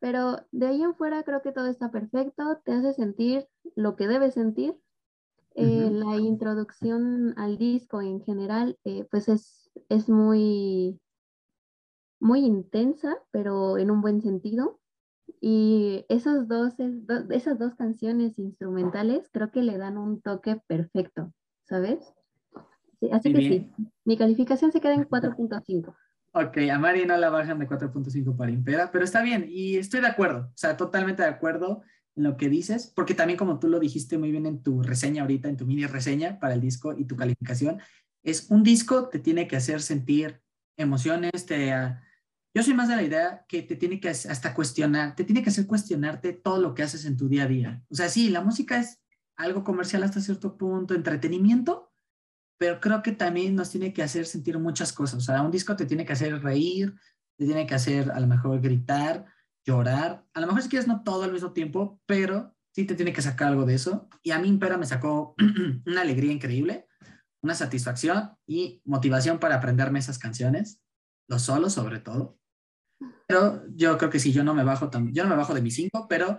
Pero 0.00 0.46
de 0.52 0.66
ahí 0.66 0.82
en 0.82 0.94
fuera 0.94 1.22
creo 1.22 1.42
que 1.42 1.52
todo 1.52 1.66
está 1.66 1.90
perfecto, 1.90 2.60
te 2.64 2.72
hace 2.72 2.92
sentir 2.92 3.48
lo 3.74 3.96
que 3.96 4.06
debes 4.06 4.34
sentir. 4.34 4.76
Eh, 5.54 5.90
la 5.90 6.16
introducción 6.16 7.34
al 7.36 7.58
disco 7.58 8.00
en 8.00 8.22
general, 8.22 8.78
eh, 8.84 9.08
pues 9.10 9.28
es, 9.28 9.70
es 9.88 10.08
muy, 10.08 11.00
muy 12.20 12.44
intensa, 12.44 13.18
pero 13.32 13.76
en 13.76 13.90
un 13.90 14.00
buen 14.00 14.22
sentido. 14.22 14.80
Y 15.40 16.06
esos 16.08 16.46
dos, 16.46 16.74
esas 17.30 17.58
dos 17.58 17.74
canciones 17.74 18.38
instrumentales 18.38 19.28
creo 19.32 19.50
que 19.50 19.62
le 19.62 19.78
dan 19.78 19.98
un 19.98 20.20
toque 20.22 20.62
perfecto, 20.68 21.32
¿sabes? 21.64 22.14
Así 23.12 23.32
que 23.32 23.40
sí, 23.40 23.70
mi 24.04 24.16
calificación 24.16 24.72
se 24.72 24.80
queda 24.80 24.94
en 24.94 25.04
4.5. 25.04 25.94
Ok, 26.32 26.58
a 26.70 26.78
Mari 26.78 27.06
no 27.06 27.16
la 27.16 27.30
bajan 27.30 27.58
de 27.58 27.68
4.5 27.68 28.36
para 28.36 28.50
Impera, 28.50 28.90
pero 28.92 29.04
está 29.04 29.22
bien 29.22 29.46
y 29.48 29.76
estoy 29.76 30.00
de 30.00 30.08
acuerdo, 30.08 30.48
o 30.48 30.56
sea, 30.56 30.76
totalmente 30.76 31.22
de 31.22 31.28
acuerdo 31.28 31.82
en 32.16 32.24
lo 32.24 32.36
que 32.36 32.48
dices, 32.48 32.92
porque 32.94 33.14
también 33.14 33.38
como 33.38 33.58
tú 33.58 33.68
lo 33.68 33.80
dijiste 33.80 34.18
muy 34.18 34.30
bien 34.30 34.46
en 34.46 34.62
tu 34.62 34.82
reseña 34.82 35.22
ahorita, 35.22 35.48
en 35.48 35.56
tu 35.56 35.66
mini 35.66 35.86
reseña 35.86 36.38
para 36.38 36.54
el 36.54 36.60
disco 36.60 36.94
y 36.96 37.04
tu 37.04 37.16
calificación, 37.16 37.80
es 38.22 38.50
un 38.50 38.62
disco 38.62 39.08
te 39.08 39.18
tiene 39.18 39.48
que 39.48 39.56
hacer 39.56 39.80
sentir 39.80 40.42
emociones, 40.76 41.46
te, 41.46 41.72
uh, 41.72 41.94
yo 42.54 42.62
soy 42.62 42.74
más 42.74 42.88
de 42.88 42.96
la 42.96 43.02
idea 43.02 43.44
que 43.48 43.62
te 43.62 43.76
tiene 43.76 44.00
que 44.00 44.08
hasta 44.08 44.54
cuestionar, 44.54 45.14
te 45.14 45.24
tiene 45.24 45.42
que 45.42 45.50
hacer 45.50 45.66
cuestionarte 45.66 46.32
todo 46.32 46.60
lo 46.60 46.74
que 46.74 46.82
haces 46.82 47.04
en 47.04 47.16
tu 47.16 47.28
día 47.28 47.44
a 47.44 47.48
día. 47.48 47.82
O 47.88 47.94
sea, 47.94 48.08
sí, 48.08 48.30
la 48.30 48.40
música 48.40 48.78
es 48.78 49.00
algo 49.36 49.64
comercial 49.64 50.02
hasta 50.02 50.20
cierto 50.20 50.56
punto, 50.56 50.94
entretenimiento, 50.94 51.87
pero 52.58 52.80
creo 52.80 53.02
que 53.02 53.12
también 53.12 53.54
nos 53.54 53.70
tiene 53.70 53.92
que 53.92 54.02
hacer 54.02 54.26
sentir 54.26 54.58
muchas 54.58 54.92
cosas. 54.92 55.18
O 55.18 55.20
sea, 55.20 55.42
un 55.42 55.50
disco 55.50 55.76
te 55.76 55.86
tiene 55.86 56.04
que 56.04 56.12
hacer 56.12 56.42
reír, 56.42 56.94
te 57.36 57.46
tiene 57.46 57.66
que 57.66 57.74
hacer 57.74 58.10
a 58.10 58.20
lo 58.20 58.26
mejor 58.26 58.60
gritar, 58.60 59.24
llorar. 59.64 60.24
A 60.34 60.40
lo 60.40 60.48
mejor 60.48 60.62
si 60.62 60.68
quieres 60.68 60.88
no 60.88 61.02
todo 61.04 61.22
al 61.22 61.32
mismo 61.32 61.52
tiempo, 61.52 62.00
pero 62.04 62.54
sí 62.74 62.84
te 62.84 62.96
tiene 62.96 63.12
que 63.12 63.22
sacar 63.22 63.48
algo 63.48 63.64
de 63.64 63.74
eso. 63.74 64.08
Y 64.22 64.32
a 64.32 64.38
mí 64.40 64.48
Impera 64.48 64.76
me 64.76 64.86
sacó 64.86 65.36
una 65.86 66.00
alegría 66.00 66.32
increíble, 66.32 66.88
una 67.42 67.54
satisfacción 67.54 68.36
y 68.46 68.82
motivación 68.84 69.38
para 69.38 69.56
aprenderme 69.56 70.00
esas 70.00 70.18
canciones, 70.18 70.82
los 71.28 71.42
solos 71.42 71.74
sobre 71.74 72.00
todo. 72.00 72.38
Pero 73.28 73.62
yo 73.76 73.96
creo 73.98 74.10
que 74.10 74.18
sí, 74.18 74.32
yo 74.32 74.42
no 74.42 74.54
me 74.54 74.64
bajo, 74.64 74.90
yo 75.12 75.22
no 75.22 75.30
me 75.30 75.36
bajo 75.36 75.54
de 75.54 75.62
mis 75.62 75.76
cinco, 75.76 76.08
pero 76.08 76.38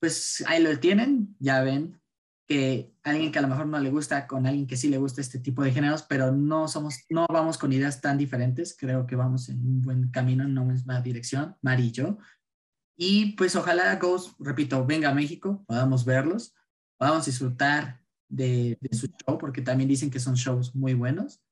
pues 0.00 0.42
ahí 0.46 0.62
lo 0.62 0.78
tienen, 0.78 1.36
ya 1.38 1.62
ven, 1.62 2.00
que 2.46 2.94
alguien 3.02 3.32
que 3.32 3.38
a 3.38 3.42
lo 3.42 3.48
mejor 3.48 3.66
no 3.66 3.78
le 3.78 3.90
gusta 3.90 4.26
con 4.26 4.46
alguien 4.46 4.66
que 4.66 4.76
sí 4.76 4.88
le 4.88 4.98
gusta 4.98 5.20
este 5.20 5.40
tipo 5.40 5.62
de 5.62 5.72
géneros, 5.72 6.02
pero 6.02 6.32
no 6.32 6.68
somos, 6.68 7.04
no 7.10 7.26
vamos 7.28 7.58
con 7.58 7.72
ideas 7.72 8.00
tan 8.00 8.18
diferentes. 8.18 8.76
Creo 8.78 9.06
que 9.06 9.16
vamos 9.16 9.48
en 9.48 9.58
un 9.58 9.82
buen 9.82 10.10
camino, 10.10 10.44
en 10.44 10.52
una 10.52 10.64
misma 10.64 11.00
dirección, 11.00 11.56
Mari 11.62 11.86
y 11.86 11.92
yo. 11.92 12.18
Y 12.96 13.32
pues 13.32 13.56
ojalá 13.56 13.94
Ghost, 13.96 14.38
repito, 14.38 14.86
venga 14.86 15.10
a 15.10 15.14
México, 15.14 15.64
podamos 15.66 16.04
verlos, 16.04 16.54
podamos 16.96 17.26
disfrutar 17.26 18.00
de, 18.28 18.78
de 18.80 18.96
su 18.96 19.08
show, 19.08 19.38
porque 19.38 19.60
también 19.60 19.88
dicen 19.88 20.10
que 20.10 20.20
son 20.20 20.34
shows 20.34 20.74
muy 20.74 20.94
buenos. 20.94 21.42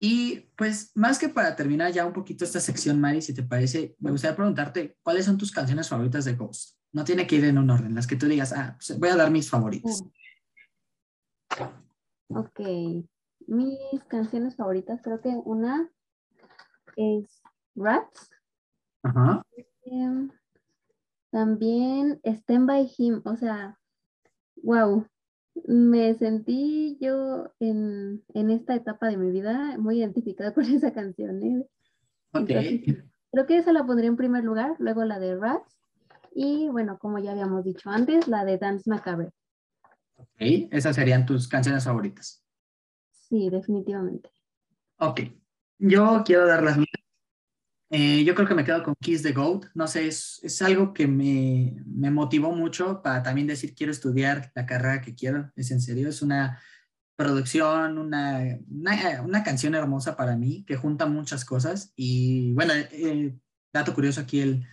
Y 0.00 0.50
pues 0.56 0.92
más 0.94 1.18
que 1.18 1.28
para 1.28 1.54
terminar 1.54 1.92
ya 1.92 2.06
un 2.06 2.12
poquito 2.12 2.44
esta 2.44 2.60
sección, 2.60 3.00
Mari, 3.00 3.20
si 3.20 3.34
te 3.34 3.42
parece, 3.42 3.94
me 3.98 4.10
gustaría 4.10 4.36
preguntarte, 4.36 4.96
¿cuáles 5.02 5.26
son 5.26 5.36
tus 5.36 5.50
canciones 5.50 5.88
favoritas 5.88 6.24
de 6.24 6.34
Ghost? 6.34 6.77
No 6.92 7.04
tiene 7.04 7.26
que 7.26 7.36
ir 7.36 7.44
en 7.44 7.58
un 7.58 7.70
orden, 7.70 7.94
las 7.94 8.06
que 8.06 8.16
tú 8.16 8.26
digas, 8.26 8.52
ah, 8.52 8.76
pues, 8.76 8.98
voy 8.98 9.10
a 9.10 9.16
dar 9.16 9.30
mis 9.30 9.50
favoritas. 9.50 10.04
Ok, 12.28 12.60
mis 13.46 14.04
canciones 14.08 14.56
favoritas, 14.56 15.00
creo 15.02 15.20
que 15.20 15.28
una 15.28 15.90
es 16.96 17.42
Rats. 17.74 18.30
Ajá. 19.02 19.42
Em, 19.82 20.30
también 21.30 22.20
Stand 22.24 22.66
by 22.66 22.90
Him, 22.96 23.22
o 23.24 23.36
sea, 23.36 23.78
wow, 24.62 25.06
me 25.66 26.14
sentí 26.14 26.98
yo 27.00 27.52
en, 27.60 28.22
esta 28.34 28.74
etapa 28.74 29.08
de 29.08 29.16
mi 29.16 29.30
vida 29.30 29.76
muy 29.78 29.98
identificada 29.98 30.52
con 30.54 30.64
esa 30.64 30.92
canción. 30.92 31.42
¿eh? 31.42 31.66
creo 33.32 33.46
que 33.46 33.56
esa 33.56 33.72
la 33.72 33.86
pondría 33.86 34.08
en 34.08 34.16
primer 34.16 34.44
lugar, 34.44 34.76
luego 34.78 35.04
la 35.04 35.18
de 35.18 35.36
Rats 35.36 35.78
y 36.40 36.68
bueno, 36.68 36.98
como 37.00 37.18
ya 37.18 37.32
habíamos 37.32 37.64
dicho 37.64 37.90
antes, 37.90 38.28
la 38.28 38.44
de 38.44 38.58
Dance 38.58 38.88
Macabre. 38.88 39.30
Ok, 40.14 40.68
esas 40.70 40.94
serían 40.94 41.26
tus 41.26 41.48
canciones 41.48 41.82
favoritas. 41.82 42.44
Sí, 43.10 43.50
definitivamente. 43.50 44.30
Ok, 44.98 45.22
yo 45.78 46.22
quiero 46.24 46.46
dar 46.46 46.62
las 46.62 46.76
mías. 46.76 46.86
Eh, 47.90 48.22
yo 48.22 48.36
creo 48.36 48.46
que 48.46 48.54
me 48.54 48.62
quedo 48.62 48.84
con 48.84 48.94
Kiss 49.00 49.24
the 49.24 49.32
Goat. 49.32 49.66
No 49.74 49.88
sé, 49.88 50.06
es, 50.06 50.38
es 50.44 50.62
algo 50.62 50.94
que 50.94 51.08
me, 51.08 51.82
me, 51.84 52.12
motivó 52.12 52.52
mucho 52.52 53.02
para 53.02 53.20
también 53.24 53.48
decir 53.48 53.74
quiero 53.74 53.90
estudiar 53.90 54.52
la 54.54 54.64
carrera 54.64 55.00
que 55.00 55.16
quiero. 55.16 55.50
Es 55.56 55.72
en 55.72 55.80
serio, 55.80 56.08
es 56.08 56.22
una 56.22 56.62
producción, 57.16 57.98
una, 57.98 58.60
una, 58.68 59.42
canción 59.42 59.74
hermosa 59.74 60.16
para 60.16 60.36
mí 60.36 60.64
que 60.64 60.76
junta 60.76 61.06
muchas 61.06 61.44
cosas. 61.44 61.92
Y 61.96 62.52
bueno, 62.52 62.74
eh, 62.76 63.36
dato 63.72 63.92
curioso 63.92 64.20
aquí, 64.20 64.40
el, 64.40 64.64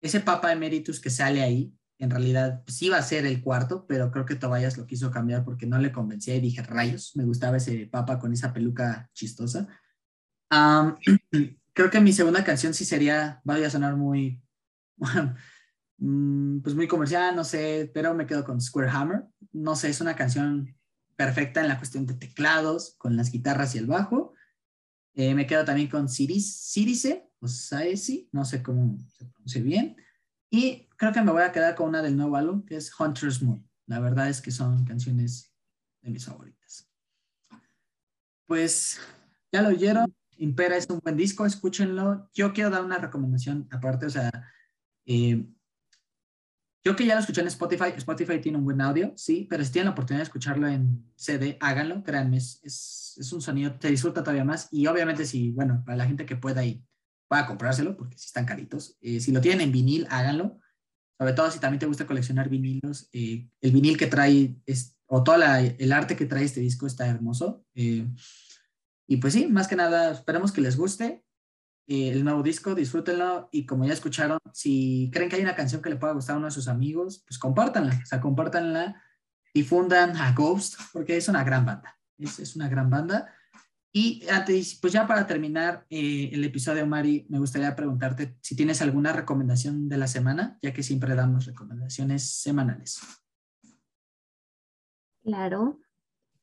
ese 0.00 0.20
Papa 0.20 0.52
Emeritus 0.52 1.00
que 1.00 1.10
sale 1.10 1.42
ahí, 1.42 1.74
en 1.98 2.10
realidad 2.10 2.62
sí 2.68 2.86
iba 2.86 2.96
a 2.96 3.02
ser 3.02 3.26
el 3.26 3.42
cuarto, 3.42 3.86
pero 3.86 4.10
creo 4.10 4.24
que 4.24 4.36
Tobias 4.36 4.78
lo 4.78 4.86
quiso 4.86 5.10
cambiar 5.10 5.44
porque 5.44 5.66
no 5.66 5.78
le 5.78 5.92
convencía 5.92 6.36
y 6.36 6.40
dije, 6.40 6.62
rayos, 6.62 7.16
me 7.16 7.24
gustaba 7.24 7.56
ese 7.56 7.86
Papa 7.86 8.18
con 8.18 8.32
esa 8.32 8.52
peluca 8.52 9.10
chistosa. 9.12 9.66
creo 11.72 11.90
que 11.90 12.00
mi 12.00 12.12
segunda 12.12 12.44
canción 12.44 12.72
sí 12.72 12.84
sería, 12.84 13.40
vaya 13.44 13.66
a 13.66 13.70
sonar 13.70 13.96
muy, 13.96 14.40
mm, 15.98 16.60
pues 16.60 16.74
muy 16.76 16.86
comercial, 16.86 17.34
no 17.34 17.44
sé, 17.44 17.90
pero 17.92 18.14
me 18.14 18.26
quedo 18.26 18.44
con 18.44 18.60
Square 18.60 18.90
Hammer. 18.90 19.24
No 19.52 19.74
sé, 19.74 19.90
es 19.90 20.00
una 20.00 20.14
canción 20.14 20.76
perfecta 21.16 21.60
en 21.60 21.68
la 21.68 21.78
cuestión 21.78 22.06
de 22.06 22.14
teclados, 22.14 22.94
con 22.96 23.16
las 23.16 23.32
guitarras 23.32 23.74
y 23.74 23.78
el 23.78 23.86
bajo. 23.86 24.34
Eh, 25.14 25.34
me 25.34 25.48
quedo 25.48 25.64
también 25.64 25.88
con 25.88 26.08
Cirice, 26.08 27.27
o 27.40 27.48
Saesi, 27.48 28.28
no 28.32 28.44
sé 28.44 28.62
cómo 28.62 28.98
se 29.16 29.24
pronuncia 29.26 29.62
bien. 29.62 29.96
Y 30.50 30.88
creo 30.96 31.12
que 31.12 31.22
me 31.22 31.32
voy 31.32 31.42
a 31.42 31.52
quedar 31.52 31.74
con 31.74 31.88
una 31.88 32.02
del 32.02 32.16
nuevo 32.16 32.36
álbum, 32.36 32.64
que 32.64 32.76
es 32.76 32.92
Hunter's 32.98 33.42
Moon. 33.42 33.68
La 33.86 34.00
verdad 34.00 34.28
es 34.28 34.40
que 34.40 34.50
son 34.50 34.84
canciones 34.84 35.54
de 36.02 36.10
mis 36.10 36.24
favoritas. 36.24 36.90
Pues 38.46 38.98
ya 39.52 39.62
lo 39.62 39.68
oyeron, 39.68 40.14
Impera 40.38 40.76
es 40.76 40.88
un 40.88 41.00
buen 41.00 41.16
disco, 41.16 41.44
escúchenlo. 41.44 42.30
Yo 42.32 42.52
quiero 42.52 42.70
dar 42.70 42.84
una 42.84 42.98
recomendación 42.98 43.68
aparte, 43.70 44.06
o 44.06 44.10
sea, 44.10 44.30
eh, 45.04 45.46
yo 46.84 46.96
que 46.96 47.04
ya 47.04 47.14
lo 47.14 47.20
escuché 47.20 47.40
en 47.40 47.48
Spotify, 47.48 47.92
Spotify 47.96 48.40
tiene 48.40 48.56
un 48.56 48.64
buen 48.64 48.80
audio, 48.80 49.12
sí, 49.16 49.46
pero 49.50 49.64
si 49.64 49.72
tienen 49.72 49.86
la 49.86 49.92
oportunidad 49.92 50.20
de 50.20 50.28
escucharlo 50.28 50.68
en 50.68 51.04
CD, 51.16 51.58
háganlo, 51.60 52.02
créanme, 52.02 52.38
es, 52.38 52.60
es, 52.62 53.32
un 53.32 53.42
sonido, 53.42 53.74
te 53.74 53.90
disfruta 53.90 54.22
todavía 54.22 54.44
más. 54.44 54.68
Y 54.70 54.86
obviamente, 54.86 55.26
si, 55.26 55.50
bueno, 55.50 55.82
para 55.84 55.98
la 55.98 56.06
gente 56.06 56.24
que 56.24 56.36
pueda 56.36 56.64
ir, 56.64 56.82
pueda 57.28 57.46
comprárselo, 57.46 57.96
porque 57.96 58.18
si 58.18 58.26
están 58.26 58.46
caritos. 58.46 58.96
Eh, 59.00 59.20
si 59.20 59.30
lo 59.32 59.40
tienen 59.40 59.60
en 59.60 59.72
vinil, 59.72 60.06
háganlo. 60.10 60.58
Sobre 61.18 61.34
todo 61.34 61.50
si 61.50 61.58
también 61.58 61.80
te 61.80 61.86
gusta 61.86 62.06
coleccionar 62.06 62.48
vinilos, 62.48 63.08
eh, 63.12 63.48
el 63.60 63.72
vinil 63.72 63.96
que 63.96 64.06
trae, 64.06 64.56
es, 64.66 64.96
o 65.06 65.22
todo 65.22 65.36
el 65.36 65.92
arte 65.92 66.16
que 66.16 66.26
trae 66.26 66.44
este 66.44 66.60
disco 66.60 66.86
está 66.86 67.06
hermoso. 67.06 67.64
Eh, 67.74 68.06
y 69.06 69.16
pues 69.18 69.34
sí, 69.34 69.46
más 69.46 69.68
que 69.68 69.76
nada, 69.76 70.12
esperemos 70.12 70.52
que 70.52 70.60
les 70.60 70.76
guste 70.76 71.24
el 71.86 72.22
nuevo 72.22 72.42
disco, 72.42 72.74
disfrútenlo 72.74 73.48
y 73.50 73.64
como 73.64 73.86
ya 73.86 73.94
escucharon, 73.94 74.38
si 74.52 75.10
creen 75.10 75.30
que 75.30 75.36
hay 75.36 75.42
una 75.42 75.56
canción 75.56 75.80
que 75.80 75.88
le 75.88 75.96
pueda 75.96 76.12
gustar 76.12 76.34
a 76.34 76.36
uno 76.36 76.46
de 76.46 76.52
sus 76.52 76.68
amigos, 76.68 77.24
pues 77.26 77.38
compártanla, 77.38 77.98
o 78.02 78.06
sea, 78.06 78.20
compártanla, 78.20 79.02
difundan 79.54 80.14
a 80.18 80.32
Ghost, 80.32 80.78
porque 80.92 81.16
es 81.16 81.28
una 81.28 81.44
gran 81.44 81.64
banda, 81.64 81.98
es 82.18 82.54
una 82.56 82.68
gran 82.68 82.90
banda. 82.90 83.34
Y 83.92 84.26
antes, 84.28 84.78
pues 84.80 84.92
ya 84.92 85.06
para 85.06 85.26
terminar 85.26 85.86
eh, 85.88 86.30
el 86.32 86.44
episodio, 86.44 86.86
Mari, 86.86 87.26
me 87.30 87.38
gustaría 87.38 87.74
preguntarte 87.74 88.36
si 88.42 88.54
tienes 88.54 88.82
alguna 88.82 89.12
recomendación 89.12 89.88
de 89.88 89.96
la 89.96 90.06
semana, 90.06 90.58
ya 90.60 90.72
que 90.72 90.82
siempre 90.82 91.14
damos 91.14 91.46
recomendaciones 91.46 92.30
semanales. 92.30 93.00
Claro. 95.22 95.80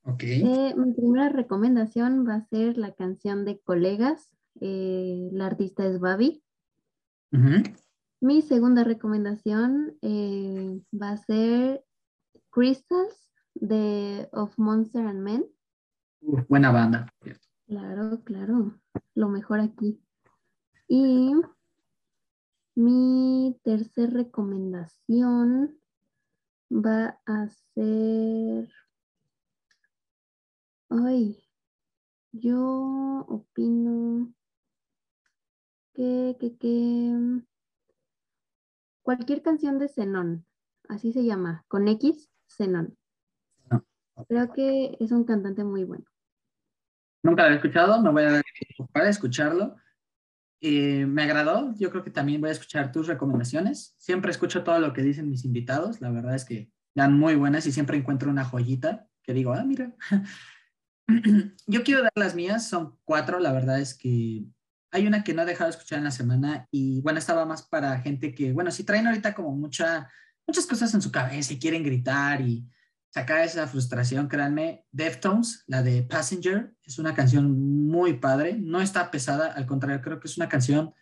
Ok. 0.03 0.23
Eh, 0.23 0.73
mi 0.75 0.93
primera 0.93 1.29
recomendación 1.29 2.27
va 2.27 2.35
a 2.35 2.47
ser 2.47 2.77
la 2.77 2.93
canción 2.93 3.45
de 3.45 3.59
Colegas. 3.59 4.29
Eh, 4.59 5.29
la 5.31 5.47
artista 5.47 5.85
es 5.85 5.99
Babi. 5.99 6.41
Mi 8.21 8.41
segunda 8.41 8.83
recomendación 8.83 9.97
va 10.01 11.09
a 11.09 11.17
ser 11.17 11.83
Crystals 12.49 13.29
de 13.55 14.29
Of 14.31 14.57
Monster 14.57 15.05
and 15.05 15.21
Men 15.21 15.54
buena 16.47 16.71
banda. 16.71 17.13
Claro, 17.67 18.21
claro. 18.23 18.79
Lo 19.13 19.29
mejor 19.29 19.59
aquí. 19.59 20.01
Y 20.87 21.33
mi 22.75 23.59
tercer 23.63 24.13
recomendación 24.13 25.79
va 26.69 27.19
a 27.25 27.47
ser. 27.73 28.69
Ay, 30.89 31.43
yo 32.31 33.25
opino 33.27 34.33
que, 35.93 36.37
que, 36.39 36.57
que 36.57 37.43
cualquier 39.01 39.41
canción 39.41 39.79
de 39.79 39.87
Zenón, 39.87 40.45
así 40.89 41.13
se 41.13 41.23
llama, 41.23 41.63
con 41.67 41.87
X, 41.87 42.29
Zenón. 42.47 42.97
Ah, 43.69 43.81
Creo 44.27 44.51
que 44.51 44.97
es 44.99 45.11
un 45.11 45.23
cantante 45.23 45.63
muy 45.63 45.83
bueno. 45.85 46.05
Nunca 47.25 47.47
lo 47.47 47.53
he 47.53 47.55
escuchado, 47.55 47.99
me 48.03 48.11
voy 48.11 48.21
a 48.21 48.33
dar 48.33 48.43
para 48.93 49.09
escucharlo. 49.09 49.75
Eh, 50.61 51.07
me 51.07 51.23
agradó, 51.23 51.73
yo 51.75 51.89
creo 51.89 52.03
que 52.03 52.11
también 52.11 52.39
voy 52.39 52.49
a 52.49 52.53
escuchar 52.53 52.91
tus 52.91 53.07
recomendaciones. 53.07 53.95
Siempre 53.97 54.29
escucho 54.29 54.63
todo 54.63 54.77
lo 54.77 54.93
que 54.93 55.01
dicen 55.01 55.31
mis 55.31 55.43
invitados, 55.43 56.01
la 56.01 56.11
verdad 56.11 56.35
es 56.35 56.45
que 56.45 56.69
dan 56.93 57.17
muy 57.17 57.33
buenas 57.33 57.65
y 57.65 57.71
siempre 57.71 57.97
encuentro 57.97 58.29
una 58.29 58.45
joyita 58.45 59.07
que 59.23 59.33
digo, 59.33 59.53
ah, 59.53 59.63
mira. 59.63 59.91
yo 61.65 61.83
quiero 61.83 62.03
dar 62.03 62.11
las 62.13 62.35
mías, 62.35 62.69
son 62.69 62.95
cuatro, 63.03 63.39
la 63.39 63.53
verdad 63.53 63.79
es 63.79 63.97
que 63.97 64.45
hay 64.91 65.07
una 65.07 65.23
que 65.23 65.33
no 65.33 65.41
he 65.41 65.45
dejado 65.45 65.71
de 65.71 65.77
escuchar 65.77 65.97
en 65.97 66.03
la 66.03 66.11
semana 66.11 66.67
y 66.69 67.01
bueno, 67.01 67.17
estaba 67.17 67.43
más 67.47 67.63
para 67.63 68.01
gente 68.01 68.35
que, 68.35 68.53
bueno, 68.53 68.69
si 68.69 68.83
traen 68.83 69.07
ahorita 69.07 69.33
como 69.33 69.51
mucha, 69.51 70.11
muchas 70.45 70.67
cosas 70.67 70.93
en 70.93 71.01
su 71.01 71.11
cabeza 71.11 71.53
y 71.53 71.59
quieren 71.59 71.81
gritar 71.81 72.41
y 72.41 72.69
sacar 73.15 73.45
esa 73.45 73.65
frustración, 73.65 74.27
créanme. 74.27 74.85
Deftones, 74.91 75.63
la 75.67 75.81
de 75.81 76.03
Passenger, 76.03 76.75
es 76.83 76.99
una 76.99 77.13
canción 77.13 77.49
muy 77.87 78.15
padre, 78.19 78.57
no 78.59 78.81
está 78.81 79.09
pesada, 79.09 79.53
al 79.53 79.65
contrario, 79.65 80.01
creo 80.01 80.19
que 80.19 80.27
es 80.27 80.35
una 80.35 80.49
canción 80.49 80.93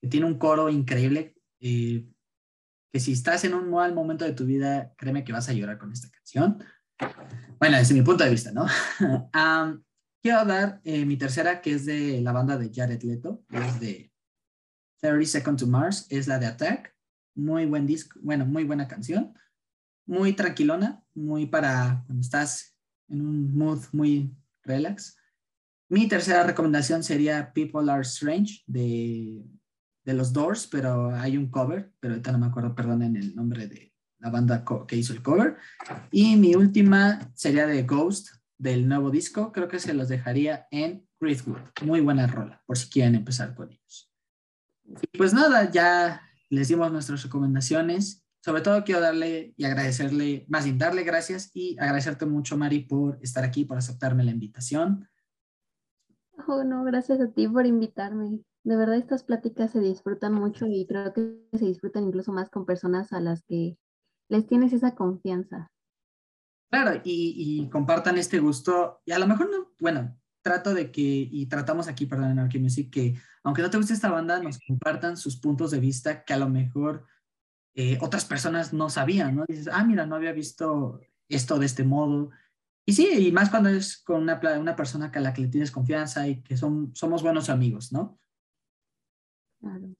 que 0.00 0.08
tiene 0.08 0.24
un 0.24 0.38
coro 0.38 0.70
increíble, 0.70 1.36
eh, 1.60 2.08
que 2.90 3.00
si 3.00 3.12
estás 3.12 3.44
en 3.44 3.52
un 3.52 3.70
mal 3.70 3.94
momento 3.94 4.24
de 4.24 4.32
tu 4.32 4.46
vida, 4.46 4.94
créeme 4.96 5.24
que 5.24 5.32
vas 5.32 5.50
a 5.50 5.52
llorar 5.52 5.76
con 5.76 5.92
esta 5.92 6.08
canción. 6.08 6.64
Bueno, 7.58 7.76
desde 7.76 7.92
mi 7.92 8.00
punto 8.00 8.24
de 8.24 8.30
vista, 8.30 8.50
¿no? 8.50 8.66
quiero 10.22 10.44
dar 10.46 10.80
eh, 10.84 11.04
mi 11.04 11.18
tercera, 11.18 11.60
que 11.60 11.74
es 11.74 11.84
de 11.84 12.22
la 12.22 12.32
banda 12.32 12.56
de 12.56 12.72
Jared 12.74 13.02
Leto, 13.02 13.44
es 13.50 13.78
de 13.78 14.10
30 15.02 15.26
Seconds 15.26 15.60
to 15.62 15.66
Mars, 15.66 16.06
es 16.08 16.28
la 16.28 16.38
de 16.38 16.46
Attack. 16.46 16.96
Muy 17.34 17.66
buen 17.66 17.86
disco, 17.86 18.18
bueno, 18.22 18.46
muy 18.46 18.64
buena 18.64 18.88
canción. 18.88 19.34
Muy 20.06 20.32
tranquilona, 20.32 21.04
muy 21.18 21.46
para 21.46 22.02
cuando 22.06 22.22
estás 22.22 22.76
en 23.08 23.20
un 23.20 23.56
mood 23.56 23.80
muy 23.92 24.34
relax. 24.62 25.16
Mi 25.88 26.06
tercera 26.06 26.44
recomendación 26.44 27.02
sería 27.02 27.52
People 27.52 27.90
Are 27.90 28.02
Strange 28.02 28.62
de, 28.66 29.42
de 30.04 30.14
los 30.14 30.32
Doors, 30.32 30.66
pero 30.66 31.14
hay 31.14 31.36
un 31.36 31.50
cover, 31.50 31.92
pero 32.00 32.14
ahorita 32.14 32.32
no 32.32 32.38
me 32.38 32.46
acuerdo, 32.46 32.74
perdonen 32.74 33.16
el 33.16 33.34
nombre 33.34 33.66
de 33.66 33.94
la 34.18 34.30
banda 34.30 34.64
que 34.86 34.96
hizo 34.96 35.12
el 35.12 35.22
cover. 35.22 35.56
Y 36.10 36.36
mi 36.36 36.54
última 36.54 37.30
sería 37.34 37.66
de 37.66 37.82
Ghost 37.84 38.28
del 38.58 38.88
nuevo 38.88 39.10
disco. 39.10 39.52
Creo 39.52 39.68
que 39.68 39.78
se 39.78 39.94
los 39.94 40.08
dejaría 40.08 40.66
en 40.70 41.06
Greatwood. 41.20 41.60
Muy 41.84 42.00
buena 42.00 42.26
rola, 42.26 42.62
por 42.66 42.76
si 42.76 42.88
quieren 42.88 43.14
empezar 43.14 43.54
con 43.54 43.70
ellos. 43.72 44.12
Y 45.12 45.18
pues 45.18 45.32
nada, 45.32 45.70
ya 45.70 46.22
les 46.50 46.68
dimos 46.68 46.90
nuestras 46.92 47.22
recomendaciones. 47.22 48.24
Sobre 48.40 48.62
todo 48.62 48.84
quiero 48.84 49.00
darle 49.00 49.52
y 49.56 49.64
agradecerle, 49.64 50.46
más 50.48 50.64
bien 50.64 50.78
darle 50.78 51.02
gracias 51.02 51.50
y 51.54 51.76
agradecerte 51.78 52.24
mucho, 52.24 52.56
Mari, 52.56 52.80
por 52.80 53.18
estar 53.20 53.44
aquí, 53.44 53.64
por 53.64 53.78
aceptarme 53.78 54.24
la 54.24 54.30
invitación. 54.30 55.08
Oh, 56.46 56.62
no, 56.62 56.84
gracias 56.84 57.20
a 57.20 57.30
ti 57.30 57.48
por 57.48 57.66
invitarme. 57.66 58.40
De 58.64 58.76
verdad, 58.76 58.96
estas 58.96 59.24
pláticas 59.24 59.72
se 59.72 59.80
disfrutan 59.80 60.34
mucho 60.34 60.66
y 60.66 60.86
creo 60.86 61.12
que 61.12 61.36
se 61.52 61.64
disfrutan 61.64 62.04
incluso 62.04 62.32
más 62.32 62.48
con 62.48 62.64
personas 62.64 63.12
a 63.12 63.20
las 63.20 63.42
que 63.42 63.76
les 64.28 64.46
tienes 64.46 64.72
esa 64.72 64.94
confianza. 64.94 65.70
Claro, 66.70 67.00
y, 67.02 67.34
y 67.36 67.70
compartan 67.70 68.18
este 68.18 68.38
gusto. 68.38 69.00
Y 69.04 69.12
a 69.12 69.18
lo 69.18 69.26
mejor 69.26 69.50
no, 69.50 69.72
bueno, 69.80 70.16
trato 70.42 70.74
de 70.74 70.90
que, 70.90 71.02
y 71.02 71.46
tratamos 71.46 71.88
aquí, 71.88 72.06
perdón, 72.06 72.30
en 72.30 72.38
Archie 72.38 72.60
Music, 72.60 72.90
que 72.90 73.14
aunque 73.42 73.62
no 73.62 73.70
te 73.70 73.76
guste 73.76 73.94
esta 73.94 74.10
banda, 74.10 74.40
nos 74.40 74.58
compartan 74.66 75.16
sus 75.16 75.38
puntos 75.38 75.70
de 75.70 75.80
vista 75.80 76.24
que 76.24 76.32
a 76.34 76.38
lo 76.38 76.48
mejor 76.48 77.06
eh, 77.74 77.98
otras 78.00 78.24
personas 78.24 78.72
no 78.72 78.90
sabían, 78.90 79.36
¿no? 79.36 79.44
Dices, 79.46 79.68
ah, 79.72 79.84
mira, 79.84 80.06
no 80.06 80.16
había 80.16 80.32
visto 80.32 81.00
esto 81.28 81.58
de 81.58 81.66
este 81.66 81.84
modo. 81.84 82.30
Y 82.86 82.94
sí, 82.94 83.28
y 83.28 83.32
más 83.32 83.50
cuando 83.50 83.68
es 83.68 83.98
con 83.98 84.22
una, 84.22 84.40
una 84.58 84.74
persona 84.74 85.12
a 85.14 85.20
la 85.20 85.32
que 85.32 85.42
le 85.42 85.48
tienes 85.48 85.70
confianza 85.70 86.26
y 86.26 86.42
que 86.42 86.56
son, 86.56 86.90
somos 86.94 87.22
buenos 87.22 87.50
amigos, 87.50 87.92
¿no? 87.92 88.18
Claro. 89.60 89.94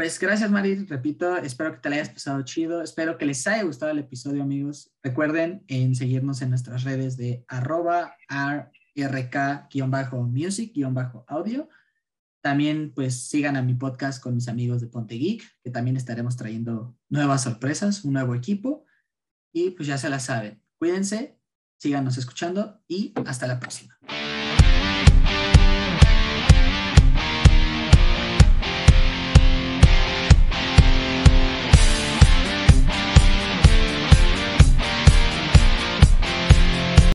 Pues 0.00 0.16
gracias, 0.18 0.50
Mari. 0.50 0.86
Repito, 0.86 1.36
espero 1.36 1.74
que 1.74 1.80
te 1.80 1.90
la 1.90 1.96
hayas 1.96 2.08
pasado 2.08 2.42
chido. 2.42 2.80
Espero 2.80 3.18
que 3.18 3.26
les 3.26 3.46
haya 3.46 3.64
gustado 3.64 3.92
el 3.92 3.98
episodio, 3.98 4.42
amigos. 4.42 4.90
Recuerden 5.02 5.62
en 5.68 5.94
seguirnos 5.94 6.40
en 6.40 6.48
nuestras 6.48 6.84
redes 6.84 7.18
de 7.18 7.44
arroba 7.48 8.16
rk-music-audio. 8.96 11.68
También 12.42 12.92
pues 12.94 13.28
sigan 13.28 13.56
a 13.56 13.62
mi 13.62 13.74
podcast 13.74 14.22
con 14.22 14.34
mis 14.34 14.48
amigos 14.48 14.80
de 14.80 14.86
Ponte 14.86 15.16
Geek, 15.16 15.42
que 15.62 15.70
también 15.70 15.96
estaremos 15.96 16.36
trayendo 16.36 16.96
nuevas 17.08 17.42
sorpresas, 17.42 18.04
un 18.04 18.14
nuevo 18.14 18.34
equipo. 18.34 18.84
Y 19.52 19.70
pues 19.70 19.88
ya 19.88 19.98
se 19.98 20.08
la 20.08 20.20
saben. 20.20 20.62
Cuídense, 20.78 21.38
síganos 21.78 22.16
escuchando 22.16 22.82
y 22.88 23.12
hasta 23.26 23.46
la 23.46 23.58
próxima. 23.60 23.98